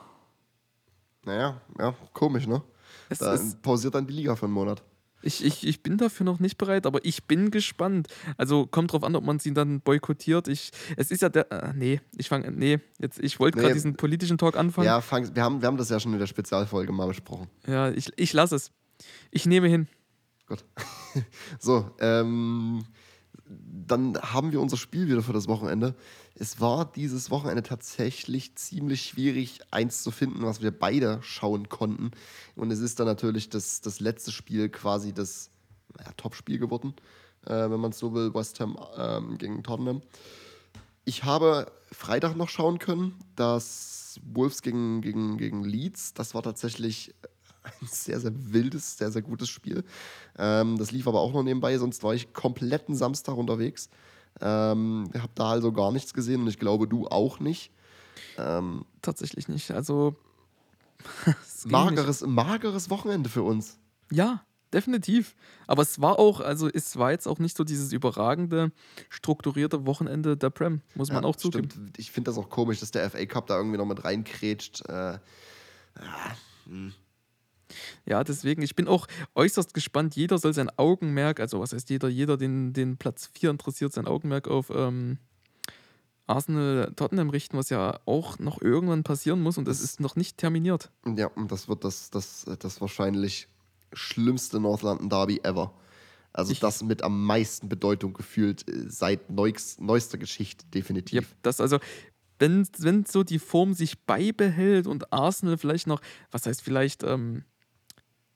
Naja, 1.24 1.58
ja, 1.78 1.94
komisch, 2.12 2.46
ne? 2.46 2.62
Es 3.08 3.18
da 3.18 3.38
pausiert 3.62 3.94
dann 3.94 4.06
die 4.06 4.14
Liga 4.14 4.36
für 4.36 4.46
einen 4.46 4.54
Monat. 4.54 4.82
Ich, 5.24 5.44
ich, 5.44 5.64
ich 5.66 5.82
bin 5.84 5.98
dafür 5.98 6.24
noch 6.26 6.40
nicht 6.40 6.58
bereit, 6.58 6.84
aber 6.84 7.04
ich 7.04 7.24
bin 7.24 7.52
gespannt. 7.52 8.08
Also 8.36 8.66
kommt 8.66 8.92
drauf 8.92 9.04
an, 9.04 9.14
ob 9.14 9.24
man 9.24 9.38
sie 9.38 9.54
dann 9.54 9.80
boykottiert. 9.80 10.48
Ich, 10.48 10.72
es 10.96 11.12
ist 11.12 11.22
ja 11.22 11.28
der. 11.28 11.50
Äh, 11.52 11.72
nee, 11.76 12.00
ich 12.16 12.28
fange. 12.28 12.50
Nee, 12.50 12.80
jetzt, 12.98 13.20
ich 13.20 13.38
wollte 13.38 13.58
Nee. 13.58 13.62
gerade 13.62 13.74
diesen 13.74 13.94
politischen 13.94 14.36
Talk 14.36 14.56
anfangen. 14.56 14.86
Ja, 14.86 15.00
fang, 15.00 15.34
wir, 15.34 15.42
haben, 15.44 15.60
wir 15.62 15.68
haben 15.68 15.76
das 15.76 15.90
ja 15.90 16.00
schon 16.00 16.12
in 16.12 16.18
der 16.18 16.26
Spezialfolge 16.26 16.92
mal 16.92 17.06
besprochen. 17.06 17.46
Ja, 17.66 17.90
ich, 17.90 18.12
ich 18.16 18.32
lasse 18.32 18.56
es. 18.56 18.72
Ich 19.30 19.46
nehme 19.46 19.68
hin. 19.68 19.86
Gut. 20.48 20.64
so, 21.60 21.88
ähm, 22.00 22.84
dann 23.46 24.18
haben 24.20 24.50
wir 24.50 24.60
unser 24.60 24.76
Spiel 24.76 25.06
wieder 25.06 25.22
für 25.22 25.32
das 25.32 25.46
Wochenende. 25.46 25.94
Es 26.34 26.60
war 26.60 26.90
dieses 26.90 27.30
Wochenende 27.30 27.62
tatsächlich 27.62 28.54
ziemlich 28.56 29.02
schwierig, 29.02 29.60
eins 29.70 30.02
zu 30.02 30.10
finden, 30.10 30.42
was 30.44 30.62
wir 30.62 30.70
beide 30.70 31.18
schauen 31.22 31.68
konnten. 31.68 32.10
Und 32.56 32.70
es 32.70 32.80
ist 32.80 33.00
dann 33.00 33.06
natürlich 33.06 33.50
das, 33.50 33.80
das 33.80 34.00
letzte 34.00 34.32
Spiel 34.32 34.68
quasi 34.68 35.12
das 35.12 35.50
naja, 35.96 36.10
Top-Spiel 36.16 36.58
geworden, 36.58 36.94
äh, 37.46 37.70
wenn 37.70 37.80
man 37.80 37.90
es 37.90 37.98
so 37.98 38.14
will, 38.14 38.34
West 38.34 38.60
Ham 38.60 38.78
ähm, 38.96 39.38
gegen 39.38 39.62
Tottenham. 39.62 40.02
Ich 41.04 41.24
habe 41.24 41.70
Freitag 41.90 42.36
noch 42.36 42.48
schauen 42.48 42.78
können, 42.78 43.14
das 43.36 44.20
Wolves 44.24 44.62
gegen, 44.62 45.02
gegen, 45.02 45.36
gegen 45.36 45.64
Leeds. 45.64 46.14
Das 46.14 46.34
war 46.34 46.42
tatsächlich 46.42 47.14
ein 47.62 47.86
sehr, 47.86 48.20
sehr 48.20 48.32
wildes, 48.34 48.98
sehr, 48.98 49.10
sehr 49.10 49.22
gutes 49.22 49.48
Spiel. 49.48 49.84
Ähm, 50.38 50.78
das 50.78 50.92
lief 50.92 51.06
aber 51.06 51.20
auch 51.20 51.32
noch 51.32 51.42
nebenbei, 51.42 51.76
sonst 51.78 52.02
war 52.02 52.14
ich 52.14 52.32
kompletten 52.32 52.94
Samstag 52.94 53.36
unterwegs. 53.36 53.88
Ähm, 54.40 55.10
habe 55.14 55.32
da 55.34 55.50
also 55.50 55.72
gar 55.72 55.92
nichts 55.92 56.14
gesehen 56.14 56.42
und 56.42 56.48
ich 56.48 56.58
glaube, 56.58 56.88
du 56.88 57.06
auch 57.08 57.38
nicht. 57.40 57.70
Ähm, 58.38 58.84
Tatsächlich 59.02 59.48
nicht. 59.48 59.70
Also. 59.72 60.14
es 61.42 61.62
ging 61.64 61.72
nicht. 61.72 61.72
mageres, 61.72 62.24
mageres 62.26 62.90
Wochenende 62.90 63.28
für 63.28 63.42
uns. 63.42 63.78
Ja, 64.10 64.42
definitiv. 64.72 65.34
Aber 65.66 65.82
es 65.82 66.00
war 66.00 66.18
auch, 66.18 66.40
also 66.40 66.68
es 66.68 66.96
war 66.96 67.10
jetzt 67.10 67.26
auch 67.28 67.38
nicht 67.38 67.56
so 67.56 67.64
dieses 67.64 67.92
überragende, 67.92 68.72
strukturierte 69.10 69.86
Wochenende 69.86 70.36
der 70.36 70.50
Prem, 70.50 70.80
muss 70.94 71.10
man 71.10 71.22
Ja, 71.24 71.28
auch 71.28 71.36
zugeben. 71.36 71.68
stimmt. 71.70 71.98
Ich 71.98 72.10
finde 72.10 72.30
das 72.30 72.38
auch 72.38 72.48
komisch, 72.48 72.80
dass 72.80 72.90
der 72.90 73.08
FA 73.10 73.24
Cup 73.26 73.46
da 73.48 73.56
irgendwie 73.58 73.78
noch 73.78 73.86
mit 73.86 74.02
reinkrätscht. 74.04 74.82
Äh, 74.88 75.18
Ja, 75.98 76.36
deswegen, 78.06 78.62
ich 78.62 78.74
bin 78.74 78.88
auch 78.88 79.06
äußerst 79.34 79.74
gespannt. 79.74 80.16
Jeder 80.16 80.38
soll 80.38 80.52
sein 80.54 80.70
Augenmerk, 80.76 81.40
also 81.40 81.60
was 81.60 81.72
heißt 81.72 81.90
jeder, 81.90 82.08
jeder, 82.08 82.36
den, 82.36 82.72
den 82.72 82.96
Platz 82.96 83.30
4 83.32 83.50
interessiert, 83.50 83.92
sein 83.92 84.06
Augenmerk 84.06 84.48
auf 84.48 84.70
ähm, 84.74 85.18
Arsenal 86.26 86.92
Tottenham 86.96 87.30
richten, 87.30 87.56
was 87.58 87.68
ja 87.68 87.98
auch 88.06 88.38
noch 88.38 88.62
irgendwann 88.62 89.02
passieren 89.02 89.40
muss 89.42 89.58
und 89.58 89.68
es 89.68 89.80
ist 89.80 90.00
noch 90.00 90.16
nicht 90.16 90.38
terminiert. 90.38 90.90
ja, 91.16 91.26
und 91.26 91.50
das 91.52 91.68
wird 91.68 91.84
das, 91.84 92.10
das, 92.10 92.46
das 92.58 92.80
wahrscheinlich 92.80 93.48
schlimmste 93.92 94.60
North 94.60 94.82
London 94.82 95.08
Derby 95.08 95.40
ever. 95.42 95.74
Also 96.32 96.52
Ich- 96.52 96.60
das 96.60 96.82
mit 96.82 97.02
am 97.02 97.26
meisten 97.26 97.68
Bedeutung 97.68 98.14
gefühlt 98.14 98.66
äh, 98.68 98.88
seit 98.88 99.28
neux, 99.30 99.76
neuester 99.80 100.16
Geschichte, 100.16 100.64
definitiv. 100.72 101.22
Ja, 101.22 101.28
das 101.42 101.60
also, 101.60 101.78
wenn, 102.38 102.66
wenn 102.78 103.04
so 103.04 103.22
die 103.22 103.38
Form 103.38 103.74
sich 103.74 104.00
beibehält 104.06 104.86
und 104.86 105.12
Arsenal 105.12 105.58
vielleicht 105.58 105.86
noch, 105.86 106.00
was 106.30 106.46
heißt 106.46 106.62
vielleicht, 106.62 107.02
ähm, 107.02 107.44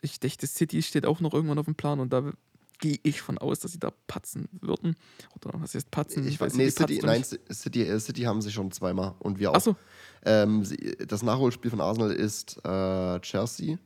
ich 0.06 0.20
dachte, 0.20 0.46
City 0.46 0.82
steht 0.82 1.06
auch 1.06 1.20
noch 1.20 1.34
irgendwann 1.34 1.58
auf 1.58 1.66
dem 1.66 1.74
Plan 1.74 2.00
und 2.00 2.12
da 2.12 2.32
gehe 2.78 2.98
ich 3.02 3.22
von 3.22 3.38
aus, 3.38 3.60
dass 3.60 3.72
sie 3.72 3.78
da 3.78 3.90
patzen 4.06 4.48
würden. 4.60 4.96
Oder 5.34 5.60
was 5.60 5.74
heißt 5.74 5.90
patzen? 5.90 6.26
Ich 6.26 6.40
weiß, 6.40 6.52
City 6.52 6.64
nee, 6.64 6.70
City, 6.70 6.82
patzt 6.82 7.02
doch 7.02 7.06
nein, 7.06 7.18
nicht. 7.20 7.54
City, 7.54 7.82
äh, 7.82 8.00
City 8.00 8.22
haben 8.22 8.42
sie 8.42 8.50
schon 8.50 8.70
zweimal 8.70 9.14
und 9.18 9.38
wir 9.38 9.50
auch. 9.50 9.56
Achso, 9.56 9.76
Ähm, 10.24 10.64
sie, 10.64 10.96
das 11.06 11.22
Nachholspiel 11.22 11.70
von 11.70 11.80
Arsenal 11.80 12.12
ist 12.12 12.58
äh, 12.64 13.20
Chelsea 13.20 13.78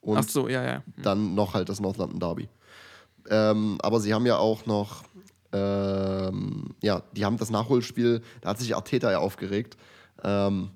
und 0.00 0.18
ach 0.18 0.28
so, 0.28 0.48
ja, 0.48 0.62
ja. 0.62 0.82
dann 1.02 1.34
noch 1.34 1.54
halt 1.54 1.68
das 1.68 1.80
North 1.80 1.96
London 1.96 2.20
Derby. 2.20 2.48
Ähm, 3.30 3.78
aber 3.82 4.00
sie 4.00 4.12
haben 4.12 4.26
ja 4.26 4.36
auch 4.36 4.66
noch, 4.66 5.04
ähm, 5.52 6.74
ja, 6.82 7.02
die 7.12 7.24
haben 7.24 7.38
das 7.38 7.50
Nachholspiel, 7.50 8.22
da 8.42 8.50
hat 8.50 8.58
sich 8.58 8.74
Arteta 8.74 9.10
ja 9.10 9.18
aufgeregt, 9.18 9.78
ähm, 10.22 10.70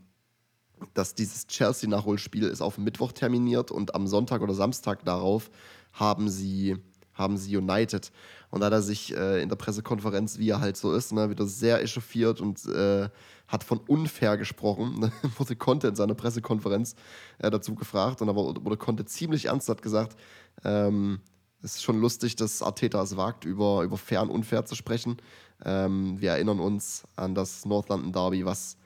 dass 0.94 1.14
dieses 1.14 1.46
Chelsea-Nachholspiel 1.46 2.44
ist 2.44 2.60
auf 2.60 2.78
Mittwoch 2.78 3.12
terminiert 3.12 3.70
und 3.70 3.94
am 3.94 4.06
Sonntag 4.06 4.42
oder 4.42 4.54
Samstag 4.54 5.04
darauf 5.04 5.50
haben 5.92 6.28
sie, 6.28 6.76
haben 7.14 7.36
sie 7.36 7.56
United. 7.56 8.10
Und 8.50 8.60
da 8.60 8.66
hat 8.66 8.72
er 8.72 8.82
sich 8.82 9.14
äh, 9.14 9.42
in 9.42 9.48
der 9.48 9.56
Pressekonferenz, 9.56 10.38
wie 10.38 10.50
er 10.50 10.60
halt 10.60 10.76
so 10.76 10.92
ist, 10.94 11.12
ne, 11.12 11.28
wieder 11.28 11.46
sehr 11.46 11.82
echauffiert 11.82 12.40
und 12.40 12.64
äh, 12.66 13.08
hat 13.46 13.64
von 13.64 13.78
unfair 13.78 14.36
gesprochen. 14.36 14.98
Ne, 15.00 15.12
wurde 15.38 15.56
Conte 15.56 15.88
in 15.88 15.94
seiner 15.94 16.14
Pressekonferenz 16.14 16.94
äh, 17.38 17.50
dazu 17.50 17.74
gefragt 17.74 18.22
und 18.22 18.28
da 18.28 18.34
wurde, 18.34 18.76
Conte 18.76 19.04
ziemlich 19.04 19.46
ernst, 19.46 19.68
hat 19.68 19.82
gesagt, 19.82 20.16
ähm, 20.64 21.20
es 21.62 21.76
ist 21.76 21.82
schon 21.82 22.00
lustig, 22.00 22.36
dass 22.36 22.62
Arteta 22.62 23.02
es 23.02 23.16
wagt, 23.16 23.44
über, 23.44 23.82
über 23.82 23.98
fair 23.98 24.22
und 24.22 24.30
unfair 24.30 24.64
zu 24.64 24.74
sprechen. 24.74 25.16
Ähm, 25.64 26.20
wir 26.20 26.30
erinnern 26.30 26.60
uns 26.60 27.04
an 27.16 27.34
das 27.34 27.66
North 27.66 27.88
London 27.88 28.12
Derby, 28.12 28.46
was 28.46 28.77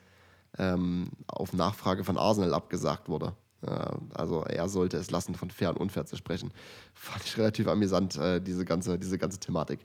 ähm, 0.58 1.08
auf 1.26 1.52
Nachfrage 1.52 2.04
von 2.04 2.16
Arsenal 2.16 2.54
abgesagt 2.54 3.08
wurde. 3.08 3.34
Äh, 3.62 3.88
also 4.14 4.44
er 4.44 4.68
sollte 4.68 4.96
es 4.96 5.10
lassen, 5.10 5.34
von 5.34 5.50
fair 5.50 5.70
und 5.70 5.78
unfair 5.78 6.06
zu 6.06 6.16
sprechen. 6.16 6.52
Fand 6.94 7.24
ich 7.24 7.38
relativ 7.38 7.68
amüsant, 7.68 8.16
äh, 8.16 8.40
diese, 8.40 8.64
ganze, 8.64 8.98
diese 8.98 9.18
ganze 9.18 9.38
Thematik. 9.38 9.80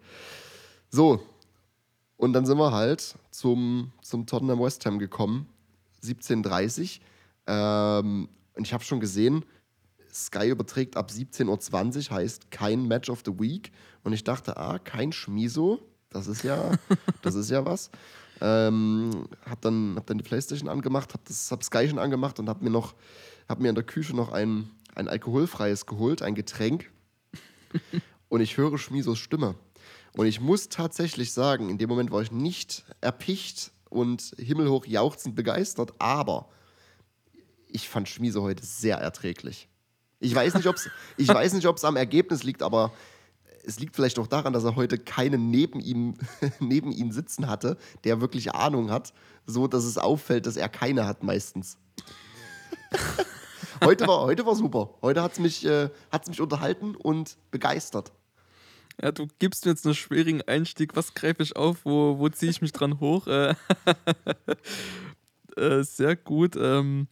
So, 0.89 1.21
und 2.17 2.33
dann 2.33 2.45
sind 2.45 2.57
wir 2.57 2.71
halt 2.71 3.15
zum, 3.31 3.91
zum 4.01 4.25
Tottenham 4.25 4.59
West 4.59 4.85
Ham 4.85 4.99
gekommen, 4.99 5.47
17.30 6.03 6.99
ähm, 7.45 8.29
Und 8.55 8.65
ich 8.65 8.73
habe 8.73 8.83
schon 8.83 8.99
gesehen, 8.99 9.45
Sky 10.11 10.49
überträgt 10.49 10.97
ab 10.97 11.11
17.20 11.11 12.09
Uhr, 12.09 12.17
heißt 12.17 12.49
kein 12.49 12.87
Match 12.87 13.09
of 13.09 13.21
the 13.25 13.39
Week. 13.39 13.71
Und 14.03 14.13
ich 14.13 14.23
dachte, 14.23 14.57
ah, 14.57 14.79
kein 14.79 15.11
Schmiso, 15.11 15.79
das 16.09 16.27
ist 16.27 16.43
ja, 16.43 16.71
das 17.21 17.35
ist 17.35 17.51
ja 17.51 17.63
was. 17.65 17.91
Ähm, 18.39 19.27
hab 19.49 19.61
dann, 19.61 19.95
hab 19.95 20.05
dann 20.05 20.17
die 20.17 20.23
Playstation 20.23 20.69
angemacht, 20.69 21.13
hab, 21.13 21.25
das, 21.25 21.51
hab 21.51 21.63
Sky 21.63 21.87
schon 21.89 21.99
angemacht 21.99 22.39
und 22.39 22.49
hab 22.49 22.61
mir 22.61 22.69
noch, 22.69 22.95
hab 23.49 23.59
mir 23.59 23.69
in 23.69 23.75
der 23.75 23.83
Küche 23.83 24.15
noch 24.15 24.31
ein, 24.31 24.69
ein 24.95 25.07
alkoholfreies 25.07 25.85
geholt, 25.85 26.21
ein 26.21 26.35
Getränk. 26.35 26.91
und 28.29 28.41
ich 28.41 28.57
höre 28.57 28.77
Schmisos 28.77 29.17
Stimme. 29.17 29.55
Und 30.13 30.25
ich 30.25 30.39
muss 30.39 30.69
tatsächlich 30.69 31.31
sagen, 31.31 31.69
in 31.69 31.77
dem 31.77 31.89
Moment 31.89 32.11
war 32.11 32.21
ich 32.21 32.31
nicht 32.31 32.85
erpicht 33.01 33.71
und 33.89 34.33
himmelhoch 34.37 34.85
jauchzend 34.85 35.35
begeistert, 35.35 35.93
aber 35.99 36.49
ich 37.67 37.87
fand 37.87 38.09
Schmiese 38.09 38.41
heute 38.41 38.65
sehr 38.65 38.97
erträglich. 38.97 39.67
Ich 40.19 40.33
weiß 40.33 40.55
nicht, 40.55 40.67
ob 40.67 40.75
es 40.75 40.89
ich 41.17 41.27
weiß 41.27 41.53
nicht, 41.53 41.67
ob 41.67 41.77
es 41.77 41.85
am 41.85 41.95
Ergebnis 41.95 42.43
liegt, 42.43 42.63
aber 42.63 42.91
es 43.67 43.79
liegt 43.79 43.95
vielleicht 43.95 44.17
auch 44.17 44.27
daran, 44.27 44.53
dass 44.53 44.63
er 44.63 44.75
heute 44.75 44.97
keinen 44.97 45.51
neben 45.51 45.79
ihm, 45.79 46.15
neben 46.59 46.91
ihm 46.91 47.11
sitzen 47.11 47.47
hatte, 47.47 47.77
der 48.05 48.21
wirklich 48.21 48.55
Ahnung 48.55 48.89
hat, 48.89 49.13
so 49.45 49.67
dass 49.67 49.83
es 49.83 49.97
auffällt, 49.97 50.45
dass 50.45 50.57
er 50.57 50.69
keine 50.69 51.05
hat 51.05 51.21
meistens. 51.23 51.77
heute, 53.83 54.07
war, 54.07 54.21
heute 54.21 54.45
war 54.45 54.55
super. 54.55 54.95
Heute 55.01 55.21
hat 55.21 55.33
es 55.33 55.39
mich, 55.39 55.65
äh, 55.65 55.89
hat's 56.11 56.29
mich 56.29 56.39
unterhalten 56.39 56.95
und 56.95 57.37
begeistert. 57.51 58.13
Ja, 59.01 59.11
du 59.11 59.27
gibst 59.37 59.65
mir 59.65 59.71
jetzt 59.71 59.85
einen 59.85 59.95
schwierigen 59.95 60.41
Einstieg. 60.43 60.95
Was 60.95 61.13
greife 61.13 61.43
ich 61.43 61.55
auf? 61.55 61.85
Wo, 61.85 62.17
wo 62.17 62.29
ziehe 62.29 62.49
ich 62.49 62.61
mich 62.61 62.71
dran 62.71 62.99
hoch? 62.99 63.27
Äh, 63.27 63.53
äh, 65.55 65.83
sehr 65.83 66.15
gut. 66.15 66.55
Ähm, 66.55 67.07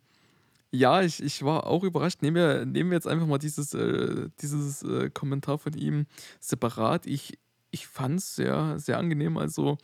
ja, 0.76 1.02
ich, 1.02 1.24
ich 1.24 1.44
war 1.44 1.68
auch 1.68 1.84
überrascht. 1.84 2.22
Nehmen 2.22 2.36
wir, 2.36 2.66
nehmen 2.66 2.90
wir 2.90 2.96
jetzt 2.96 3.08
einfach 3.08 3.28
mal 3.28 3.38
dieses, 3.38 3.74
äh, 3.74 4.30
dieses 4.42 4.84
äh, 4.84 5.10
Kommentar 5.10 5.58
von 5.58 5.74
ihm 5.74 6.06
separat. 6.40 7.06
Ich, 7.06 7.38
ich 7.72 7.88
fand 7.88 8.20
es 8.20 8.36
sehr, 8.36 8.78
sehr 8.80 8.98
angenehm. 8.98 9.38
Also, 9.38 9.78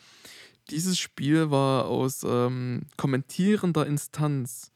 dieses 0.69 0.99
Spiel 0.99 1.49
war 1.51 1.85
aus 1.85 2.23
ähm, 2.23 2.83
kommentierender 2.97 3.85
Instanz 3.85 4.71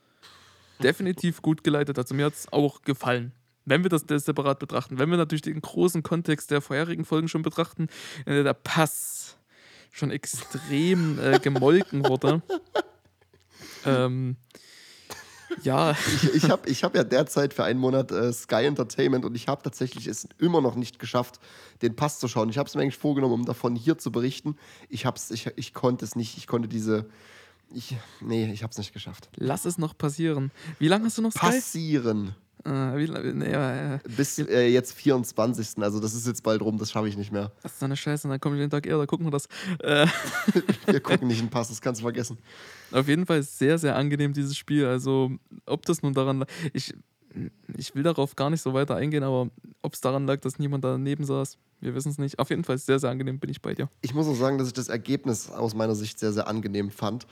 definitiv 0.82 1.42
gut 1.42 1.64
geleitet. 1.64 1.98
Also, 1.98 2.16
mir 2.16 2.26
hat 2.26 2.34
es 2.34 2.52
auch 2.52 2.82
gefallen. 2.82 3.34
Wenn 3.66 3.84
wir 3.84 3.90
das, 3.90 4.06
separat 4.08 4.60
betrachten, 4.60 5.00
wenn 5.00 5.10
wir 5.10 5.18
natürlich 5.18 5.42
den 5.42 5.60
großen 5.60 6.04
Kontext 6.04 6.52
der 6.52 6.62
vorherigen 6.62 7.04
Folgen 7.04 7.28
schon 7.28 7.42
betrachten, 7.42 7.88
in 8.26 8.34
der 8.34 8.44
der 8.44 8.54
Pass 8.54 9.38
schon 9.92 10.12
extrem 10.12 11.20
äh, 11.20 11.40
gemolken 11.40 12.06
wurde. 12.06 12.44
ähm, 13.86 14.36
ja, 15.64 15.96
Ich, 16.16 16.34
ich 16.36 16.50
habe 16.50 16.70
ich 16.70 16.84
hab 16.84 16.96
ja 16.96 17.04
derzeit 17.04 17.54
für 17.54 17.64
einen 17.64 17.80
Monat 17.80 18.12
äh, 18.12 18.32
Sky 18.34 18.66
Entertainment 18.66 19.26
und 19.26 19.36
ich 19.36 19.48
habe 19.48 19.62
tatsächlich 19.64 20.08
es 20.08 20.28
immer 20.38 20.62
noch 20.62 20.76
nicht 20.76 21.00
geschafft, 21.00 21.40
den 21.82 21.96
Pass 21.96 22.20
zu 22.20 22.28
schauen. 22.28 22.50
Ich 22.50 22.58
habe 22.58 22.68
es 22.68 22.76
mir 22.76 22.82
eigentlich 22.82 22.98
vorgenommen, 22.98 23.34
um 23.34 23.46
davon 23.46 23.76
hier 23.76 23.98
zu 23.98 24.12
berichten. 24.12 24.58
Ich, 24.90 25.06
hab's, 25.06 25.32
ich, 25.32 25.52
ich 25.56 25.74
konnte 25.74 26.06
es 26.06 26.16
nicht. 26.16 26.38
Ich 26.38 26.48
konnte 26.48 26.68
diese. 26.68 27.10
Ich, 27.74 27.96
nee, 28.22 28.52
ich 28.52 28.64
habe 28.64 28.72
es 28.72 28.78
nicht 28.78 28.94
geschafft. 28.94 29.30
lass 29.38 29.66
es 29.66 29.78
noch 29.78 29.98
passieren. 29.98 30.52
Wie 30.78 30.88
lange 30.88 31.06
hast 31.06 31.18
du 31.18 31.22
noch 31.24 31.32
Sky? 31.32 31.48
Passieren. 31.48 32.36
Äh, 32.66 32.70
wie, 32.98 33.34
nee, 33.34 33.46
äh, 33.46 34.00
Bis 34.18 34.40
äh, 34.40 34.68
jetzt 34.68 34.94
24. 34.94 35.84
Also, 35.84 36.00
das 36.00 36.16
ist 36.16 36.26
jetzt 36.26 36.42
bald 36.42 36.62
rum, 36.62 36.78
das 36.80 36.92
schaffe 36.92 37.08
ich 37.08 37.16
nicht 37.16 37.32
mehr. 37.32 37.52
das 37.62 37.74
ist 37.74 37.80
so 37.80 37.86
eine 37.86 37.96
Scheiße, 37.96 38.28
dann 38.28 38.40
komme 38.40 38.56
ich 38.56 38.62
den 38.62 38.72
Tag 38.72 38.88
eher, 38.88 38.98
da 38.98 39.06
gucken 39.06 39.28
wir 39.28 39.32
das. 39.32 39.48
Äh, 39.80 40.08
Wir 40.88 41.00
gucken 41.00 41.28
nicht 41.28 41.40
in 41.40 41.46
den 41.46 41.52
Pass, 41.52 41.70
das 41.70 41.80
kannst 41.80 42.02
du 42.02 42.04
vergessen. 42.04 42.38
Auf 42.92 43.08
jeden 43.08 43.26
Fall 43.26 43.44
sehr, 43.44 43.78
sehr 43.78 43.96
angenehm, 43.96 44.34
dieses 44.34 44.58
Spiel. 44.58 44.86
Also, 44.86 45.32
ob 45.68 45.86
das 45.86 46.02
nun 46.02 46.14
daran. 46.14 46.46
Ich, 46.74 46.94
ich 47.78 47.94
will 47.94 48.04
darauf 48.04 48.36
gar 48.36 48.50
nicht 48.50 48.62
so 48.62 48.74
weiter 48.74 48.96
eingehen, 48.96 49.24
aber 49.24 49.50
ob 49.82 49.94
es 49.94 50.02
daran 50.02 50.26
lag, 50.26 50.40
dass 50.40 50.58
niemand 50.58 50.84
daneben 50.84 51.24
saß. 51.24 51.58
Wir 51.82 51.94
wissen 51.94 52.10
es 52.10 52.18
nicht. 52.18 52.40
Auf 52.40 52.50
jeden 52.50 52.64
Fall 52.64 52.78
sehr, 52.78 52.98
sehr 52.98 53.10
angenehm 53.12 53.40
bin 53.40 53.50
ich 53.52 53.62
bei 53.62 53.76
dir. 53.76 53.90
Ich 54.02 54.14
muss 54.14 54.28
auch 54.28 54.36
sagen, 54.36 54.58
dass 54.58 54.68
ich 54.68 54.74
das 54.74 54.88
Ergebnis 54.88 55.52
aus 55.52 55.76
meiner 55.76 55.94
Sicht 55.94 56.18
sehr, 56.18 56.32
sehr 56.34 56.48
angenehm 56.48 56.90
fand. 56.90 57.28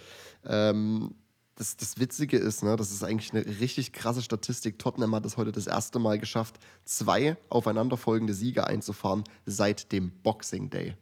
Ähm, 0.45 1.15
das, 1.55 1.77
das 1.77 1.99
Witzige 1.99 2.37
ist, 2.37 2.63
ne, 2.63 2.75
das 2.75 2.91
ist 2.91 3.03
eigentlich 3.03 3.33
eine 3.33 3.45
richtig 3.59 3.93
krasse 3.93 4.21
Statistik. 4.21 4.79
Tottenham 4.79 5.13
hat 5.13 5.25
es 5.25 5.37
heute 5.37 5.51
das 5.51 5.67
erste 5.67 5.99
Mal 5.99 6.17
geschafft, 6.17 6.59
zwei 6.83 7.37
aufeinanderfolgende 7.49 8.33
Siege 8.33 8.65
einzufahren 8.65 9.23
seit 9.45 9.91
dem 9.91 10.11
Boxing 10.23 10.69
Day. 10.69 10.95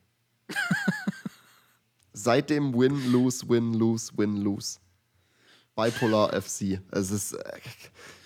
seit 2.13 2.49
dem 2.49 2.77
Win, 2.77 3.11
Lose, 3.11 3.47
Win, 3.47 3.73
Lose, 3.73 4.11
Win, 4.17 4.37
Lose. 4.37 4.79
Bipolar 5.75 6.29
FC. 6.41 6.81
Es 6.91 7.11
ist. 7.11 7.33
Äh, 7.33 7.59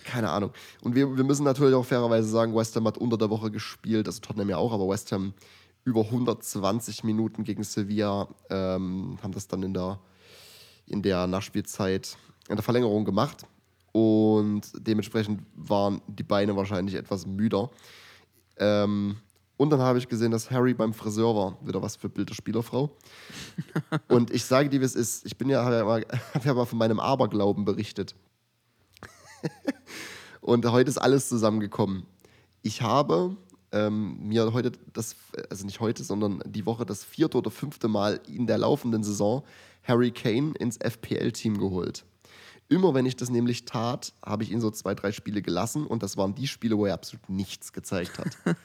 keine 0.03 0.29
Ahnung. 0.29 0.51
Und 0.81 0.95
wir, 0.95 1.17
wir 1.17 1.23
müssen 1.23 1.43
natürlich 1.43 1.73
auch 1.75 1.85
fairerweise 1.85 2.27
sagen, 2.27 2.55
West 2.55 2.75
Ham 2.75 2.87
hat 2.87 2.97
unter 2.97 3.17
der 3.17 3.29
Woche 3.29 3.51
gespielt, 3.51 4.07
also 4.07 4.21
Tottenham 4.21 4.49
ja 4.49 4.57
auch, 4.57 4.71
aber 4.71 4.87
West 4.87 5.11
Ham 5.11 5.33
über 5.83 6.01
120 6.01 7.03
Minuten 7.03 7.43
gegen 7.43 7.63
Sevilla 7.63 8.27
ähm, 8.49 9.17
haben 9.21 9.33
das 9.33 9.47
dann 9.47 9.63
in 9.63 9.73
der, 9.73 9.99
in 10.87 11.01
der 11.01 11.27
Nachspielzeit, 11.27 12.17
in 12.49 12.55
der 12.55 12.63
Verlängerung 12.63 13.05
gemacht. 13.05 13.45
Und 13.91 14.61
dementsprechend 14.75 15.41
waren 15.55 16.01
die 16.07 16.23
Beine 16.23 16.55
wahrscheinlich 16.55 16.95
etwas 16.95 17.25
müder. 17.25 17.69
Ähm, 18.57 19.17
und 19.57 19.69
dann 19.69 19.79
habe 19.79 19.97
ich 19.97 20.07
gesehen, 20.07 20.31
dass 20.31 20.51
Harry 20.51 20.73
beim 20.73 20.93
Friseur 20.93 21.33
war. 21.35 21.57
Wieder 21.65 21.81
was 21.81 21.95
für 21.95 22.09
Bild 22.09 22.29
der 22.29 22.35
Spielerfrau. 22.35 22.89
und 24.09 24.31
ich 24.31 24.43
sage 24.43 24.69
dir, 24.69 24.81
wie 24.81 24.85
es 24.85 24.95
ist. 24.95 25.25
Ich 25.25 25.37
bin 25.37 25.49
ja, 25.49 25.63
habe 25.63 25.75
ja, 25.75 25.85
mal, 25.85 26.05
hab 26.33 26.45
ja 26.45 26.53
mal 26.53 26.65
von 26.65 26.77
meinem 26.77 26.99
Aberglauben 26.99 27.63
berichtet. 27.63 28.15
und 30.41 30.69
heute 30.69 30.89
ist 30.89 30.97
alles 30.97 31.29
zusammengekommen. 31.29 32.05
Ich 32.63 32.81
habe 32.81 33.37
ähm, 33.71 34.27
mir 34.27 34.51
heute 34.51 34.73
das, 34.91 35.15
also 35.49 35.65
nicht 35.65 35.79
heute, 35.79 36.03
sondern 36.03 36.41
die 36.45 36.65
Woche 36.65 36.85
das 36.85 37.03
vierte 37.03 37.37
oder 37.37 37.51
fünfte 37.51 37.87
Mal 37.87 38.19
in 38.27 38.47
der 38.47 38.57
laufenden 38.57 39.03
Saison 39.03 39.43
Harry 39.85 40.11
Kane 40.11 40.53
ins 40.59 40.77
FPL-Team 40.77 41.57
geholt. 41.57 42.05
Immer 42.67 42.95
wenn 42.95 43.05
ich 43.05 43.15
das 43.15 43.29
nämlich 43.29 43.65
tat, 43.65 44.13
habe 44.25 44.43
ich 44.43 44.51
ihn 44.51 44.59
so 44.59 44.71
zwei, 44.71 44.95
drei 44.95 45.11
Spiele 45.11 45.43
gelassen 45.43 45.85
und 45.85 46.01
das 46.01 46.17
waren 46.17 46.33
die 46.33 46.47
Spiele, 46.47 46.77
wo 46.77 46.87
er 46.87 46.95
absolut 46.95 47.29
nichts 47.29 47.73
gezeigt 47.73 48.17
hat. 48.17 48.35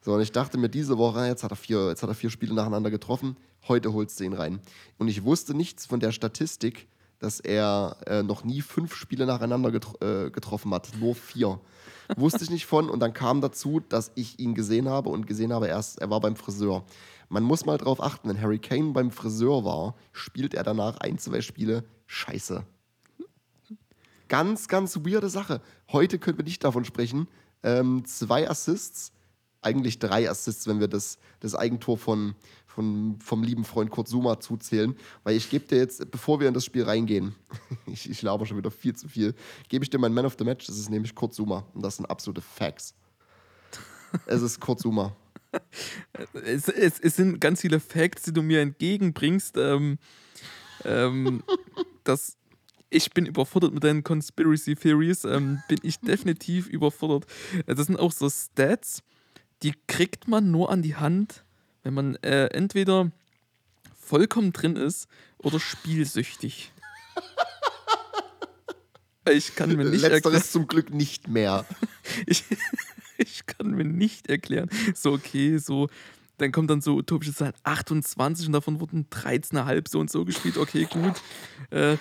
so, 0.00 0.14
und 0.14 0.22
ich 0.22 0.32
dachte 0.32 0.56
mir 0.56 0.70
diese 0.70 0.96
Woche, 0.96 1.26
jetzt 1.26 1.44
hat 1.44 1.52
er 1.52 1.56
vier, 1.56 1.88
jetzt 1.88 2.02
hat 2.02 2.08
er 2.08 2.14
vier 2.14 2.30
Spiele 2.30 2.54
nacheinander 2.54 2.90
getroffen, 2.90 3.36
heute 3.68 3.92
holst 3.92 4.18
du 4.18 4.24
ihn 4.24 4.32
rein. 4.32 4.60
Und 4.96 5.08
ich 5.08 5.24
wusste 5.24 5.54
nichts 5.54 5.84
von 5.84 6.00
der 6.00 6.10
Statistik, 6.10 6.88
dass 7.18 7.40
er 7.40 7.98
äh, 8.06 8.22
noch 8.22 8.44
nie 8.44 8.62
fünf 8.62 8.94
Spiele 8.94 9.26
nacheinander 9.26 9.70
getro 9.70 9.96
äh, 10.00 10.30
getroffen 10.30 10.72
hat, 10.72 10.90
nur 10.98 11.14
vier. 11.14 11.60
Wusste 12.16 12.44
ich 12.44 12.50
nicht 12.50 12.66
von 12.66 12.88
und 12.88 13.00
dann 13.00 13.12
kam 13.12 13.40
dazu, 13.40 13.80
dass 13.80 14.12
ich 14.14 14.38
ihn 14.38 14.54
gesehen 14.54 14.88
habe 14.88 15.10
und 15.10 15.26
gesehen 15.26 15.52
habe 15.52 15.68
erst, 15.68 16.00
er 16.00 16.10
war 16.10 16.20
beim 16.20 16.36
Friseur. 16.36 16.84
Man 17.34 17.42
muss 17.42 17.66
mal 17.66 17.78
drauf 17.78 18.00
achten, 18.00 18.28
wenn 18.28 18.40
Harry 18.40 18.60
Kane 18.60 18.92
beim 18.92 19.10
Friseur 19.10 19.64
war, 19.64 19.96
spielt 20.12 20.54
er 20.54 20.62
danach 20.62 20.98
ein, 20.98 21.18
zwei 21.18 21.40
Spiele 21.40 21.82
scheiße. 22.06 22.64
Ganz, 24.28 24.68
ganz 24.68 24.98
weirde 24.98 25.28
Sache. 25.28 25.60
Heute 25.90 26.20
können 26.20 26.38
wir 26.38 26.44
nicht 26.44 26.62
davon 26.62 26.84
sprechen. 26.84 27.26
Ähm, 27.64 28.04
zwei 28.04 28.48
Assists, 28.48 29.10
eigentlich 29.62 29.98
drei 29.98 30.30
Assists, 30.30 30.68
wenn 30.68 30.78
wir 30.78 30.86
das, 30.86 31.18
das 31.40 31.56
Eigentor 31.56 31.98
von, 31.98 32.36
von, 32.68 33.18
vom 33.18 33.42
lieben 33.42 33.64
Freund 33.64 33.90
Kurt 33.90 34.06
Zuma 34.06 34.38
zuzählen. 34.38 34.96
Weil 35.24 35.34
ich 35.34 35.50
gebe 35.50 35.66
dir 35.66 35.78
jetzt, 35.78 36.08
bevor 36.12 36.38
wir 36.38 36.46
in 36.46 36.54
das 36.54 36.64
Spiel 36.64 36.84
reingehen, 36.84 37.34
ich, 37.86 38.08
ich 38.08 38.22
laber 38.22 38.46
schon 38.46 38.58
wieder 38.58 38.70
viel 38.70 38.94
zu 38.94 39.08
viel, 39.08 39.34
gebe 39.68 39.82
ich 39.82 39.90
dir 39.90 39.98
meinen 39.98 40.14
Man 40.14 40.24
of 40.24 40.36
the 40.38 40.44
Match, 40.44 40.68
das 40.68 40.78
ist 40.78 40.88
nämlich 40.88 41.16
Kurt 41.16 41.34
Zuma. 41.34 41.66
Und 41.74 41.84
das 41.84 41.96
sind 41.96 42.06
absolute 42.06 42.42
Facts. 42.42 42.94
Es 44.26 44.40
ist 44.40 44.60
Kurt 44.60 44.78
Zuma. 44.78 45.16
Es, 46.44 46.68
es, 46.68 47.00
es, 47.00 47.16
sind 47.16 47.40
ganz 47.40 47.60
viele 47.60 47.80
Facts, 47.80 48.22
die 48.22 48.32
du 48.32 48.42
mir 48.42 48.60
entgegenbringst. 48.60 49.56
Ähm, 49.56 49.98
ähm, 50.84 51.42
das, 52.04 52.36
ich 52.90 53.10
bin 53.10 53.26
überfordert 53.26 53.74
mit 53.74 53.82
deinen 53.82 54.04
Conspiracy 54.04 54.76
Theories. 54.76 55.24
Ähm, 55.24 55.62
bin 55.68 55.78
ich 55.82 55.98
definitiv 56.00 56.68
überfordert. 56.68 57.26
Das 57.66 57.86
sind 57.86 57.98
auch 57.98 58.12
so 58.12 58.30
Stats, 58.30 59.02
die 59.62 59.74
kriegt 59.86 60.28
man 60.28 60.50
nur 60.50 60.70
an 60.70 60.82
die 60.82 60.96
Hand, 60.96 61.44
wenn 61.82 61.94
man 61.94 62.16
äh, 62.16 62.46
entweder 62.46 63.10
vollkommen 63.96 64.52
drin 64.52 64.76
ist 64.76 65.08
oder 65.38 65.58
spielsüchtig. 65.58 66.72
Ich 69.30 69.54
kann 69.54 69.74
mir 69.74 69.84
nicht 69.84 70.02
Letzteres 70.02 70.24
erklären. 70.24 70.42
zum 70.42 70.66
Glück 70.66 70.90
nicht 70.90 71.28
mehr. 71.28 71.64
ich, 72.26 72.44
ich 73.18 73.46
kann 73.46 73.70
mir 73.72 73.84
nicht 73.84 74.28
erklären. 74.28 74.68
So, 74.94 75.12
okay, 75.12 75.58
so. 75.58 75.88
Dann 76.38 76.50
kommt 76.50 76.68
dann 76.68 76.80
so 76.80 76.96
utopische 76.96 77.32
Zahlen 77.32 77.54
28 77.62 78.48
und 78.48 78.52
davon 78.52 78.80
wurden 78.80 79.06
13,5 79.08 79.88
so 79.88 80.00
und 80.00 80.10
so 80.10 80.24
gespielt. 80.24 80.58
Okay, 80.58 80.88
gut. 80.90 81.14
Äh, 81.70 81.96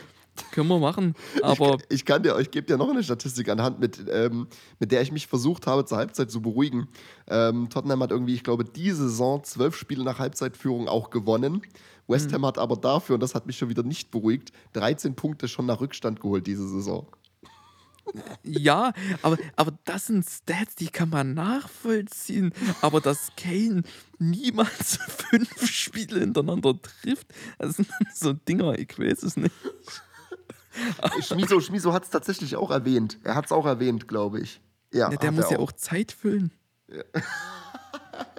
können 0.52 0.68
wir 0.68 0.80
machen. 0.80 1.14
Aber 1.42 1.78
ich, 1.90 1.98
ich 1.98 2.06
kann 2.06 2.24
dir, 2.24 2.38
ich 2.40 2.50
gebe 2.50 2.66
dir 2.66 2.78
noch 2.78 2.90
eine 2.90 3.04
Statistik 3.04 3.50
anhand, 3.50 3.80
mit, 3.80 4.04
ähm, 4.10 4.48
mit 4.80 4.92
der 4.92 5.02
ich 5.02 5.12
mich 5.12 5.28
versucht 5.28 5.68
habe, 5.68 5.86
zur 5.86 6.00
Halbzeit 6.00 6.32
zu 6.32 6.42
beruhigen. 6.42 6.88
Ähm, 7.28 7.70
Tottenham 7.70 8.02
hat 8.02 8.12
irgendwie, 8.12 8.34
ich 8.34 8.44
glaube, 8.44 8.64
diese 8.64 9.10
Saison 9.10 9.44
zwölf 9.44 9.76
Spiele 9.76 10.04
nach 10.04 10.20
Halbzeitführung 10.20 10.88
auch 10.88 11.12
gewonnen. 11.12 11.62
West 12.08 12.30
mhm. 12.30 12.34
Ham 12.34 12.42
mhm. 12.42 12.46
hat 12.48 12.58
aber 12.58 12.76
dafür, 12.76 13.16
und 13.16 13.22
das 13.22 13.36
hat 13.36 13.46
mich 13.46 13.58
schon 13.58 13.70
wieder 13.70 13.84
nicht 13.84 14.12
beruhigt, 14.12 14.52
13 14.74 15.16
Punkte 15.16 15.48
schon 15.48 15.68
nach 15.68 15.80
Rückstand 15.80 16.20
geholt 16.20 16.48
diese 16.48 16.68
Saison. 16.68 17.08
Ja, 18.44 18.94
aber, 19.22 19.38
aber 19.56 19.74
das 19.86 20.08
sind 20.08 20.28
Stats, 20.28 20.76
die 20.76 20.90
kann 20.90 21.10
man 21.10 21.34
nachvollziehen. 21.34 22.54
Aber 22.82 23.02
dass 23.02 23.32
Kane 23.38 23.84
niemals 24.20 24.98
fünf 25.30 25.70
Spiele 25.70 26.20
hintereinander 26.20 26.80
trifft, 26.82 27.28
das 27.58 27.78
sind 27.78 27.90
so 28.14 28.34
Dinger, 28.34 28.78
ich 28.78 28.98
weiß 28.98 29.24
es 29.24 29.38
nicht. 29.38 29.54
Schmiso, 31.22 31.60
Schmiso 31.60 31.94
hat 31.94 32.04
es 32.04 32.10
tatsächlich 32.10 32.56
auch 32.56 32.72
erwähnt. 32.72 33.20
Er 33.24 33.36
hat 33.36 33.46
es 33.46 33.52
auch 33.52 33.66
erwähnt, 33.66 34.08
glaube 34.08 34.42
ich. 34.42 34.60
Ja, 34.92 35.12
ja 35.12 35.18
der 35.18 35.32
muss 35.32 35.50
ja 35.50 35.60
auch. 35.60 35.72
Zeit 35.72 36.12
füllen. 36.12 36.52
Ja. 36.88 37.04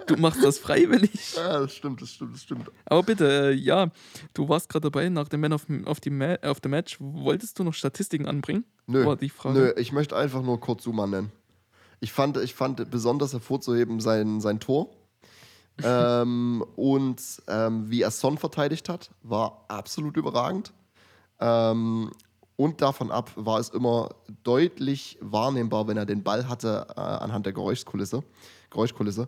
Du 0.07 0.15
machst 0.17 0.43
das 0.43 0.59
freiwillig. 0.59 1.35
Ja, 1.35 1.59
das 1.59 1.73
stimmt, 1.73 2.01
das 2.01 2.11
stimmt, 2.11 2.35
das 2.35 2.43
stimmt. 2.43 2.71
Aber 2.85 3.03
bitte, 3.03 3.49
äh, 3.49 3.51
ja, 3.53 3.89
du 4.33 4.47
warst 4.47 4.69
gerade 4.69 4.89
dabei, 4.89 5.09
nach 5.09 5.27
dem 5.27 5.41
Man 5.41 5.53
of, 5.53 5.65
of, 5.85 5.97
the 6.03 6.09
Ma 6.09 6.35
of 6.43 6.59
the 6.63 6.69
Match. 6.69 6.97
Wolltest 6.99 7.57
du 7.57 7.63
noch 7.63 7.73
Statistiken 7.73 8.27
anbringen? 8.27 8.65
Nö, 8.87 9.03
nö 9.45 9.73
ich 9.77 9.91
möchte 9.91 10.15
einfach 10.15 10.43
nur 10.43 10.59
kurz 10.59 10.83
Zuma 10.83 11.07
nennen. 11.07 11.31
Ich 11.99 12.11
fand, 12.11 12.37
ich 12.37 12.53
fand 12.53 12.89
besonders 12.91 13.33
hervorzuheben 13.33 13.99
sein, 13.99 14.41
sein 14.41 14.59
Tor. 14.59 14.91
ähm, 15.83 16.63
und 16.75 17.21
ähm, 17.47 17.89
wie 17.89 18.01
er 18.01 18.11
Son 18.11 18.37
verteidigt 18.37 18.87
hat, 18.87 19.11
war 19.23 19.65
absolut 19.67 20.15
überragend. 20.15 20.71
Ähm, 21.39 22.11
und 22.55 22.81
davon 22.81 23.11
ab 23.11 23.31
war 23.35 23.59
es 23.59 23.69
immer 23.69 24.15
deutlich 24.43 25.17
wahrnehmbar, 25.19 25.87
wenn 25.87 25.97
er 25.97 26.05
den 26.05 26.23
Ball 26.23 26.47
hatte, 26.47 26.87
äh, 26.95 26.99
anhand 27.01 27.45
der 27.45 27.53
Geräuschkulisse. 27.53 28.23
Geräuschkulisse. 28.69 29.27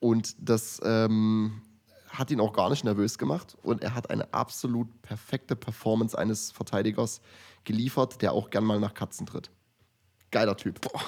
Und 0.00 0.34
das 0.38 0.80
ähm, 0.82 1.62
hat 2.08 2.30
ihn 2.30 2.40
auch 2.40 2.52
gar 2.52 2.70
nicht 2.70 2.84
nervös 2.84 3.18
gemacht. 3.18 3.56
Und 3.62 3.82
er 3.82 3.94
hat 3.94 4.10
eine 4.10 4.32
absolut 4.34 4.88
perfekte 5.02 5.54
Performance 5.54 6.18
eines 6.18 6.50
Verteidigers 6.50 7.20
geliefert, 7.64 8.20
der 8.22 8.32
auch 8.32 8.50
gern 8.50 8.64
mal 8.64 8.80
nach 8.80 8.94
Katzen 8.94 9.26
tritt. 9.26 9.50
Geiler 10.30 10.56
Typ. 10.56 10.80
Boah. 10.80 11.00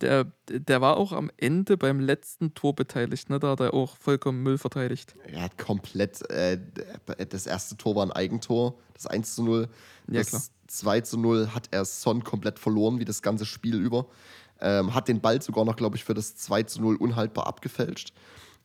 Der, 0.00 0.32
der 0.48 0.80
war 0.80 0.96
auch 0.96 1.12
am 1.12 1.30
Ende 1.36 1.76
beim 1.76 2.00
letzten 2.00 2.54
Tor 2.54 2.74
beteiligt, 2.74 3.28
ne? 3.28 3.38
Da 3.38 3.50
hat 3.50 3.60
er 3.60 3.74
auch 3.74 3.98
vollkommen 3.98 4.42
Müll 4.42 4.56
verteidigt. 4.56 5.14
Er 5.26 5.42
hat 5.42 5.58
komplett, 5.58 6.28
äh, 6.30 6.58
das 7.28 7.46
erste 7.46 7.76
Tor 7.76 7.96
war 7.96 8.06
ein 8.06 8.10
Eigentor, 8.10 8.78
das 8.94 9.06
1 9.06 9.34
zu 9.34 9.42
0. 9.42 9.68
Ja, 10.08 10.20
das 10.20 10.30
klar. 10.30 10.42
2 10.68 11.00
zu 11.02 11.18
0 11.18 11.50
hat 11.54 11.68
er 11.70 11.84
Son 11.84 12.24
komplett 12.24 12.58
verloren, 12.58 12.98
wie 12.98 13.04
das 13.04 13.20
ganze 13.20 13.44
Spiel 13.44 13.76
über. 13.76 14.06
Ähm, 14.60 14.94
hat 14.94 15.08
den 15.08 15.20
Ball 15.20 15.40
sogar 15.40 15.64
noch, 15.64 15.76
glaube 15.76 15.96
ich, 15.96 16.04
für 16.04 16.14
das 16.14 16.36
2 16.36 16.64
zu 16.64 16.80
0 16.80 16.96
unhaltbar 16.96 17.46
abgefälscht. 17.46 18.12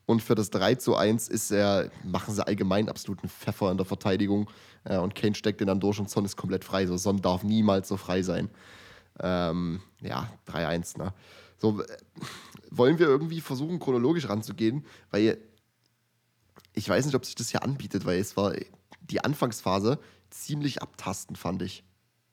Und 0.06 0.22
für 0.22 0.36
das 0.36 0.50
3 0.52 0.76
zu 0.76 0.96
1 0.96 1.28
ist 1.30 1.52
er, 1.52 1.90
machen 2.04 2.34
sie 2.34 2.46
allgemein 2.46 2.90
absoluten 2.90 3.28
Pfeffer 3.28 3.72
in 3.72 3.78
der 3.78 3.86
Verteidigung. 3.86 4.50
Äh, 4.84 4.98
und 4.98 5.16
Kane 5.16 5.36
steckt 5.36 5.62
den 5.62 5.68
dann 5.68 5.80
durch 5.80 6.00
und 6.00 6.10
Son 6.10 6.26
ist 6.26 6.36
komplett 6.36 6.64
frei. 6.64 6.86
So, 6.86 6.98
Son 6.98 7.22
darf 7.22 7.44
niemals 7.44 7.88
so 7.88 7.98
frei 7.98 8.22
sein. 8.22 8.50
Ähm, 9.20 9.82
ja, 10.02 10.30
3-1. 10.48 10.98
Ne? 10.98 11.14
So, 11.58 11.82
äh, 11.82 11.86
wollen 12.70 13.00
wir 13.00 13.08
irgendwie 13.08 13.42
versuchen, 13.42 13.80
chronologisch 13.80 14.30
ranzugehen, 14.30 14.86
weil 15.12 15.38
ich 16.74 16.88
weiß 16.88 17.06
nicht, 17.06 17.16
ob 17.16 17.26
sich 17.26 17.36
das 17.36 17.50
hier 17.50 17.64
anbietet, 17.64 18.06
weil 18.06 18.20
es 18.20 18.36
war 18.36 18.54
die 19.02 19.24
Anfangsphase 19.24 19.98
ziemlich 20.30 20.82
abtastend, 20.82 21.38
fand 21.38 21.62
ich. 21.62 21.84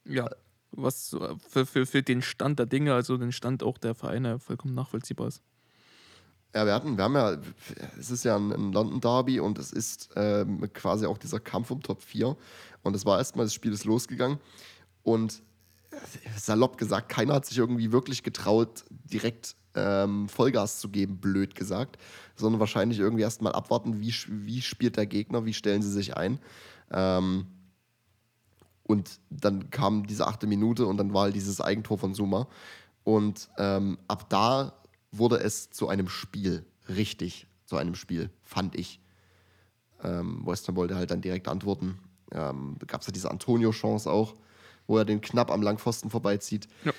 Ja, 0.04 0.28
was 0.72 1.16
für, 1.48 1.66
für, 1.66 1.86
für 1.86 2.02
den 2.02 2.22
Stand 2.22 2.58
der 2.58 2.66
Dinge, 2.66 2.94
also 2.94 3.16
den 3.16 3.32
Stand 3.32 3.62
auch 3.62 3.78
der 3.78 3.94
Vereine, 3.94 4.38
vollkommen 4.38 4.74
nachvollziehbar 4.74 5.28
ist. 5.28 5.42
Ja, 6.54 6.66
wir 6.66 6.74
hatten, 6.74 6.96
wir 6.98 7.04
haben 7.04 7.14
ja, 7.14 7.38
es 7.98 8.10
ist 8.10 8.24
ja 8.24 8.36
ein, 8.36 8.52
ein 8.52 8.72
London 8.72 9.00
Derby 9.00 9.40
und 9.40 9.58
es 9.58 9.72
ist 9.72 10.10
ähm, 10.16 10.70
quasi 10.74 11.06
auch 11.06 11.16
dieser 11.16 11.40
Kampf 11.40 11.70
um 11.70 11.82
Top 11.82 12.02
4. 12.02 12.36
Und 12.82 12.94
es 12.94 13.06
war 13.06 13.18
erstmal, 13.18 13.46
das 13.46 13.54
Spiel 13.54 13.72
ist 13.72 13.84
losgegangen. 13.84 14.38
Und 15.02 15.42
salopp 16.36 16.76
gesagt, 16.76 17.08
keiner 17.08 17.34
hat 17.34 17.46
sich 17.46 17.58
irgendwie 17.58 17.92
wirklich 17.92 18.22
getraut, 18.22 18.84
direkt 18.90 19.56
ähm, 19.74 20.28
Vollgas 20.28 20.78
zu 20.78 20.88
geben, 20.88 21.18
blöd 21.18 21.54
gesagt, 21.54 21.98
sondern 22.36 22.60
wahrscheinlich 22.60 22.98
irgendwie 22.98 23.22
erstmal 23.22 23.52
abwarten, 23.52 24.00
wie, 24.00 24.14
wie 24.28 24.60
spielt 24.60 24.96
der 24.96 25.06
Gegner, 25.06 25.44
wie 25.44 25.54
stellen 25.54 25.82
sie 25.82 25.90
sich 25.90 26.16
ein. 26.16 26.38
Ähm, 26.90 27.46
und 28.84 29.20
dann 29.30 29.70
kam 29.70 30.06
diese 30.06 30.26
achte 30.26 30.46
Minute 30.46 30.86
und 30.86 30.96
dann 30.96 31.14
war 31.14 31.22
halt 31.22 31.34
dieses 31.34 31.60
Eigentor 31.60 31.98
von 31.98 32.14
Suma. 32.14 32.48
Und 33.04 33.48
ähm, 33.58 33.98
ab 34.08 34.28
da 34.28 34.72
wurde 35.10 35.36
es 35.38 35.70
zu 35.70 35.88
einem 35.88 36.08
Spiel, 36.08 36.64
richtig 36.88 37.46
zu 37.64 37.76
einem 37.76 37.94
Spiel, 37.94 38.30
fand 38.42 38.74
ich. 38.74 39.00
Ähm, 40.02 40.44
West 40.44 40.68
Ham 40.68 40.76
wollte 40.76 40.96
halt 40.96 41.10
dann 41.10 41.20
direkt 41.20 41.48
antworten. 41.48 41.98
Ähm, 42.32 42.76
da 42.78 42.86
gab 42.86 43.02
es 43.02 43.06
ja 43.06 43.12
diese 43.12 43.30
Antonio-Chance 43.30 44.10
auch, 44.10 44.34
wo 44.86 44.98
er 44.98 45.04
den 45.04 45.20
knapp 45.20 45.50
am 45.50 45.62
Langpfosten 45.62 46.10
vorbeizieht. 46.10 46.68
Ja. 46.84 46.92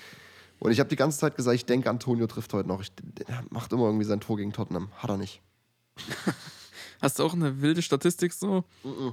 Und 0.60 0.70
ich 0.70 0.80
habe 0.80 0.88
die 0.88 0.96
ganze 0.96 1.18
Zeit 1.18 1.36
gesagt, 1.36 1.56
ich 1.56 1.66
denke, 1.66 1.90
Antonio 1.90 2.26
trifft 2.26 2.52
heute 2.54 2.68
noch. 2.68 2.80
Ich, 2.80 2.92
er 3.26 3.44
macht 3.50 3.72
immer 3.72 3.84
irgendwie 3.84 4.04
sein 4.04 4.20
Tor 4.20 4.36
gegen 4.36 4.52
Tottenham. 4.52 4.90
Hat 4.96 5.10
er 5.10 5.18
nicht. 5.18 5.42
Hast 7.02 7.18
du 7.18 7.24
auch 7.24 7.34
eine 7.34 7.60
wilde 7.60 7.82
Statistik 7.82 8.32
so? 8.32 8.64
Mm 8.82 8.88
-mm. 8.88 9.12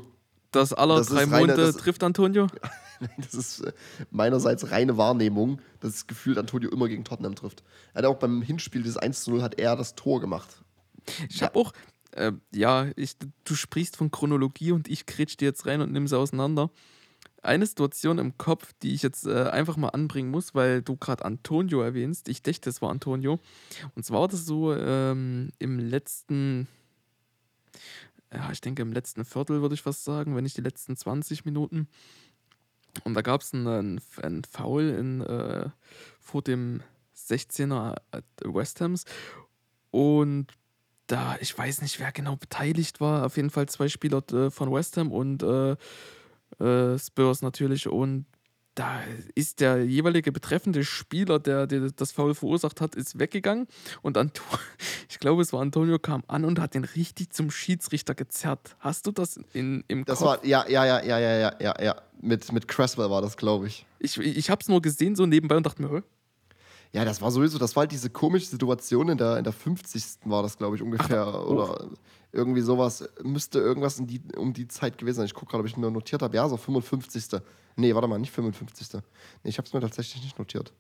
Dass 0.52 0.74
aller 0.74 0.98
das 0.98 1.08
drei 1.08 1.26
Monate 1.26 1.62
das, 1.62 1.78
trifft 1.78 2.04
Antonio? 2.04 2.48
das 3.18 3.34
ist 3.34 3.62
äh, 3.62 3.74
meinerseits 4.10 4.72
reine 4.72 4.98
Wahrnehmung, 4.98 5.62
dass 5.80 5.94
das 5.94 6.08
Gefühl 6.08 6.38
Antonio 6.38 6.70
immer 6.70 6.88
gegen 6.88 7.04
Tottenham 7.04 7.36
trifft. 7.36 7.64
Er 7.94 8.00
hat 8.00 8.06
auch 8.06 8.18
beim 8.20 8.42
Hinspiel 8.42 8.84
des 8.84 8.98
1 8.98 9.24
zu 9.24 9.32
0 9.32 9.42
hat 9.42 9.60
er 9.60 9.76
das 9.76 9.96
Tor 9.96 10.20
gemacht. 10.20 10.64
Ich 11.30 11.42
habe 11.42 11.58
auch, 11.58 11.74
äh, 12.12 12.34
ja, 12.54 12.88
ich, 12.96 13.16
du 13.44 13.56
sprichst 13.56 13.98
von 13.98 14.12
Chronologie 14.12 14.72
und 14.72 14.88
ich 14.88 15.06
kretsch 15.06 15.38
dir 15.38 15.46
jetzt 15.46 15.66
rein 15.66 15.82
und 15.82 15.92
nimm 15.92 16.08
sie 16.08 16.18
auseinander. 16.18 16.70
Eine 17.44 17.66
Situation 17.66 18.20
im 18.20 18.38
Kopf, 18.38 18.72
die 18.84 18.94
ich 18.94 19.02
jetzt 19.02 19.26
äh, 19.26 19.46
einfach 19.46 19.76
mal 19.76 19.90
anbringen 19.90 20.30
muss, 20.30 20.54
weil 20.54 20.84
du 20.84 20.96
gerade 20.96 21.26
Antonio 21.26 21.82
erwähnst. 21.82 22.30
Ich 22.30 22.44
dachte, 22.44 22.70
es 22.70 22.84
war 22.84 22.92
Antonio. 22.92 23.40
Und 23.96 24.06
zwar 24.06 24.22
war 24.22 24.28
das 24.28 24.46
so 24.46 24.76
ähm, 24.76 25.50
im 25.58 25.80
letzten, 25.80 26.68
ja, 28.34 28.52
ich 28.52 28.62
denke 28.62 28.82
im 28.82 28.94
letzten 28.94 29.26
Viertel 29.26 29.62
würde 29.62 29.76
ich 29.76 29.82
fast 29.82 30.04
sagen, 30.04 30.36
wenn 30.36 30.44
nicht 30.44 30.58
die 30.58 30.62
letzten 30.62 30.96
20 30.96 31.46
Minuten. 31.46 31.88
Und 33.04 33.14
da 33.14 33.22
gab 33.22 33.42
es 33.42 33.54
einen, 33.54 34.02
einen 34.22 34.44
Foul 34.44 34.90
in, 34.90 35.22
äh, 35.22 35.70
vor 36.20 36.42
dem 36.42 36.82
16er 37.16 37.96
West 38.44 38.82
Hams. 38.82 39.06
Und 39.92 40.48
da, 41.08 41.38
ich 41.42 41.58
weiß 41.58 41.82
nicht, 41.82 42.00
wer 42.00 42.12
genau 42.12 42.36
beteiligt 42.38 43.02
war. 43.02 43.26
Auf 43.26 43.36
jeden 43.36 43.50
Fall 43.50 43.68
zwei 43.68 43.90
Spieler 43.90 44.24
äh, 44.32 44.50
von 44.50 44.72
West 44.72 44.98
Ham 44.98 45.12
und 45.12 45.44
äh, 45.44 45.76
äh, 46.64 46.98
Spurs 46.98 47.42
natürlich. 47.42 47.88
Und 47.88 48.26
da 48.76 49.02
ist 49.36 49.60
der 49.60 49.84
jeweilige 49.86 50.32
betreffende 50.32 50.86
Spieler, 50.86 51.40
der, 51.40 51.68
der 51.68 51.92
das 51.92 52.12
Foul 52.12 52.34
verursacht 52.34 52.80
hat, 52.80 52.96
ist 52.96 53.20
weggegangen. 53.20 53.68
Und 54.02 54.18
Anto 54.18 54.44
ich 55.10 55.20
glaube, 55.20 55.42
es 55.42 55.52
war 55.52 55.62
Antonio, 55.62 56.00
kam 56.00 56.24
an 56.28 56.46
und 56.46 56.60
hat 56.60 56.74
den 56.74 56.84
richtig 56.84 57.34
zum 57.34 57.52
Schiedsrichter 57.52 58.16
gezerrt. 58.16 58.76
Hast 58.80 59.08
du 59.08 59.12
das 59.12 59.40
in, 59.54 59.84
im 59.88 60.06
das 60.06 60.20
Kopf? 60.20 60.42
Das 60.42 60.42
war, 60.42 60.46
ja, 60.46 60.68
ja, 60.68 60.86
ja, 60.86 61.04
ja, 61.04 61.20
ja, 61.20 61.56
ja, 61.60 61.84
ja. 61.84 62.02
Mit, 62.22 62.52
mit 62.52 62.68
Cresswell 62.68 63.10
war 63.10 63.22
das, 63.22 63.36
glaube 63.36 63.68
ich. 63.68 63.86
Ich, 64.00 64.18
ich 64.18 64.50
habe 64.50 64.62
es 64.62 64.68
nur 64.68 64.82
gesehen 64.82 65.16
so 65.16 65.26
nebenbei 65.26 65.58
und 65.58 65.66
dachte 65.66 65.82
mir, 65.82 66.04
ja, 66.94 67.06
das 67.06 67.22
war 67.22 67.32
sowieso, 67.32 67.58
das 67.58 67.76
war 67.76 67.82
halt 67.82 67.92
diese 67.92 68.10
komische 68.10 68.48
Situation 68.48 69.10
in 69.10 69.18
der, 69.18 69.38
in 69.38 69.44
der 69.44 69.54
50. 69.54 70.04
war 70.26 70.44
das, 70.44 70.58
glaube 70.58 70.76
ich, 70.76 70.82
ungefähr. 70.82 71.26
Ach, 71.26 71.46
oh. 71.46 71.54
Oder 71.54 71.90
irgendwie 72.34 72.62
sowas. 72.62 73.08
Müsste 73.24 73.60
irgendwas 73.60 73.98
die, 73.98 74.22
um 74.36 74.54
die 74.54 74.68
Zeit 74.68 74.98
gewesen 74.98 75.18
sein. 75.18 75.26
Ich 75.26 75.34
gucke 75.34 75.52
gerade, 75.52 75.62
ob 75.62 75.68
ich 75.68 75.78
nur 75.78 75.92
notiert 75.92 76.22
habe. 76.22 76.36
Ja, 76.36 76.48
so 76.50 76.58
55. 76.58 77.42
Nee, 77.78 77.96
warte 77.96 78.08
mal, 78.08 78.20
nicht 78.20 78.32
55. 78.32 78.94
Nee, 79.44 79.50
ich 79.50 79.58
habe 79.58 79.68
es 79.68 79.74
mir 79.74 79.80
tatsächlich 79.80 80.22
nicht 80.24 80.38
notiert. 80.38 80.74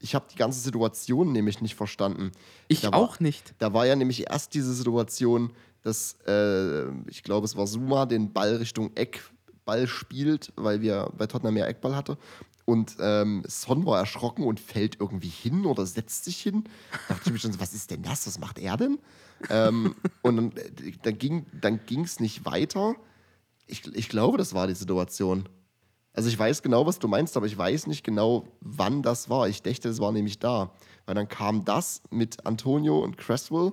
Ich 0.00 0.16
habe 0.16 0.26
die 0.32 0.36
ganze 0.36 0.58
Situation 0.58 1.30
nämlich 1.30 1.60
nicht 1.60 1.76
verstanden. 1.76 2.32
Ich 2.66 2.80
da 2.80 2.88
auch 2.88 3.20
war, 3.20 3.22
nicht. 3.22 3.54
Da 3.58 3.72
war 3.72 3.86
ja 3.86 3.94
nämlich 3.94 4.28
erst 4.28 4.54
diese 4.54 4.74
Situation, 4.74 5.52
dass, 5.82 6.16
äh, 6.26 6.88
ich 7.08 7.22
glaube, 7.22 7.44
es 7.44 7.56
war 7.56 7.68
Suma, 7.68 8.06
den 8.06 8.32
Ball 8.32 8.56
Richtung 8.56 8.90
Eckball 8.96 9.86
spielt, 9.86 10.52
weil 10.56 10.80
wir 10.80 11.08
bei 11.16 11.28
Tottenham 11.28 11.54
mehr 11.54 11.68
Eckball 11.68 11.94
hatte. 11.94 12.18
Und 12.72 12.96
ähm, 13.00 13.42
Son 13.46 13.84
war 13.84 13.98
erschrocken 13.98 14.44
und 14.44 14.58
fällt 14.58 14.98
irgendwie 14.98 15.28
hin 15.28 15.66
oder 15.66 15.84
setzt 15.84 16.24
sich 16.24 16.38
hin. 16.38 16.64
Da 16.90 17.12
dachte 17.12 17.24
ich 17.26 17.32
mir 17.34 17.38
schon 17.38 17.52
so, 17.52 17.60
was 17.60 17.74
ist 17.74 17.90
denn 17.90 18.00
das? 18.00 18.26
Was 18.26 18.38
macht 18.38 18.58
er 18.58 18.78
denn? 18.78 18.98
ähm, 19.50 19.94
und 20.22 20.36
dann, 20.36 20.52
äh, 20.56 20.92
dann 21.02 21.18
ging 21.18 22.00
es 22.00 22.16
dann 22.16 22.22
nicht 22.24 22.46
weiter. 22.46 22.94
Ich, 23.66 23.86
ich 23.94 24.08
glaube, 24.08 24.38
das 24.38 24.54
war 24.54 24.68
die 24.68 24.74
Situation. 24.74 25.50
Also 26.14 26.30
ich 26.30 26.38
weiß 26.38 26.62
genau, 26.62 26.86
was 26.86 26.98
du 26.98 27.08
meinst, 27.08 27.36
aber 27.36 27.44
ich 27.44 27.58
weiß 27.58 27.88
nicht 27.88 28.04
genau, 28.04 28.48
wann 28.62 29.02
das 29.02 29.28
war. 29.28 29.48
Ich 29.48 29.60
dachte, 29.60 29.90
es 29.90 30.00
war 30.00 30.10
nämlich 30.10 30.38
da. 30.38 30.72
Weil 31.04 31.14
dann 31.14 31.28
kam 31.28 31.66
das 31.66 32.00
mit 32.08 32.46
Antonio 32.46 33.00
und 33.00 33.18
Cresswell 33.18 33.72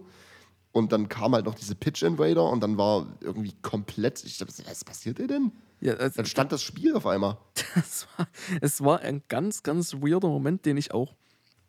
und 0.71 0.91
dann 0.91 1.09
kam 1.09 1.33
halt 1.33 1.45
noch 1.45 1.55
diese 1.55 1.75
Pitch 1.75 2.03
Invader 2.03 2.43
und 2.43 2.61
dann 2.61 2.77
war 2.77 3.07
irgendwie 3.21 3.53
komplett, 3.61 4.23
ich 4.23 4.37
dachte, 4.37 4.53
was 4.67 4.83
passiert 4.83 5.19
denn? 5.19 5.51
Ja, 5.81 5.93
also, 5.93 6.17
dann 6.17 6.25
stand 6.25 6.51
das 6.51 6.61
Spiel 6.61 6.95
auf 6.95 7.05
einmal. 7.05 7.37
Das 7.75 8.07
war, 8.17 8.27
es 8.61 8.83
war 8.83 8.99
ein 9.01 9.21
ganz, 9.27 9.63
ganz 9.63 9.93
weirder 9.93 10.27
Moment, 10.27 10.65
den 10.65 10.77
ich 10.77 10.91
auch 10.91 11.13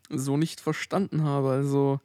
so 0.08 0.36
nicht 0.36 0.60
verstanden 0.60 1.24
habe. 1.24 1.50
Also, 1.50 2.00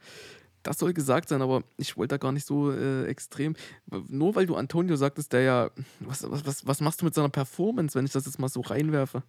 das 0.63 0.79
soll 0.79 0.93
gesagt 0.93 1.29
sein, 1.29 1.41
aber 1.41 1.63
ich 1.77 1.95
wollte 1.95 2.15
da 2.15 2.17
gar 2.17 2.31
nicht 2.31 2.45
so 2.45 2.71
äh, 2.71 3.05
extrem. 3.05 3.55
Nur 4.09 4.35
weil 4.35 4.47
du 4.47 4.55
Antonio 4.55 4.95
sagtest, 4.95 5.31
der 5.33 5.41
ja. 5.41 5.71
Was, 5.99 6.25
was, 6.29 6.67
was 6.67 6.81
machst 6.81 7.01
du 7.01 7.05
mit 7.05 7.13
seiner 7.13 7.29
Performance, 7.29 7.97
wenn 7.97 8.05
ich 8.05 8.11
das 8.11 8.25
jetzt 8.25 8.39
mal 8.39 8.49
so 8.49 8.61
reinwerfe? 8.61 9.23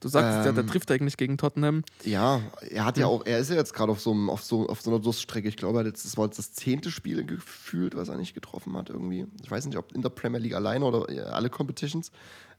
Du 0.00 0.08
sagst 0.08 0.38
ähm, 0.38 0.44
ja, 0.44 0.52
der 0.52 0.66
trifft 0.66 0.90
eigentlich 0.90 1.16
gegen 1.16 1.38
Tottenham. 1.38 1.82
Ja, 2.04 2.42
er 2.68 2.84
hat 2.84 2.98
ja 2.98 3.06
auch, 3.06 3.24
er 3.24 3.38
ist 3.38 3.50
ja 3.50 3.56
jetzt 3.56 3.72
gerade 3.72 3.90
auf 3.90 4.00
so, 4.00 4.12
auf, 4.28 4.42
so, 4.44 4.68
auf 4.68 4.82
so 4.82 4.90
einer 4.90 5.00
Durststrecke. 5.00 5.48
Ich 5.48 5.56
glaube, 5.56 5.82
das 5.82 6.16
war 6.16 6.26
jetzt 6.26 6.38
das 6.38 6.52
zehnte 6.52 6.90
Spiel 6.90 7.24
gefühlt, 7.24 7.96
was 7.96 8.08
er 8.08 8.16
nicht 8.16 8.34
getroffen 8.34 8.76
hat 8.76 8.90
irgendwie. 8.90 9.26
Ich 9.42 9.50
weiß 9.50 9.64
nicht, 9.66 9.78
ob 9.78 9.92
in 9.92 10.02
der 10.02 10.10
Premier 10.10 10.40
League 10.40 10.54
alleine 10.54 10.84
oder 10.84 11.34
alle 11.34 11.48
Competitions. 11.48 12.10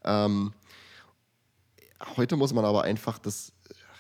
Ähm, 0.03 0.53
heute 2.17 2.35
muss 2.35 2.53
man 2.53 2.65
aber 2.65 2.83
einfach 2.83 3.19
das 3.19 3.51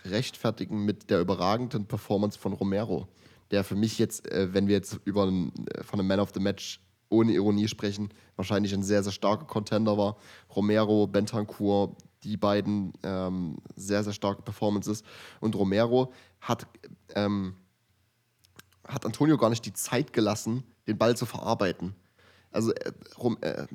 rechtfertigen 0.05 0.85
mit 0.85 1.09
der 1.09 1.19
überragenden 1.19 1.85
Performance 1.85 2.37
von 2.37 2.53
Romero, 2.53 3.07
der 3.51 3.63
für 3.63 3.75
mich 3.75 3.99
jetzt, 3.99 4.29
äh, 4.31 4.53
wenn 4.53 4.67
wir 4.67 4.75
jetzt 4.75 4.99
über 5.05 5.23
einen, 5.23 5.51
äh, 5.67 5.83
von 5.83 5.99
einem 5.99 6.07
Man 6.07 6.19
of 6.19 6.31
the 6.33 6.39
Match 6.39 6.79
ohne 7.09 7.33
Ironie 7.33 7.67
sprechen, 7.67 8.09
wahrscheinlich 8.35 8.73
ein 8.73 8.83
sehr, 8.83 9.03
sehr 9.03 9.11
starker 9.11 9.45
Contender 9.45 9.97
war. 9.97 10.17
Romero, 10.55 11.07
Bentancur, 11.07 11.95
die 12.25 12.37
beiden 12.37 12.93
ähm, 13.03 13.57
sehr, 13.75 14.03
sehr 14.03 14.13
starke 14.13 14.41
Performances. 14.41 15.03
Und 15.39 15.55
Romero 15.55 16.11
hat, 16.41 16.67
ähm, 17.15 17.55
hat 18.83 19.05
Antonio 19.05 19.37
gar 19.37 19.49
nicht 19.49 19.65
die 19.65 19.73
Zeit 19.73 20.11
gelassen, 20.11 20.63
den 20.87 20.97
Ball 20.97 21.15
zu 21.15 21.25
verarbeiten. 21.25 21.95
Also 22.51 22.73
äh, 22.73 22.91
Rom, 23.17 23.37
äh, 23.41 23.65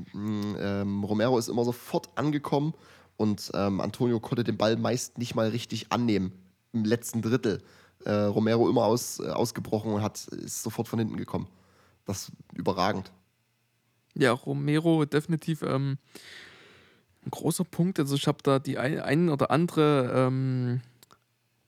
äh, 0.59 0.81
Romero 0.81 1.39
ist 1.39 1.49
immer 1.49 1.65
sofort 1.65 2.11
angekommen 2.17 2.75
und 3.17 3.51
ähm, 3.55 3.81
Antonio 3.81 4.19
konnte 4.21 4.45
den 4.45 4.57
Ball 4.57 4.77
meist 4.77 5.19
nicht 5.19 5.35
mal 5.35 5.49
richtig 5.49 5.93
annehmen 5.93 6.33
im 6.73 6.85
letzten 6.85 7.23
Drittel. 7.23 7.63
Äh, 8.05 8.13
Romero 8.13 8.69
immer 8.69 8.85
aus, 8.85 9.21
äh, 9.21 9.29
ausgebrochen 9.29 9.93
und 9.93 10.03
hat, 10.03 10.27
ist 10.29 10.63
sofort 10.63 10.89
von 10.89 10.99
hinten 10.99 11.17
gekommen. 11.17 11.47
Das 12.07 12.23
ist 12.23 12.33
überragend. 12.55 13.13
Ja, 14.15 14.33
Romero 14.33 15.05
definitiv 15.05 15.63
ähm, 15.63 15.99
ein 17.25 17.31
großer 17.31 17.65
Punkt. 17.65 17.99
Also 17.99 18.17
ich 18.17 18.27
habe 18.27 18.39
da 18.43 18.59
die 18.59 18.79
ein, 18.79 19.29
oder 19.29 19.51
andere 19.51 20.13
ähm, 20.15 20.81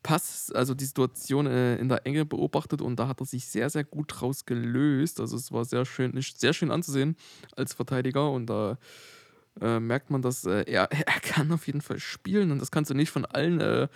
Pass, 0.03 0.51
also 0.53 0.75
die 0.75 0.85
Situation 0.85 1.47
äh, 1.47 1.77
in 1.77 1.89
der 1.89 2.07
Enge 2.07 2.25
beobachtet 2.25 2.83
und 2.83 2.97
da 2.99 3.07
hat 3.07 3.21
er 3.21 3.27
sich 3.27 3.47
sehr, 3.47 3.71
sehr 3.71 3.85
gut 3.85 4.07
draus 4.09 4.47
gelöst. 4.47 5.21
Also 5.21 5.37
es 5.37 5.53
war 5.53 5.65
sehr 5.65 5.85
schön, 5.85 6.21
sehr 6.21 6.53
schön 6.53 6.71
anzusehen 6.71 7.17
als 7.57 7.73
Verteidiger 7.73 8.31
und 8.31 8.47
da 8.47 8.79
äh, 9.61 9.79
merkt 9.79 10.11
man, 10.11 10.23
dass 10.23 10.45
äh, 10.45 10.65
er, 10.67 10.91
er 10.91 11.21
kann 11.21 11.53
auf 11.53 11.67
jeden 11.67 11.83
Fall 11.83 12.01
spielen 12.01 12.51
und 12.51 12.59
das 12.59 12.71
kannst 12.71 12.91
du 12.91 12.95
nicht 12.95 13.11
von 13.11 13.25
allen 13.25 13.61
äh, 13.61 13.89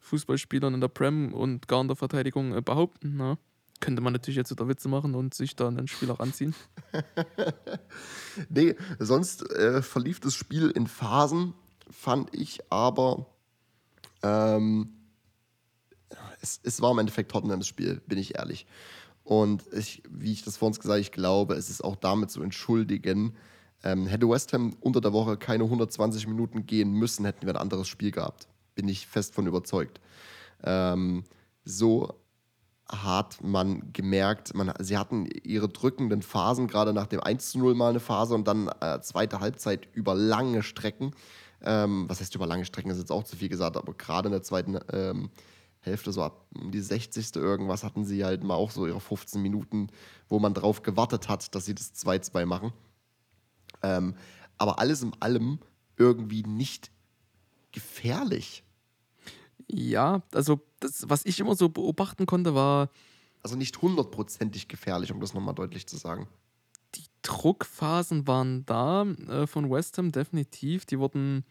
Fußballspielern 0.00 0.74
in 0.74 0.80
der 0.80 0.88
Prem 0.88 1.32
und 1.32 1.68
gar 1.68 1.80
in 1.80 1.88
der 1.88 1.96
Verteidigung 1.96 2.56
äh, 2.56 2.60
behaupten. 2.60 3.14
Na? 3.16 3.38
Könnte 3.82 4.00
man 4.00 4.12
natürlich 4.12 4.36
jetzt 4.36 4.52
wieder 4.52 4.68
Witze 4.68 4.88
machen 4.88 5.16
und 5.16 5.34
sich 5.34 5.56
da 5.56 5.66
einen 5.66 5.88
Spieler 5.88 6.14
ranziehen. 6.20 6.54
nee, 8.48 8.76
sonst 9.00 9.42
äh, 9.50 9.82
verlief 9.82 10.20
das 10.20 10.34
Spiel 10.34 10.70
in 10.70 10.86
Phasen, 10.86 11.52
fand 11.90 12.32
ich 12.32 12.60
aber. 12.70 13.26
Ähm, 14.22 14.92
es, 16.40 16.60
es 16.62 16.80
war 16.80 16.92
im 16.92 17.00
Endeffekt 17.00 17.32
Tottenhams 17.32 17.66
Spiel, 17.66 18.00
bin 18.06 18.18
ich 18.18 18.36
ehrlich. 18.36 18.66
Und 19.24 19.64
ich, 19.72 20.04
wie 20.08 20.32
ich 20.32 20.44
das 20.44 20.58
vor 20.58 20.68
uns 20.68 20.78
gesagt 20.78 20.92
habe, 20.92 21.00
ich 21.00 21.10
glaube, 21.10 21.54
es 21.54 21.68
ist 21.68 21.82
auch 21.82 21.96
damit 21.96 22.30
zu 22.30 22.40
entschuldigen. 22.40 23.34
Ähm, 23.82 24.06
hätte 24.06 24.28
West 24.28 24.52
Ham 24.52 24.76
unter 24.78 25.00
der 25.00 25.12
Woche 25.12 25.36
keine 25.36 25.64
120 25.64 26.28
Minuten 26.28 26.66
gehen 26.66 26.92
müssen, 26.92 27.24
hätten 27.24 27.46
wir 27.46 27.54
ein 27.54 27.60
anderes 27.60 27.88
Spiel 27.88 28.12
gehabt. 28.12 28.46
Bin 28.76 28.86
ich 28.86 29.08
fest 29.08 29.34
von 29.34 29.48
überzeugt. 29.48 30.00
Ähm, 30.62 31.24
so 31.64 32.21
hat 32.92 33.42
man 33.42 33.92
gemerkt, 33.92 34.54
man, 34.54 34.72
sie 34.80 34.98
hatten 34.98 35.26
ihre 35.26 35.68
drückenden 35.68 36.22
Phasen, 36.22 36.66
gerade 36.66 36.92
nach 36.92 37.06
dem 37.06 37.20
1 37.20 37.52
zu 37.52 37.58
0 37.58 37.74
mal 37.74 37.90
eine 37.90 38.00
Phase 38.00 38.34
und 38.34 38.46
dann 38.46 38.68
äh, 38.80 39.00
zweite 39.00 39.40
Halbzeit 39.40 39.88
über 39.94 40.14
lange 40.14 40.62
Strecken. 40.62 41.12
Ähm, 41.62 42.08
was 42.08 42.20
heißt 42.20 42.34
über 42.34 42.46
lange 42.46 42.64
Strecken, 42.64 42.90
ist 42.90 42.98
jetzt 42.98 43.12
auch 43.12 43.24
zu 43.24 43.36
viel 43.36 43.48
gesagt, 43.48 43.76
aber 43.76 43.94
gerade 43.94 44.28
in 44.28 44.32
der 44.32 44.42
zweiten 44.42 44.78
ähm, 44.92 45.30
Hälfte, 45.80 46.12
so 46.12 46.22
ab 46.22 46.46
die 46.52 46.80
60. 46.80 47.36
irgendwas, 47.36 47.84
hatten 47.84 48.04
sie 48.04 48.24
halt 48.24 48.44
mal 48.44 48.54
auch 48.54 48.70
so 48.70 48.86
ihre 48.86 49.00
15 49.00 49.40
Minuten, 49.40 49.88
wo 50.28 50.38
man 50.38 50.54
drauf 50.54 50.82
gewartet 50.82 51.28
hat, 51.28 51.54
dass 51.54 51.64
sie 51.64 51.74
das 51.74 51.94
2-2 51.94 52.46
machen. 52.46 52.72
Ähm, 53.82 54.14
aber 54.58 54.78
alles 54.78 55.02
in 55.02 55.12
allem 55.20 55.58
irgendwie 55.96 56.42
nicht 56.42 56.90
gefährlich. 57.72 58.64
Ja, 59.68 60.22
also 60.32 60.60
das, 60.82 61.08
was 61.08 61.24
ich 61.24 61.40
immer 61.40 61.54
so 61.54 61.68
beobachten 61.68 62.26
konnte, 62.26 62.54
war 62.54 62.90
Also 63.42 63.56
nicht 63.56 63.80
hundertprozentig 63.80 64.68
gefährlich, 64.68 65.12
um 65.12 65.20
das 65.20 65.34
nochmal 65.34 65.54
deutlich 65.54 65.86
zu 65.86 65.96
sagen. 65.96 66.28
die 66.94 67.04
Druckphasen 67.22 68.26
waren 68.26 68.66
da 68.66 69.04
äh, 69.04 69.46
von 69.46 69.70
West 69.70 69.98
Ham 69.98 70.12
definitiv. 70.12 70.84
Die 70.84 70.98
wurden 70.98 71.44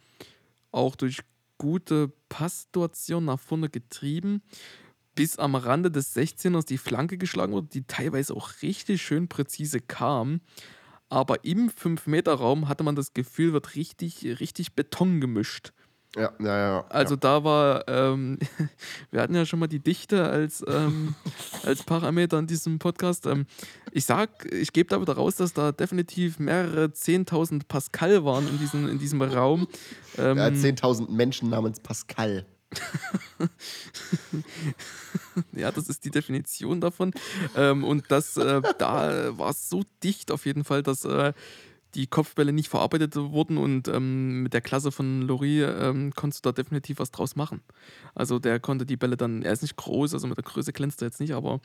auch 0.71 0.95
durch 0.95 1.21
gute 1.57 2.11
Passsituationen 2.29 3.25
nach 3.25 3.39
vorne 3.39 3.69
getrieben, 3.69 4.41
bis 5.15 5.37
am 5.37 5.55
Rande 5.55 5.91
des 5.91 6.15
16ers 6.15 6.65
die 6.65 6.77
Flanke 6.77 7.17
geschlagen 7.17 7.53
wurde, 7.53 7.67
die 7.67 7.83
teilweise 7.83 8.33
auch 8.33 8.61
richtig 8.61 9.01
schön 9.01 9.27
präzise 9.27 9.79
kam. 9.79 10.41
Aber 11.09 11.43
im 11.43 11.69
5-Meter-Raum 11.69 12.67
hatte 12.69 12.83
man 12.83 12.95
das 12.95 13.13
Gefühl, 13.13 13.53
wird 13.53 13.75
richtig, 13.75 14.39
richtig 14.39 14.73
Beton 14.73 15.19
gemischt. 15.19 15.73
Ja, 16.15 16.33
ja, 16.39 16.57
ja. 16.57 16.85
Also 16.89 17.15
da 17.15 17.43
war, 17.43 17.87
ähm, 17.87 18.37
wir 19.11 19.21
hatten 19.21 19.33
ja 19.33 19.45
schon 19.45 19.59
mal 19.59 19.67
die 19.67 19.79
Dichte 19.79 20.25
als, 20.25 20.63
ähm, 20.67 21.15
als 21.63 21.83
Parameter 21.83 22.37
in 22.39 22.47
diesem 22.47 22.79
Podcast. 22.79 23.25
Ähm, 23.27 23.45
ich 23.91 24.05
sag, 24.05 24.45
ich 24.51 24.73
gebe 24.73 24.89
da 24.89 24.99
wieder 24.99 25.13
raus, 25.13 25.35
dass 25.37 25.53
da 25.53 25.71
definitiv 25.71 26.37
mehrere 26.39 26.85
10.000 26.85 27.61
Pascal 27.67 28.25
waren 28.25 28.47
in 28.47 28.59
diesem, 28.59 28.89
in 28.89 28.99
diesem 28.99 29.21
Raum. 29.21 29.67
Ähm, 30.17 30.37
ja. 30.37 30.47
10.000 30.47 31.09
Menschen 31.09 31.49
namens 31.49 31.79
Pascal. 31.79 32.45
ja, 35.53 35.71
das 35.71 35.87
ist 35.89 36.05
die 36.05 36.11
Definition 36.11 36.81
davon. 36.81 37.11
Ähm, 37.55 37.83
und 37.83 38.09
das, 38.09 38.37
äh, 38.37 38.61
da 38.77 39.37
war 39.37 39.49
es 39.51 39.69
so 39.69 39.83
dicht 40.03 40.31
auf 40.31 40.45
jeden 40.45 40.63
Fall, 40.63 40.83
dass 40.83 41.05
äh, 41.05 41.33
die 41.95 42.07
Kopfbälle 42.07 42.53
nicht 42.53 42.69
verarbeitet 42.69 43.15
wurden 43.15 43.57
und 43.57 43.87
ähm, 43.87 44.43
mit 44.43 44.53
der 44.53 44.61
Klasse 44.61 44.91
von 44.91 45.21
Lori 45.21 45.63
ähm, 45.63 46.13
konntest 46.15 46.45
du 46.45 46.49
da 46.49 46.53
definitiv 46.53 46.99
was 46.99 47.11
draus 47.11 47.35
machen. 47.35 47.61
Also 48.15 48.39
der 48.39 48.59
konnte 48.59 48.85
die 48.85 48.97
Bälle 48.97 49.17
dann, 49.17 49.43
er 49.43 49.53
ist 49.53 49.61
nicht 49.61 49.75
groß, 49.75 50.13
also 50.13 50.27
mit 50.27 50.37
der 50.37 50.43
Größe 50.43 50.73
glänzt 50.73 51.01
er 51.01 51.07
jetzt 51.07 51.19
nicht, 51.19 51.33
aber, 51.33 51.59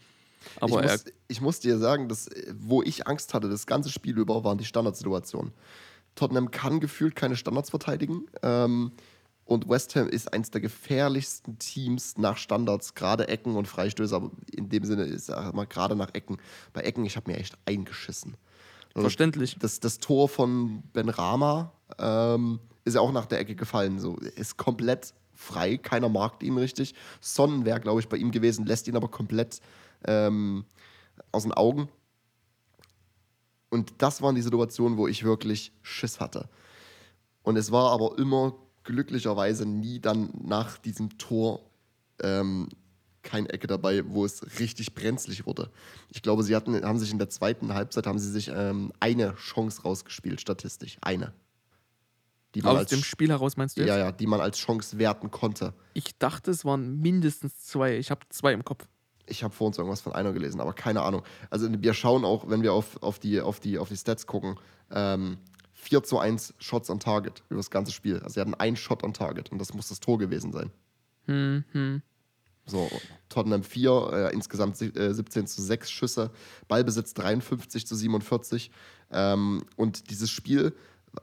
aber 0.60 0.84
ich, 0.84 0.90
er, 0.90 0.92
muss, 0.92 1.04
ich 1.28 1.40
muss 1.40 1.60
dir 1.60 1.78
sagen, 1.78 2.08
dass, 2.08 2.28
wo 2.58 2.82
ich 2.82 3.06
Angst 3.06 3.34
hatte, 3.34 3.48
das 3.48 3.66
ganze 3.66 3.90
Spiel 3.90 4.18
über, 4.18 4.44
waren 4.44 4.58
die 4.58 4.64
Standardsituationen. 4.64 5.52
Tottenham 6.14 6.50
kann 6.50 6.80
gefühlt 6.80 7.14
keine 7.14 7.36
Standards 7.36 7.70
verteidigen. 7.70 8.26
Ähm, 8.42 8.92
und 9.44 9.68
West 9.68 9.94
Ham 9.94 10.08
ist 10.08 10.32
eins 10.32 10.50
der 10.50 10.60
gefährlichsten 10.60 11.58
Teams 11.60 12.18
nach 12.18 12.36
Standards, 12.36 12.94
gerade 12.94 13.28
Ecken 13.28 13.54
und 13.54 13.68
Freistöße, 13.68 14.16
aber 14.16 14.32
in 14.50 14.68
dem 14.68 14.84
Sinne 14.84 15.04
ist 15.04 15.28
mal 15.28 15.66
gerade 15.66 15.94
nach 15.94 16.12
Ecken. 16.14 16.38
Bei 16.72 16.80
Ecken, 16.80 17.04
ich 17.04 17.16
habe 17.16 17.30
mir 17.30 17.38
echt 17.38 17.56
eingeschissen. 17.64 18.36
Also 18.96 19.04
verständlich. 19.04 19.56
Das, 19.60 19.78
das 19.78 19.98
Tor 19.98 20.28
von 20.28 20.82
Ben 20.94 21.10
Rama 21.10 21.72
ähm, 21.98 22.60
ist 22.84 22.94
ja 22.94 23.00
auch 23.02 23.12
nach 23.12 23.26
der 23.26 23.40
Ecke 23.40 23.54
gefallen. 23.54 23.98
So, 23.98 24.16
ist 24.16 24.56
komplett 24.56 25.12
frei, 25.34 25.76
keiner 25.76 26.08
mag 26.08 26.42
ihn 26.42 26.56
richtig. 26.56 26.94
Sonnen 27.20 27.66
wäre, 27.66 27.78
glaube 27.78 28.00
ich, 28.00 28.08
bei 28.08 28.16
ihm 28.16 28.30
gewesen, 28.30 28.64
lässt 28.64 28.88
ihn 28.88 28.96
aber 28.96 29.08
komplett 29.08 29.60
ähm, 30.06 30.64
aus 31.30 31.42
den 31.42 31.52
Augen. 31.52 31.90
Und 33.68 33.92
das 33.98 34.22
waren 34.22 34.34
die 34.34 34.40
Situationen, 34.42 34.96
wo 34.96 35.06
ich 35.06 35.24
wirklich 35.24 35.72
Schiss 35.82 36.18
hatte. 36.18 36.48
Und 37.42 37.56
es 37.56 37.70
war 37.70 37.92
aber 37.92 38.16
immer 38.16 38.54
glücklicherweise 38.82 39.66
nie 39.66 40.00
dann 40.00 40.30
nach 40.42 40.78
diesem 40.78 41.18
Tor 41.18 41.60
ähm, 42.22 42.70
keine 43.26 43.50
Ecke 43.50 43.66
dabei, 43.66 44.02
wo 44.06 44.24
es 44.24 44.58
richtig 44.58 44.94
brenzlig 44.94 45.46
wurde. 45.46 45.70
Ich 46.10 46.22
glaube, 46.22 46.42
sie 46.42 46.56
hatten, 46.56 46.82
haben 46.84 46.98
sich 46.98 47.10
in 47.10 47.18
der 47.18 47.28
zweiten 47.28 47.74
Halbzeit 47.74 48.06
haben 48.06 48.18
sie 48.18 48.30
sich 48.30 48.48
ähm, 48.48 48.92
eine 49.00 49.34
Chance 49.36 49.82
rausgespielt, 49.82 50.40
statistisch. 50.40 50.96
Eine. 51.02 51.34
Aus 52.62 52.78
als, 52.78 52.90
dem 52.90 53.02
Spiel 53.02 53.28
heraus 53.28 53.56
meinst 53.56 53.76
du 53.76 53.82
jetzt? 53.82 53.88
ja, 53.88 53.98
ja, 53.98 54.12
die 54.12 54.26
man 54.26 54.40
als 54.40 54.56
Chance 54.56 54.98
werten 54.98 55.30
konnte. 55.30 55.74
Ich 55.92 56.16
dachte, 56.18 56.50
es 56.50 56.64
waren 56.64 57.00
mindestens 57.00 57.64
zwei. 57.64 57.98
Ich 57.98 58.10
habe 58.10 58.20
zwei 58.30 58.52
im 58.52 58.64
Kopf. 58.64 58.86
Ich 59.26 59.42
habe 59.42 59.52
vor 59.52 59.66
uns 59.66 59.76
irgendwas 59.76 60.00
von 60.00 60.14
einer 60.14 60.32
gelesen, 60.32 60.60
aber 60.60 60.72
keine 60.72 61.02
Ahnung. 61.02 61.22
Also 61.50 61.68
wir 61.70 61.92
schauen 61.92 62.24
auch, 62.24 62.48
wenn 62.48 62.62
wir 62.62 62.72
auf, 62.72 63.02
auf, 63.02 63.18
die, 63.18 63.40
auf, 63.40 63.60
die, 63.60 63.78
auf 63.78 63.88
die 63.88 63.96
Stats 63.96 64.26
gucken, 64.26 64.58
ähm, 64.90 65.38
4 65.72 66.02
zu 66.04 66.18
1 66.18 66.54
Shots 66.58 66.90
on 66.90 67.00
Target 67.00 67.42
über 67.48 67.58
das 67.58 67.70
ganze 67.70 67.92
Spiel. 67.92 68.20
Also 68.20 68.34
sie 68.34 68.40
hatten 68.40 68.54
einen 68.54 68.76
Shot 68.76 69.02
on 69.02 69.12
Target 69.12 69.50
und 69.50 69.58
das 69.58 69.74
muss 69.74 69.88
das 69.88 70.00
Tor 70.00 70.18
gewesen 70.18 70.52
sein. 70.52 70.70
Hm, 71.26 71.64
hm. 71.72 72.02
So, 72.66 72.90
Tottenham 73.28 73.62
4, 73.62 74.10
äh, 74.12 74.34
insgesamt 74.34 74.80
äh, 74.82 75.14
17 75.14 75.46
zu 75.46 75.62
6 75.62 75.90
Schüsse, 75.90 76.32
Ballbesitz 76.66 77.14
53 77.14 77.86
zu 77.86 77.94
47. 77.94 78.70
Ähm, 79.12 79.62
und 79.76 80.10
dieses 80.10 80.30
Spiel 80.30 80.74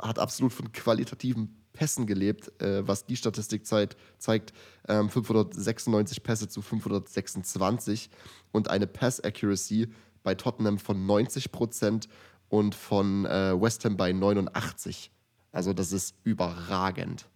hat 0.01 0.19
absolut 0.19 0.53
von 0.53 0.71
qualitativen 0.71 1.61
Pässen 1.73 2.05
gelebt, 2.05 2.61
äh, 2.61 2.87
was 2.87 3.05
die 3.05 3.17
Statistik 3.17 3.65
zeigt. 3.65 3.97
zeigt 4.19 4.53
ähm, 4.87 5.09
596 5.09 6.23
Pässe 6.23 6.47
zu 6.47 6.61
526 6.61 8.09
und 8.51 8.69
eine 8.69 8.87
Pass-Accuracy 8.87 9.91
bei 10.23 10.35
Tottenham 10.35 10.79
von 10.79 11.05
90 11.05 11.51
Prozent 11.51 12.07
und 12.47 12.75
von 12.75 13.25
äh, 13.25 13.59
West 13.59 13.83
Ham 13.83 13.97
bei 13.97 14.13
89. 14.13 15.11
Also 15.51 15.73
das 15.73 15.91
ist 15.91 16.15
überragend. 16.23 17.27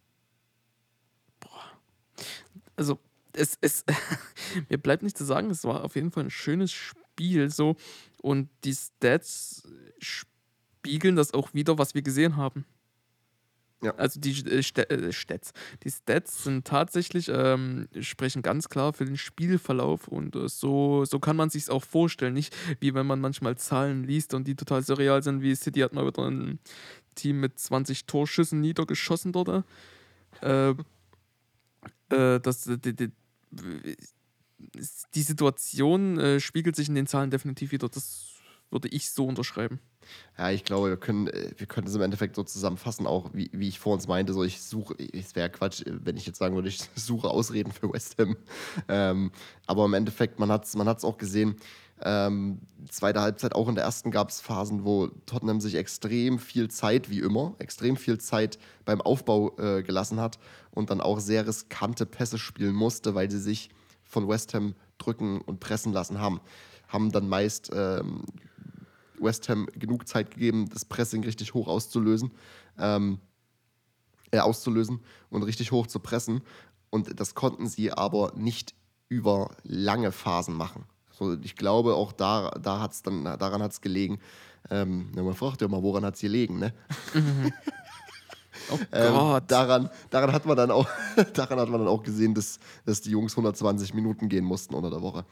also 2.75 2.99
es, 3.33 3.57
es 3.61 3.85
mir 4.69 4.77
bleibt 4.77 5.03
nicht 5.03 5.17
zu 5.17 5.25
sagen, 5.25 5.49
es 5.49 5.63
war 5.63 5.83
auf 5.83 5.95
jeden 5.95 6.11
Fall 6.11 6.25
ein 6.25 6.29
schönes 6.29 6.71
Spiel 6.71 7.49
so 7.49 7.75
und 8.21 8.49
die 8.63 8.73
Stats 8.75 9.67
spiegeln 9.99 11.15
das 11.15 11.33
auch 11.33 11.53
wieder, 11.53 11.77
was 11.77 11.95
wir 11.95 12.01
gesehen 12.01 12.37
haben. 12.37 12.65
Ja. 13.83 13.93
Also 13.95 14.19
die 14.19 14.31
äh, 14.49 14.59
äh, 14.59 15.11
Stats, 15.11 15.53
die 15.83 15.91
Stats 15.91 16.43
sind 16.43 16.65
tatsächlich 16.65 17.29
ähm, 17.31 17.87
sprechen 17.99 18.41
ganz 18.41 18.69
klar 18.69 18.91
für 18.91 19.05
den 19.05 19.17
Spielverlauf 19.17 20.07
und 20.07 20.35
äh, 20.35 20.49
so 20.49 21.05
so 21.05 21.19
kann 21.19 21.35
man 21.35 21.51
sich 21.51 21.69
auch 21.69 21.83
vorstellen, 21.83 22.33
nicht 22.33 22.55
wie 22.79 22.95
wenn 22.95 23.05
man 23.05 23.21
manchmal 23.21 23.55
Zahlen 23.55 24.03
liest 24.03 24.33
und 24.33 24.47
die 24.47 24.55
total 24.55 24.81
surreal 24.81 25.21
sind, 25.21 25.43
wie 25.43 25.53
City 25.53 25.81
hat 25.81 25.93
mal 25.93 26.07
wieder 26.07 26.27
ein 26.27 26.59
Team 27.13 27.39
mit 27.39 27.59
20 27.59 28.05
Torschüssen 28.07 28.61
niedergeschossen 28.61 29.31
dort. 29.31 29.63
Äh, 30.41 30.73
äh, 32.09 32.39
das, 32.39 32.63
die, 32.63 32.95
die, 32.95 33.11
die 35.15 35.21
Situation 35.21 36.19
äh, 36.19 36.39
spiegelt 36.39 36.75
sich 36.75 36.89
in 36.89 36.95
den 36.95 37.07
Zahlen 37.07 37.31
definitiv 37.31 37.71
wieder. 37.71 37.89
Das 37.89 38.37
würde 38.69 38.89
ich 38.89 39.11
so 39.11 39.25
unterschreiben. 39.25 39.79
Ja, 40.37 40.51
ich 40.51 40.63
glaube, 40.63 40.89
wir 40.89 40.97
können, 40.97 41.27
äh, 41.27 41.51
wir 41.57 41.67
können 41.67 41.87
es 41.87 41.95
im 41.95 42.01
Endeffekt 42.01 42.35
so 42.35 42.43
zusammenfassen, 42.43 43.07
auch 43.07 43.33
wie, 43.33 43.49
wie 43.53 43.67
ich 43.67 43.79
vor 43.79 43.93
uns 43.93 44.07
meinte, 44.07 44.33
so 44.33 44.43
ich 44.43 44.61
suche, 44.61 44.95
es 45.13 45.35
wäre 45.35 45.49
Quatsch, 45.49 45.81
äh, 45.81 46.05
wenn 46.05 46.17
ich 46.17 46.25
jetzt 46.25 46.39
sagen 46.39 46.55
würde, 46.55 46.69
ich 46.69 46.79
suche 46.95 47.29
Ausreden 47.29 47.71
für 47.71 47.91
West 47.91 48.17
Ham. 48.19 48.37
Ähm, 48.87 49.31
aber 49.65 49.85
im 49.85 49.93
Endeffekt, 49.93 50.39
man 50.39 50.51
hat 50.51 50.65
es 50.65 50.75
man 50.75 50.87
auch 50.87 51.17
gesehen, 51.17 51.57
ähm, 52.01 52.59
zweite 52.89 53.21
Halbzeit, 53.21 53.55
auch 53.55 53.67
in 53.67 53.75
der 53.75 53.83
ersten 53.83 54.11
gab 54.11 54.29
es 54.29 54.39
Phasen, 54.39 54.85
wo 54.85 55.07
Tottenham 55.25 55.59
sich 55.59 55.75
extrem 55.75 56.39
viel 56.39 56.69
Zeit, 56.69 57.09
wie 57.09 57.19
immer, 57.19 57.55
extrem 57.59 57.97
viel 57.97 58.19
Zeit 58.19 58.59
beim 58.85 59.01
Aufbau 59.01 59.57
äh, 59.57 59.83
gelassen 59.83 60.19
hat 60.19 60.37
und 60.71 60.89
dann 60.89 61.01
auch 61.01 61.19
sehr 61.19 61.47
riskante 61.47 62.05
Pässe 62.05 62.37
spielen 62.37 62.75
musste, 62.75 63.15
weil 63.15 63.31
sie 63.31 63.39
sich 63.39 63.69
von 64.03 64.27
West 64.27 64.53
Ham 64.53 64.75
drücken 64.97 65.41
und 65.41 65.59
pressen 65.59 65.91
lassen 65.91 66.19
haben. 66.19 66.39
Haben 66.87 67.11
dann 67.11 67.27
meist 67.27 67.71
ähm, 67.73 68.23
West 69.19 69.49
Ham 69.49 69.67
genug 69.73 70.07
Zeit 70.07 70.31
gegeben, 70.31 70.69
das 70.69 70.85
Pressing 70.85 71.23
richtig 71.23 71.53
hoch 71.53 71.67
auszulösen, 71.67 72.31
ähm, 72.77 73.19
äh, 74.31 74.39
auszulösen 74.39 75.01
und 75.29 75.43
richtig 75.43 75.71
hoch 75.71 75.87
zu 75.87 75.99
pressen. 75.99 76.41
Und 76.89 77.19
das 77.19 77.35
konnten 77.35 77.67
sie 77.67 77.91
aber 77.91 78.33
nicht 78.35 78.75
über 79.09 79.55
lange 79.63 80.11
Phasen 80.11 80.53
machen. 80.53 80.85
So, 81.17 81.33
ich 81.41 81.55
glaube, 81.55 81.95
auch 81.95 82.11
da, 82.11 82.51
da 82.61 82.79
hat's 82.79 83.01
dann, 83.01 83.23
daran 83.23 83.63
hat 83.63 83.71
es 83.71 83.81
gelegen. 83.81 84.19
Ähm, 84.69 85.11
man 85.15 85.33
fragt 85.33 85.61
ja 85.61 85.67
mal, 85.67 85.81
woran 85.81 86.05
hat 86.05 86.15
es 86.15 86.21
gelegen, 86.21 86.59
ne? 86.59 86.73
Oh 88.71 88.79
Ähm, 88.91 89.13
daran, 89.47 89.89
daran, 90.09 90.33
hat 90.33 90.45
man 90.45 90.57
dann 90.57 90.71
auch, 90.71 90.89
daran 91.33 91.59
hat 91.59 91.69
man 91.69 91.79
dann 91.79 91.87
auch 91.87 92.03
gesehen, 92.03 92.33
dass, 92.33 92.59
dass 92.85 93.01
die 93.01 93.11
Jungs 93.11 93.33
120 93.33 93.93
Minuten 93.93 94.27
gehen 94.29 94.43
mussten 94.43 94.73
unter 94.73 94.89
der 94.89 95.01
Woche. 95.01 95.25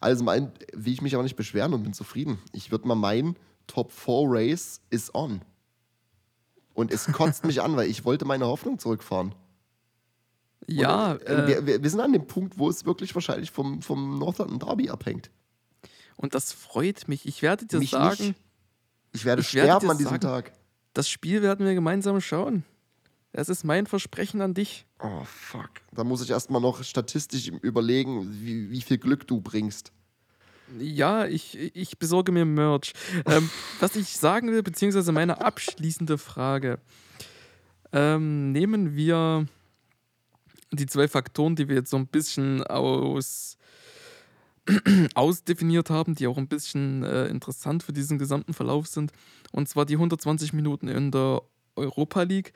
Also 0.00 0.24
mein, 0.24 0.50
will 0.72 0.92
ich 0.92 1.02
mich 1.02 1.14
aber 1.14 1.22
nicht 1.22 1.36
beschweren 1.36 1.74
und 1.74 1.84
bin 1.84 1.92
zufrieden. 1.92 2.38
Ich 2.52 2.72
würde 2.72 2.88
mal 2.88 2.94
meinen, 2.96 3.36
Top 3.66 3.92
4 3.92 4.24
Race 4.26 4.80
is 4.90 5.14
on. 5.14 5.42
Und 6.74 6.90
es 6.90 7.06
kotzt 7.12 7.44
mich 7.44 7.62
an, 7.62 7.76
weil 7.76 7.88
ich 7.88 8.04
wollte 8.04 8.24
meine 8.24 8.46
Hoffnung 8.46 8.78
zurückfahren. 8.78 9.34
Ja, 10.66 11.12
Und, 11.12 11.22
äh, 11.22 11.54
äh, 11.54 11.66
wir, 11.66 11.82
wir, 11.82 11.90
sind 11.90 12.00
an 12.00 12.12
dem 12.12 12.26
Punkt, 12.26 12.58
wo 12.58 12.68
es 12.68 12.84
wirklich 12.84 13.14
wahrscheinlich 13.14 13.50
vom, 13.50 13.82
vom 13.82 14.18
Northern 14.18 14.58
Derby 14.58 14.90
abhängt. 14.90 15.30
und 16.16 16.34
das 16.34 16.52
freut 16.52 17.08
mich. 17.08 17.26
Ich 17.26 17.42
werde 17.42 17.66
dir 17.66 17.78
Mich 17.78 17.90
sagen, 17.90 18.28
nicht. 18.28 18.34
Ich 19.12 19.24
werde 19.24 19.42
Ich 19.42 19.54
werde 19.54 19.66
sterben 19.66 19.86
dir 19.86 19.90
an 19.90 19.98
diesem 19.98 20.10
sagen- 20.12 20.20
Tag. 20.22 20.52
das 20.94 21.08
Spiel 21.08 21.42
werden 21.42 21.66
wir 21.66 21.74
gemeinsam 21.74 22.20
schauen. 22.20 22.64
Das 23.32 23.48
ist 23.48 23.64
mein 23.64 23.86
Versprechen 23.86 24.42
an 24.42 24.52
dich. 24.52 24.84
Oh, 25.00 25.24
fuck. 25.24 25.70
Da 25.92 26.04
muss 26.04 26.22
ich 26.22 26.30
erstmal 26.30 26.60
noch 26.60 26.82
statistisch 26.84 27.48
überlegen, 27.48 28.28
wie, 28.42 28.70
wie 28.70 28.82
viel 28.82 28.98
Glück 28.98 29.26
du 29.26 29.40
bringst. 29.40 29.90
Ja, 30.78 31.26
ich, 31.26 31.58
ich 31.74 31.98
besorge 31.98 32.30
mir 32.30 32.44
Merch. 32.44 32.92
ähm, 33.26 33.48
was 33.80 33.96
ich 33.96 34.16
sagen 34.18 34.50
will, 34.52 34.62
beziehungsweise 34.62 35.12
meine 35.12 35.40
abschließende 35.40 36.18
Frage. 36.18 36.78
Ähm, 37.92 38.52
nehmen 38.52 38.94
wir 38.96 39.46
die 40.72 40.86
zwei 40.86 41.08
Faktoren, 41.08 41.56
die 41.56 41.68
wir 41.68 41.76
jetzt 41.76 41.90
so 41.90 41.96
ein 41.96 42.06
bisschen 42.06 42.62
aus, 42.64 43.58
ausdefiniert 45.14 45.90
haben, 45.90 46.14
die 46.14 46.26
auch 46.26 46.38
ein 46.38 46.48
bisschen 46.48 47.02
äh, 47.02 47.26
interessant 47.26 47.82
für 47.82 47.92
diesen 47.92 48.18
gesamten 48.18 48.54
Verlauf 48.54 48.86
sind. 48.86 49.12
Und 49.52 49.68
zwar 49.68 49.86
die 49.86 49.94
120 49.94 50.52
Minuten 50.52 50.88
in 50.88 51.10
der 51.10 51.42
Europa 51.76 52.22
League, 52.22 52.52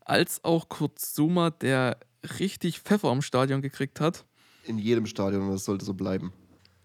als 0.00 0.44
auch 0.44 0.68
Kurt 0.68 0.98
Zuma, 0.98 1.50
der 1.50 1.98
richtig 2.38 2.80
Pfeffer 2.80 3.08
am 3.08 3.22
Stadion 3.22 3.62
gekriegt 3.62 4.00
hat. 4.00 4.24
In 4.64 4.78
jedem 4.78 5.06
Stadion 5.06 5.50
das 5.50 5.64
sollte 5.64 5.84
so 5.84 5.94
bleiben. 5.94 6.32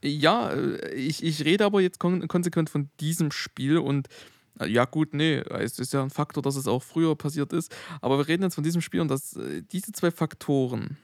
Ja, 0.03 0.51
äh, 0.51 0.93
ich, 0.93 1.23
ich 1.23 1.43
rede 1.43 1.65
aber 1.65 1.82
jetzt 1.82 1.99
kon 1.99 2.27
konsequent 2.27 2.69
von 2.69 2.89
diesem 2.99 3.32
Spiel 3.32 3.77
und 3.77 4.07
ja, 4.66 4.86
gut, 4.86 5.14
nee, 5.14 5.38
es 5.38 5.80
ist 5.80 5.93
ja 5.93 6.04
ein 6.04 6.10
Faktor, 6.10 6.43
dass 6.43 6.56
es 6.56 6.68
auch 6.68 6.84
früher 6.84 7.16
passiert 7.16 7.54
ist. 7.54 7.74
Aber 8.02 8.18
wir 8.18 8.28
reden 8.28 8.43
jetzt 8.43 8.56
von 8.56 8.64
diesem 8.64 8.82
Spiel 8.82 9.02
und 9.02 9.10
dass 9.10 9.36
äh, 9.36 9.64
diese 9.72 9.91
zwei 9.91 10.12
Faktoren, 10.12 10.97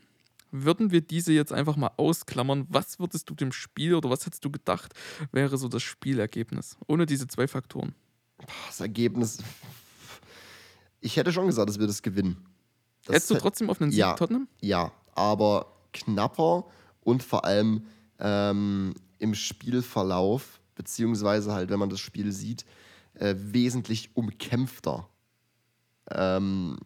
würden 0.51 0.91
wir 0.91 1.01
diese 1.01 1.33
jetzt 1.33 1.51
einfach 1.51 1.75
mal 1.75 1.91
ausklammern, 1.97 2.65
was 2.69 2.99
würdest 2.99 3.29
du 3.29 3.35
dem 3.35 3.51
Spiel 3.51 3.95
oder 3.95 4.09
was 4.09 4.25
hättest 4.25 4.45
du 4.45 4.51
gedacht, 4.51 4.93
wäre 5.31 5.57
so 5.57 5.67
das 5.67 5.83
Spielergebnis? 5.83 6.77
Ohne 6.87 7.05
diese 7.05 7.27
zwei 7.27 7.47
Faktoren. 7.47 7.93
Das 8.67 8.79
Ergebnis. 8.79 9.39
Ich 11.01 11.17
hätte 11.17 11.31
schon 11.31 11.47
gesagt, 11.47 11.69
dass 11.69 11.79
wir 11.79 11.87
das 11.87 12.01
gewinnen. 12.01 12.37
Das 13.05 13.15
Hättest 13.15 13.31
du 13.31 13.35
trotzdem 13.35 13.69
auf 13.69 13.81
einen 13.81 13.91
Sieg 13.91 13.99
ja, 13.99 14.13
Tottenham? 14.13 14.47
Ja, 14.61 14.91
aber 15.13 15.71
knapper 15.93 16.65
und 17.01 17.21
vor 17.21 17.45
allem 17.45 17.85
ähm, 18.19 18.93
im 19.19 19.35
Spielverlauf, 19.35 20.59
beziehungsweise 20.75 21.53
halt, 21.53 21.69
wenn 21.69 21.79
man 21.79 21.89
das 21.89 21.99
Spiel 21.99 22.31
sieht, 22.31 22.65
äh, 23.15 23.35
wesentlich 23.37 24.15
umkämpfter. 24.15 25.09
Ähm, 26.11 26.77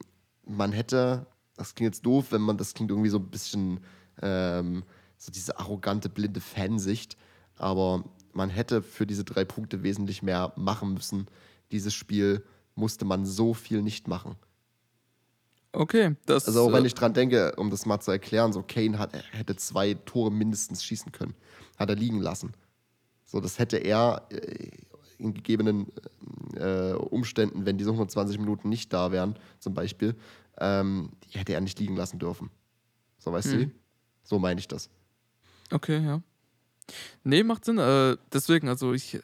man 0.46 0.72
hätte, 0.72 1.26
das 1.56 1.76
klingt 1.76 1.94
jetzt 1.94 2.06
doof, 2.06 2.32
wenn 2.32 2.42
man, 2.42 2.58
das 2.58 2.74
klingt 2.74 2.92
irgendwie 2.92 3.10
so 3.10 3.20
ein 3.20 3.30
bisschen 3.30 3.80
ähm, 4.22 4.84
so 5.18 5.32
diese 5.32 5.60
arrogante, 5.60 6.10
blinde 6.10 6.42
Fansicht, 6.42 7.18
aber 7.56 8.04
man 8.34 8.50
hätte 8.50 8.82
für 8.82 9.06
diese 9.06 9.24
drei 9.24 9.44
Punkte 9.44 9.84
wesentlich 9.84 10.24
mehr 10.24 10.54
machen 10.56 10.94
müssen. 10.94 11.28
Dieses 11.72 11.94
Spiel 11.94 12.46
musste 12.76 13.06
man 13.06 13.26
so 13.26 13.54
viel 13.54 13.82
nicht 13.82 14.08
machen. 14.08 14.36
Okay, 15.72 16.16
das. 16.26 16.48
Also 16.48 16.62
auch 16.62 16.74
wenn 16.74 16.84
äh, 16.84 16.88
ich 16.88 16.96
dran 16.96 17.14
denke, 17.14 17.54
um 17.58 17.70
das 17.70 17.86
mal 17.86 18.00
zu 18.00 18.12
erklären, 18.12 18.54
so 18.54 18.64
Kane 18.64 18.98
hat, 18.98 19.12
hätte 19.32 19.56
zwei 19.56 19.94
Tore 19.94 20.32
mindestens 20.32 20.84
schießen 20.84 21.12
können. 21.12 21.36
Hat 21.78 21.90
er 21.90 21.96
liegen 21.96 22.22
lassen. 22.22 22.54
So, 23.26 23.40
das 23.40 23.60
hätte 23.60 23.78
er 23.78 24.26
äh, 24.32 24.72
in 25.20 25.34
gegebenen 25.34 25.88
äh, 26.56 26.94
Umständen, 26.94 27.66
wenn 27.66 27.78
diese 27.78 27.92
120 27.92 28.40
Minuten 28.40 28.70
nicht 28.70 28.92
da 28.94 29.12
wären, 29.12 29.38
zum 29.60 29.74
Beispiel, 29.74 30.16
ähm, 30.58 31.12
die 31.26 31.38
hätte 31.38 31.54
er 31.54 31.62
nicht 31.62 31.80
liegen 31.80 31.96
lassen 31.96 32.20
dürfen. 32.20 32.50
So, 33.20 33.32
weißt 33.32 33.52
Hm. 33.54 33.60
du? 33.60 33.72
So 34.24 34.40
meine 34.40 34.60
ich 34.60 34.68
das. 34.68 34.90
Okay, 35.72 36.04
ja. 36.04 36.22
Nee, 37.24 37.44
macht 37.44 37.66
Sinn. 37.66 37.78
Äh, 37.78 38.18
deswegen, 38.34 38.68
also 38.70 38.94
ich 38.94 39.20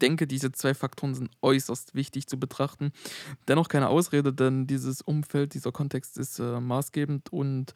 denke, 0.00 0.26
diese 0.26 0.50
zwei 0.52 0.74
Faktoren 0.74 1.14
sind 1.14 1.30
äußerst 1.42 1.94
wichtig 1.94 2.26
zu 2.26 2.38
betrachten. 2.38 2.92
Dennoch 3.48 3.68
keine 3.68 3.88
Ausrede, 3.88 4.32
denn 4.32 4.66
dieses 4.66 5.00
Umfeld, 5.02 5.54
dieser 5.54 5.72
Kontext 5.72 6.18
ist 6.18 6.38
äh, 6.38 6.60
maßgebend 6.60 7.32
und 7.32 7.74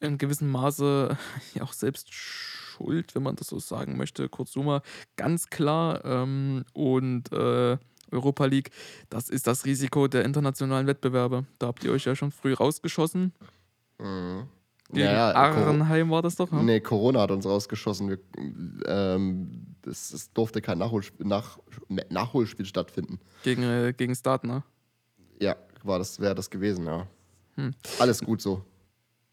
in 0.00 0.16
gewissem 0.18 0.50
Maße 0.50 1.16
ja 1.54 1.62
auch 1.62 1.72
selbst 1.72 2.12
schuld, 2.12 2.59
wenn 2.80 3.22
man 3.22 3.36
das 3.36 3.48
so 3.48 3.58
sagen 3.58 3.96
möchte. 3.96 4.28
Kurzuma, 4.28 4.82
ganz 5.16 5.48
klar. 5.48 6.04
Ähm, 6.04 6.64
und 6.72 7.32
äh, 7.32 7.78
Europa 8.10 8.44
League, 8.46 8.70
das 9.08 9.28
ist 9.28 9.46
das 9.46 9.64
Risiko 9.64 10.08
der 10.08 10.24
internationalen 10.24 10.86
Wettbewerbe. 10.86 11.44
Da 11.58 11.68
habt 11.68 11.84
ihr 11.84 11.92
euch 11.92 12.04
ja 12.04 12.16
schon 12.16 12.32
früh 12.32 12.54
rausgeschossen. 12.54 13.32
Mhm. 13.98 14.48
Gegen 14.92 15.08
Arnheim 15.08 16.10
war 16.10 16.22
das 16.22 16.34
doch, 16.34 16.50
ne? 16.50 16.64
Nee, 16.64 16.80
Corona 16.80 17.20
hat 17.20 17.30
uns 17.30 17.46
rausgeschossen. 17.46 18.08
Wir, 18.08 18.18
ähm, 18.86 19.76
es, 19.86 20.12
es 20.12 20.32
durfte 20.32 20.60
kein 20.60 20.78
Nachholspiel, 20.78 21.26
nach, 21.26 21.58
Nachholspiel 22.08 22.66
stattfinden. 22.66 23.20
Gegen, 23.44 23.62
äh, 23.62 23.94
gegen 23.96 24.14
Start, 24.16 24.42
ne? 24.42 24.64
Ja, 25.40 25.54
war 25.84 25.98
das, 25.98 26.18
wäre 26.18 26.34
das 26.34 26.50
gewesen, 26.50 26.86
ja. 26.86 27.06
Hm. 27.54 27.72
Alles 28.00 28.20
gut 28.20 28.42
so. 28.42 28.64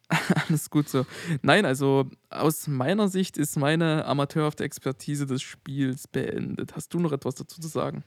Alles 0.47 0.70
gut 0.70 0.88
so. 0.88 1.05
Nein, 1.41 1.66
also 1.66 2.10
aus 2.30 2.68
meiner 2.68 3.10
Sicht 3.10 3.38
ist 3.38 3.58
meine 3.58 4.05
amateurhafte 4.05 4.64
Expertise 4.64 5.26
des 5.26 5.41
Spiels 5.41 6.08
beendet. 6.08 6.76
Hast 6.76 6.93
du 6.93 6.99
noch 6.99 7.12
etwas 7.12 7.36
dazu 7.36 7.60
zu 7.60 7.68
sagen? 7.68 8.03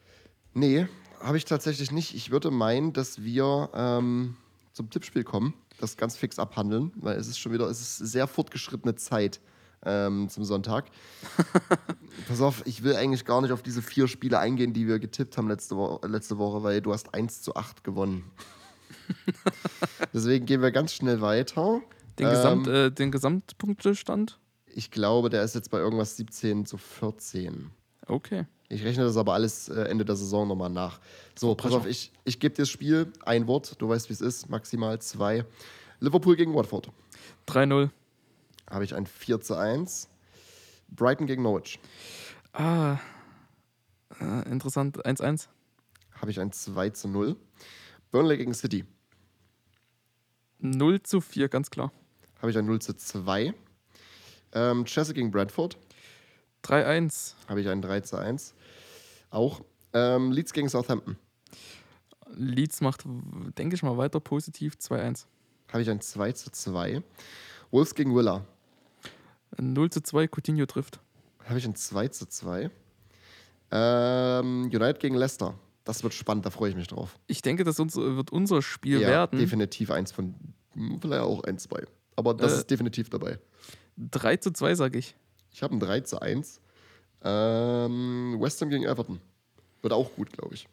Nee, 0.54 0.86
habe 1.20 1.36
ich 1.36 1.44
tatsächlich 1.44 1.92
nicht. 1.92 2.14
Ich 2.14 2.30
würde 2.30 2.50
meinen, 2.50 2.92
dass 2.92 3.22
wir 3.22 3.70
ähm, 3.74 4.36
zum 4.72 4.88
Tippspiel 4.90 5.24
kommen, 5.24 5.54
das 5.78 5.96
ganz 5.96 6.16
fix 6.16 6.38
abhandeln, 6.38 6.92
weil 6.96 7.16
es 7.18 7.28
ist 7.28 7.38
schon 7.38 7.52
wieder, 7.52 7.66
es 7.66 7.80
ist 7.80 7.98
sehr 7.98 8.26
fortgeschrittene 8.26 8.94
Zeit 8.94 9.40
ähm, 9.84 10.28
zum 10.28 10.44
Sonntag. 10.44 10.86
Pass 12.28 12.40
auf, 12.40 12.62
ich 12.66 12.82
will 12.82 12.96
eigentlich 12.96 13.24
gar 13.24 13.40
nicht 13.42 13.52
auf 13.52 13.62
diese 13.62 13.82
vier 13.82 14.08
Spiele 14.08 14.38
eingehen, 14.38 14.72
die 14.72 14.86
wir 14.86 14.98
getippt 14.98 15.36
haben 15.36 15.48
letzte, 15.48 15.76
Wo 15.76 16.00
letzte 16.06 16.38
Woche, 16.38 16.62
weil 16.62 16.80
du 16.80 16.92
hast 16.92 17.14
1 17.14 17.42
zu 17.42 17.54
8 17.54 17.84
gewonnen. 17.84 18.24
Deswegen 20.14 20.46
gehen 20.46 20.62
wir 20.62 20.70
ganz 20.70 20.94
schnell 20.94 21.20
weiter. 21.20 21.80
Den, 22.18 22.26
Ähm, 22.26 22.32
Gesamt, 22.32 22.66
äh, 22.68 22.90
den 22.90 23.10
Gesamtpunktestand? 23.10 24.38
Ich 24.66 24.90
glaube, 24.90 25.30
der 25.30 25.42
ist 25.42 25.54
jetzt 25.54 25.70
bei 25.70 25.78
irgendwas 25.78 26.16
17 26.16 26.66
zu 26.66 26.76
14. 26.76 27.70
Okay. 28.06 28.46
Ich 28.68 28.84
rechne 28.84 29.04
das 29.04 29.16
aber 29.16 29.34
alles 29.34 29.68
äh, 29.68 29.82
Ende 29.82 30.04
der 30.04 30.16
Saison 30.16 30.46
nochmal 30.46 30.70
nach. 30.70 31.00
So, 31.36 31.54
pass 31.54 31.64
Pressure. 31.72 31.80
auf, 31.80 31.86
ich, 31.86 32.12
ich 32.24 32.38
gebe 32.38 32.54
dir 32.54 32.62
das 32.62 32.68
Spiel, 32.68 33.12
ein 33.24 33.46
Wort, 33.48 33.74
du 33.80 33.88
weißt, 33.88 34.08
wie 34.08 34.12
es 34.12 34.20
ist, 34.20 34.48
maximal 34.48 35.00
zwei. 35.00 35.44
Liverpool 35.98 36.36
gegen 36.36 36.54
Watford. 36.54 36.90
3-0. 37.48 37.90
Habe 38.70 38.84
ich 38.84 38.94
ein 38.94 39.06
4 39.06 39.40
zu 39.40 39.56
1. 39.56 40.08
Brighton 40.88 41.26
gegen 41.26 41.42
Norwich. 41.42 41.80
Ah. 42.52 42.98
Äh, 44.20 44.48
interessant. 44.48 45.04
1-1. 45.04 45.48
Habe 46.20 46.30
ich 46.30 46.40
ein 46.40 46.52
2 46.52 46.90
zu 46.90 47.08
0. 47.08 47.36
Burnley 48.10 48.36
gegen 48.36 48.54
City. 48.54 48.84
0 50.60 51.02
zu 51.02 51.20
4, 51.20 51.48
ganz 51.48 51.70
klar. 51.70 51.92
Habe 52.40 52.50
ich 52.50 52.58
ein 52.58 52.66
0 52.66 52.80
zu 52.80 52.94
2. 52.94 53.54
Ähm, 54.52 54.84
Chelsea 54.84 55.14
gegen 55.14 55.30
Bradford. 55.30 55.76
3-1. 56.64 57.34
Habe 57.48 57.60
ich 57.60 57.68
ein 57.68 57.82
3 57.82 58.00
zu 58.00 58.16
1. 58.16 58.54
Auch. 59.30 59.62
Ähm, 59.92 60.32
Leeds 60.32 60.52
gegen 60.52 60.68
Southampton. 60.68 61.16
Leeds 62.34 62.80
macht, 62.80 63.04
denke 63.58 63.74
ich 63.74 63.82
mal, 63.82 63.96
weiter 63.96 64.20
positiv. 64.20 64.74
2-1. 64.74 65.26
Habe 65.72 65.82
ich 65.82 65.90
ein 65.90 66.00
2 66.00 66.32
zu 66.32 66.50
2. 66.50 67.02
Wolves 67.70 67.94
gegen 67.94 68.14
Villa. 68.14 68.44
0 69.58 69.90
zu 69.90 70.02
2, 70.02 70.28
Coutinho 70.28 70.66
trifft. 70.66 71.00
Habe 71.44 71.58
ich 71.58 71.64
ein 71.64 71.74
2 71.74 72.08
zu 72.08 72.26
2. 72.26 72.70
Ähm, 73.72 74.64
United 74.64 75.00
gegen 75.00 75.14
Leicester. 75.16 75.54
Das 75.84 76.02
wird 76.02 76.12
spannend, 76.14 76.44
da 76.46 76.50
freue 76.50 76.70
ich 76.70 76.76
mich 76.76 76.88
drauf. 76.88 77.18
Ich 77.26 77.42
denke, 77.42 77.64
das 77.64 77.78
wird 77.78 78.30
unser 78.30 78.62
Spiel 78.62 79.00
ja, 79.00 79.08
werden. 79.08 79.38
definitiv 79.38 79.90
eins 79.90 80.12
von, 80.12 80.34
hm, 80.74 81.00
vielleicht 81.00 81.22
auch 81.22 81.42
ein, 81.44 81.58
zwei. 81.58 81.84
Aber 82.16 82.34
das 82.34 82.52
Äh. 82.52 82.56
ist 82.58 82.70
definitiv 82.70 83.08
dabei. 83.10 83.38
3 83.96 84.36
zu 84.36 84.50
2, 84.52 84.74
sage 84.74 84.98
ich. 84.98 85.14
Ich 85.52 85.62
habe 85.62 85.74
ein 85.74 85.80
3 85.80 86.00
zu 86.00 86.20
1. 86.20 86.60
Ähm, 87.22 88.36
West 88.40 88.60
Ham 88.60 88.70
gegen 88.70 88.84
Everton. 88.84 89.20
Wird 89.82 89.92
auch 89.92 90.14
gut, 90.14 90.32
glaube 90.32 90.54
ich. 90.54 90.68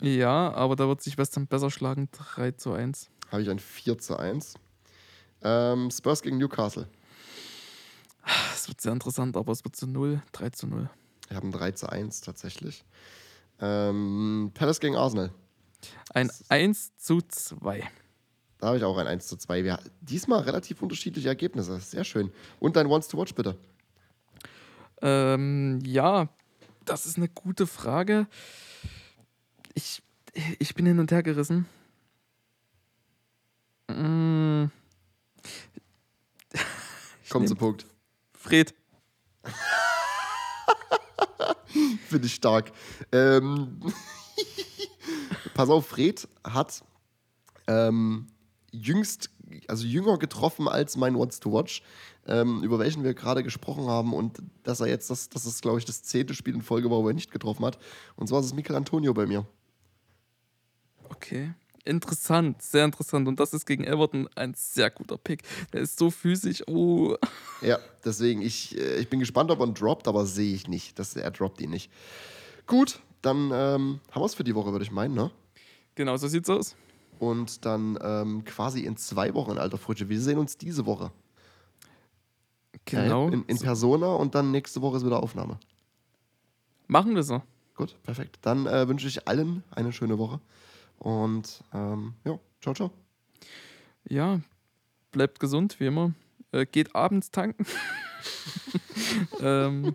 Ja, 0.00 0.52
aber 0.52 0.76
da 0.76 0.86
wird 0.88 1.00
sich 1.02 1.16
West 1.18 1.36
Ham 1.36 1.46
besser 1.46 1.70
schlagen. 1.70 2.08
3 2.12 2.52
zu 2.52 2.72
1. 2.72 3.10
Habe 3.30 3.42
ich 3.42 3.50
ein 3.50 3.58
4 3.58 3.98
zu 3.98 4.16
1. 4.18 4.54
Ähm, 5.42 5.90
Spurs 5.90 6.22
gegen 6.22 6.38
Newcastle. 6.38 6.88
Das 8.50 8.68
wird 8.68 8.80
sehr 8.80 8.92
interessant, 8.92 9.36
aber 9.36 9.52
es 9.52 9.64
wird 9.64 9.76
zu 9.76 9.86
0. 9.86 10.20
3 10.32 10.50
zu 10.50 10.66
0. 10.66 10.90
Ich 11.30 11.36
habe 11.36 11.46
ein 11.46 11.52
3 11.52 11.72
zu 11.72 11.88
1 11.88 12.20
tatsächlich. 12.20 12.84
Ähm, 13.60 14.50
Palace 14.54 14.80
gegen 14.80 14.96
Arsenal. 14.96 15.30
Ein 16.14 16.30
1 16.48 16.96
zu 16.96 17.20
2. 17.22 17.82
Da 18.58 18.68
habe 18.68 18.78
ich 18.78 18.84
auch 18.84 18.96
ein 18.98 19.06
1 19.06 19.26
zu 19.26 19.36
2. 19.36 19.64
Wir, 19.64 19.78
diesmal 20.00 20.40
relativ 20.40 20.82
unterschiedliche 20.82 21.28
Ergebnisse. 21.28 21.78
Sehr 21.80 22.04
schön. 22.04 22.32
Und 22.58 22.76
dein 22.76 22.88
Wants 22.88 23.08
to 23.08 23.18
Watch 23.18 23.34
bitte. 23.34 23.58
Ähm, 25.02 25.80
ja, 25.84 26.28
das 26.84 27.04
ist 27.06 27.16
eine 27.18 27.28
gute 27.28 27.66
Frage. 27.66 28.26
Ich, 29.74 30.02
ich 30.58 30.74
bin 30.74 30.86
hin 30.86 30.98
und 30.98 31.10
her 31.12 31.22
gerissen. 31.22 31.66
Mm, 33.88 34.66
Komm 37.28 37.42
nehm- 37.42 37.48
zum 37.48 37.58
Punkt. 37.58 37.86
Fred. 38.32 38.74
Finde 42.08 42.26
ich 42.26 42.34
stark. 42.34 42.72
Ähm, 43.12 43.80
pass 45.54 45.68
auf, 45.68 45.86
Fred 45.86 46.28
hat 46.44 46.82
ähm, 47.66 48.26
jüngst, 48.72 49.30
also 49.68 49.86
jünger 49.86 50.18
getroffen 50.18 50.68
als 50.68 50.96
mein 50.96 51.16
What's 51.16 51.40
to 51.40 51.52
Watch, 51.52 51.82
ähm, 52.26 52.62
über 52.62 52.78
welchen 52.78 53.04
wir 53.04 53.14
gerade 53.14 53.42
gesprochen 53.42 53.86
haben 53.86 54.12
und 54.12 54.42
dass 54.62 54.80
er 54.80 54.88
jetzt, 54.88 55.10
das, 55.10 55.28
das 55.28 55.46
ist 55.46 55.62
glaube 55.62 55.78
ich 55.78 55.84
das 55.84 56.02
zehnte 56.02 56.34
Spiel 56.34 56.54
in 56.54 56.62
Folge 56.62 56.90
war, 56.90 57.02
wo 57.02 57.08
er 57.08 57.14
nicht 57.14 57.30
getroffen 57.30 57.64
hat. 57.64 57.78
Und 58.16 58.28
zwar 58.28 58.40
ist 58.40 58.46
es 58.46 58.54
Michael 58.54 58.76
Antonio 58.76 59.14
bei 59.14 59.26
mir. 59.26 59.46
Okay. 61.08 61.54
Interessant, 61.86 62.60
sehr 62.60 62.84
interessant. 62.84 63.28
Und 63.28 63.38
das 63.38 63.52
ist 63.54 63.64
gegen 63.64 63.84
Everton 63.84 64.28
ein 64.34 64.54
sehr 64.54 64.90
guter 64.90 65.16
Pick. 65.16 65.42
Der 65.72 65.80
ist 65.80 65.98
so 65.98 66.10
physisch. 66.10 66.62
Oh. 66.66 67.16
Ja, 67.62 67.78
deswegen, 68.04 68.42
ich, 68.42 68.76
äh, 68.76 68.96
ich 68.96 69.08
bin 69.08 69.20
gespannt, 69.20 69.50
ob 69.50 69.60
er 69.60 69.66
ihn 69.66 69.74
droppt, 69.74 70.08
aber 70.08 70.26
sehe 70.26 70.54
ich 70.54 70.68
nicht. 70.68 70.98
dass 70.98 71.14
er 71.14 71.30
droppt 71.30 71.60
ihn 71.60 71.70
nicht. 71.70 71.90
Gut, 72.66 73.00
dann 73.22 73.50
ähm, 73.52 74.00
haben 74.10 74.22
wir 74.22 74.26
es 74.26 74.34
für 74.34 74.44
die 74.44 74.54
Woche, 74.54 74.72
würde 74.72 74.84
ich 74.84 74.90
meinen, 74.90 75.14
ne? 75.14 75.30
Genau, 75.94 76.16
so 76.16 76.26
sieht's 76.28 76.50
aus. 76.50 76.74
Und 77.18 77.64
dann 77.64 77.98
ähm, 78.02 78.44
quasi 78.44 78.80
in 78.80 78.96
zwei 78.96 79.32
Wochen 79.34 79.56
alter 79.56 79.78
Frische. 79.78 80.08
Wir 80.08 80.20
sehen 80.20 80.38
uns 80.38 80.58
diese 80.58 80.86
Woche. 80.86 81.12
Genau. 82.84 83.28
Äh, 83.28 83.34
in, 83.34 83.44
in 83.44 83.58
Persona 83.58 84.08
und 84.14 84.34
dann 84.34 84.50
nächste 84.50 84.82
Woche 84.82 84.96
ist 84.96 85.06
wieder 85.06 85.22
Aufnahme. 85.22 85.58
Machen 86.88 87.14
wir 87.14 87.22
so. 87.22 87.42
Gut, 87.74 87.96
perfekt. 88.02 88.38
Dann 88.42 88.66
äh, 88.66 88.88
wünsche 88.88 89.06
ich 89.06 89.28
allen 89.28 89.62
eine 89.70 89.92
schöne 89.92 90.18
Woche. 90.18 90.40
Und 90.98 91.62
ähm, 91.72 92.14
ja, 92.24 92.38
ciao, 92.60 92.74
ciao. 92.74 92.90
Ja, 94.08 94.40
bleibt 95.12 95.40
gesund, 95.40 95.78
wie 95.80 95.86
immer. 95.86 96.12
Äh, 96.52 96.66
geht 96.66 96.94
abends 96.94 97.30
tanken. 97.30 97.66
ähm, 99.40 99.94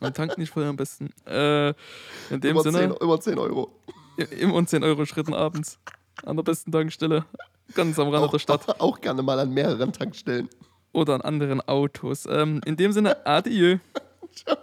und 0.00 0.16
tankt 0.16 0.38
nicht 0.38 0.50
vorher 0.50 0.70
am 0.70 0.76
besten. 0.76 1.10
Äh, 1.26 1.70
in 2.30 2.40
dem 2.40 2.52
über 2.52 2.62
Sinne. 2.62 2.78
10, 2.78 2.90
über 3.00 3.20
10 3.20 3.38
Euro. 3.38 3.72
Im 4.30 4.52
und 4.52 4.68
10 4.68 4.84
Euro 4.84 5.04
Schritten 5.06 5.34
abends. 5.34 5.78
An 6.24 6.36
der 6.36 6.42
besten 6.42 6.72
Tankstelle. 6.72 7.24
Ganz 7.74 7.98
am 7.98 8.08
Rand 8.08 8.26
Auch, 8.26 8.30
der 8.30 8.38
Stadt. 8.38 8.80
auch 8.80 9.00
gerne 9.00 9.22
mal 9.22 9.38
an 9.38 9.52
mehreren 9.52 9.92
Tankstellen. 9.92 10.48
Oder 10.92 11.14
an 11.14 11.20
anderen 11.20 11.60
Autos. 11.60 12.26
Ähm, 12.26 12.60
in 12.64 12.76
dem 12.76 12.92
Sinne, 12.92 13.26
adieu. 13.26 13.78
Ciao. 14.32 14.56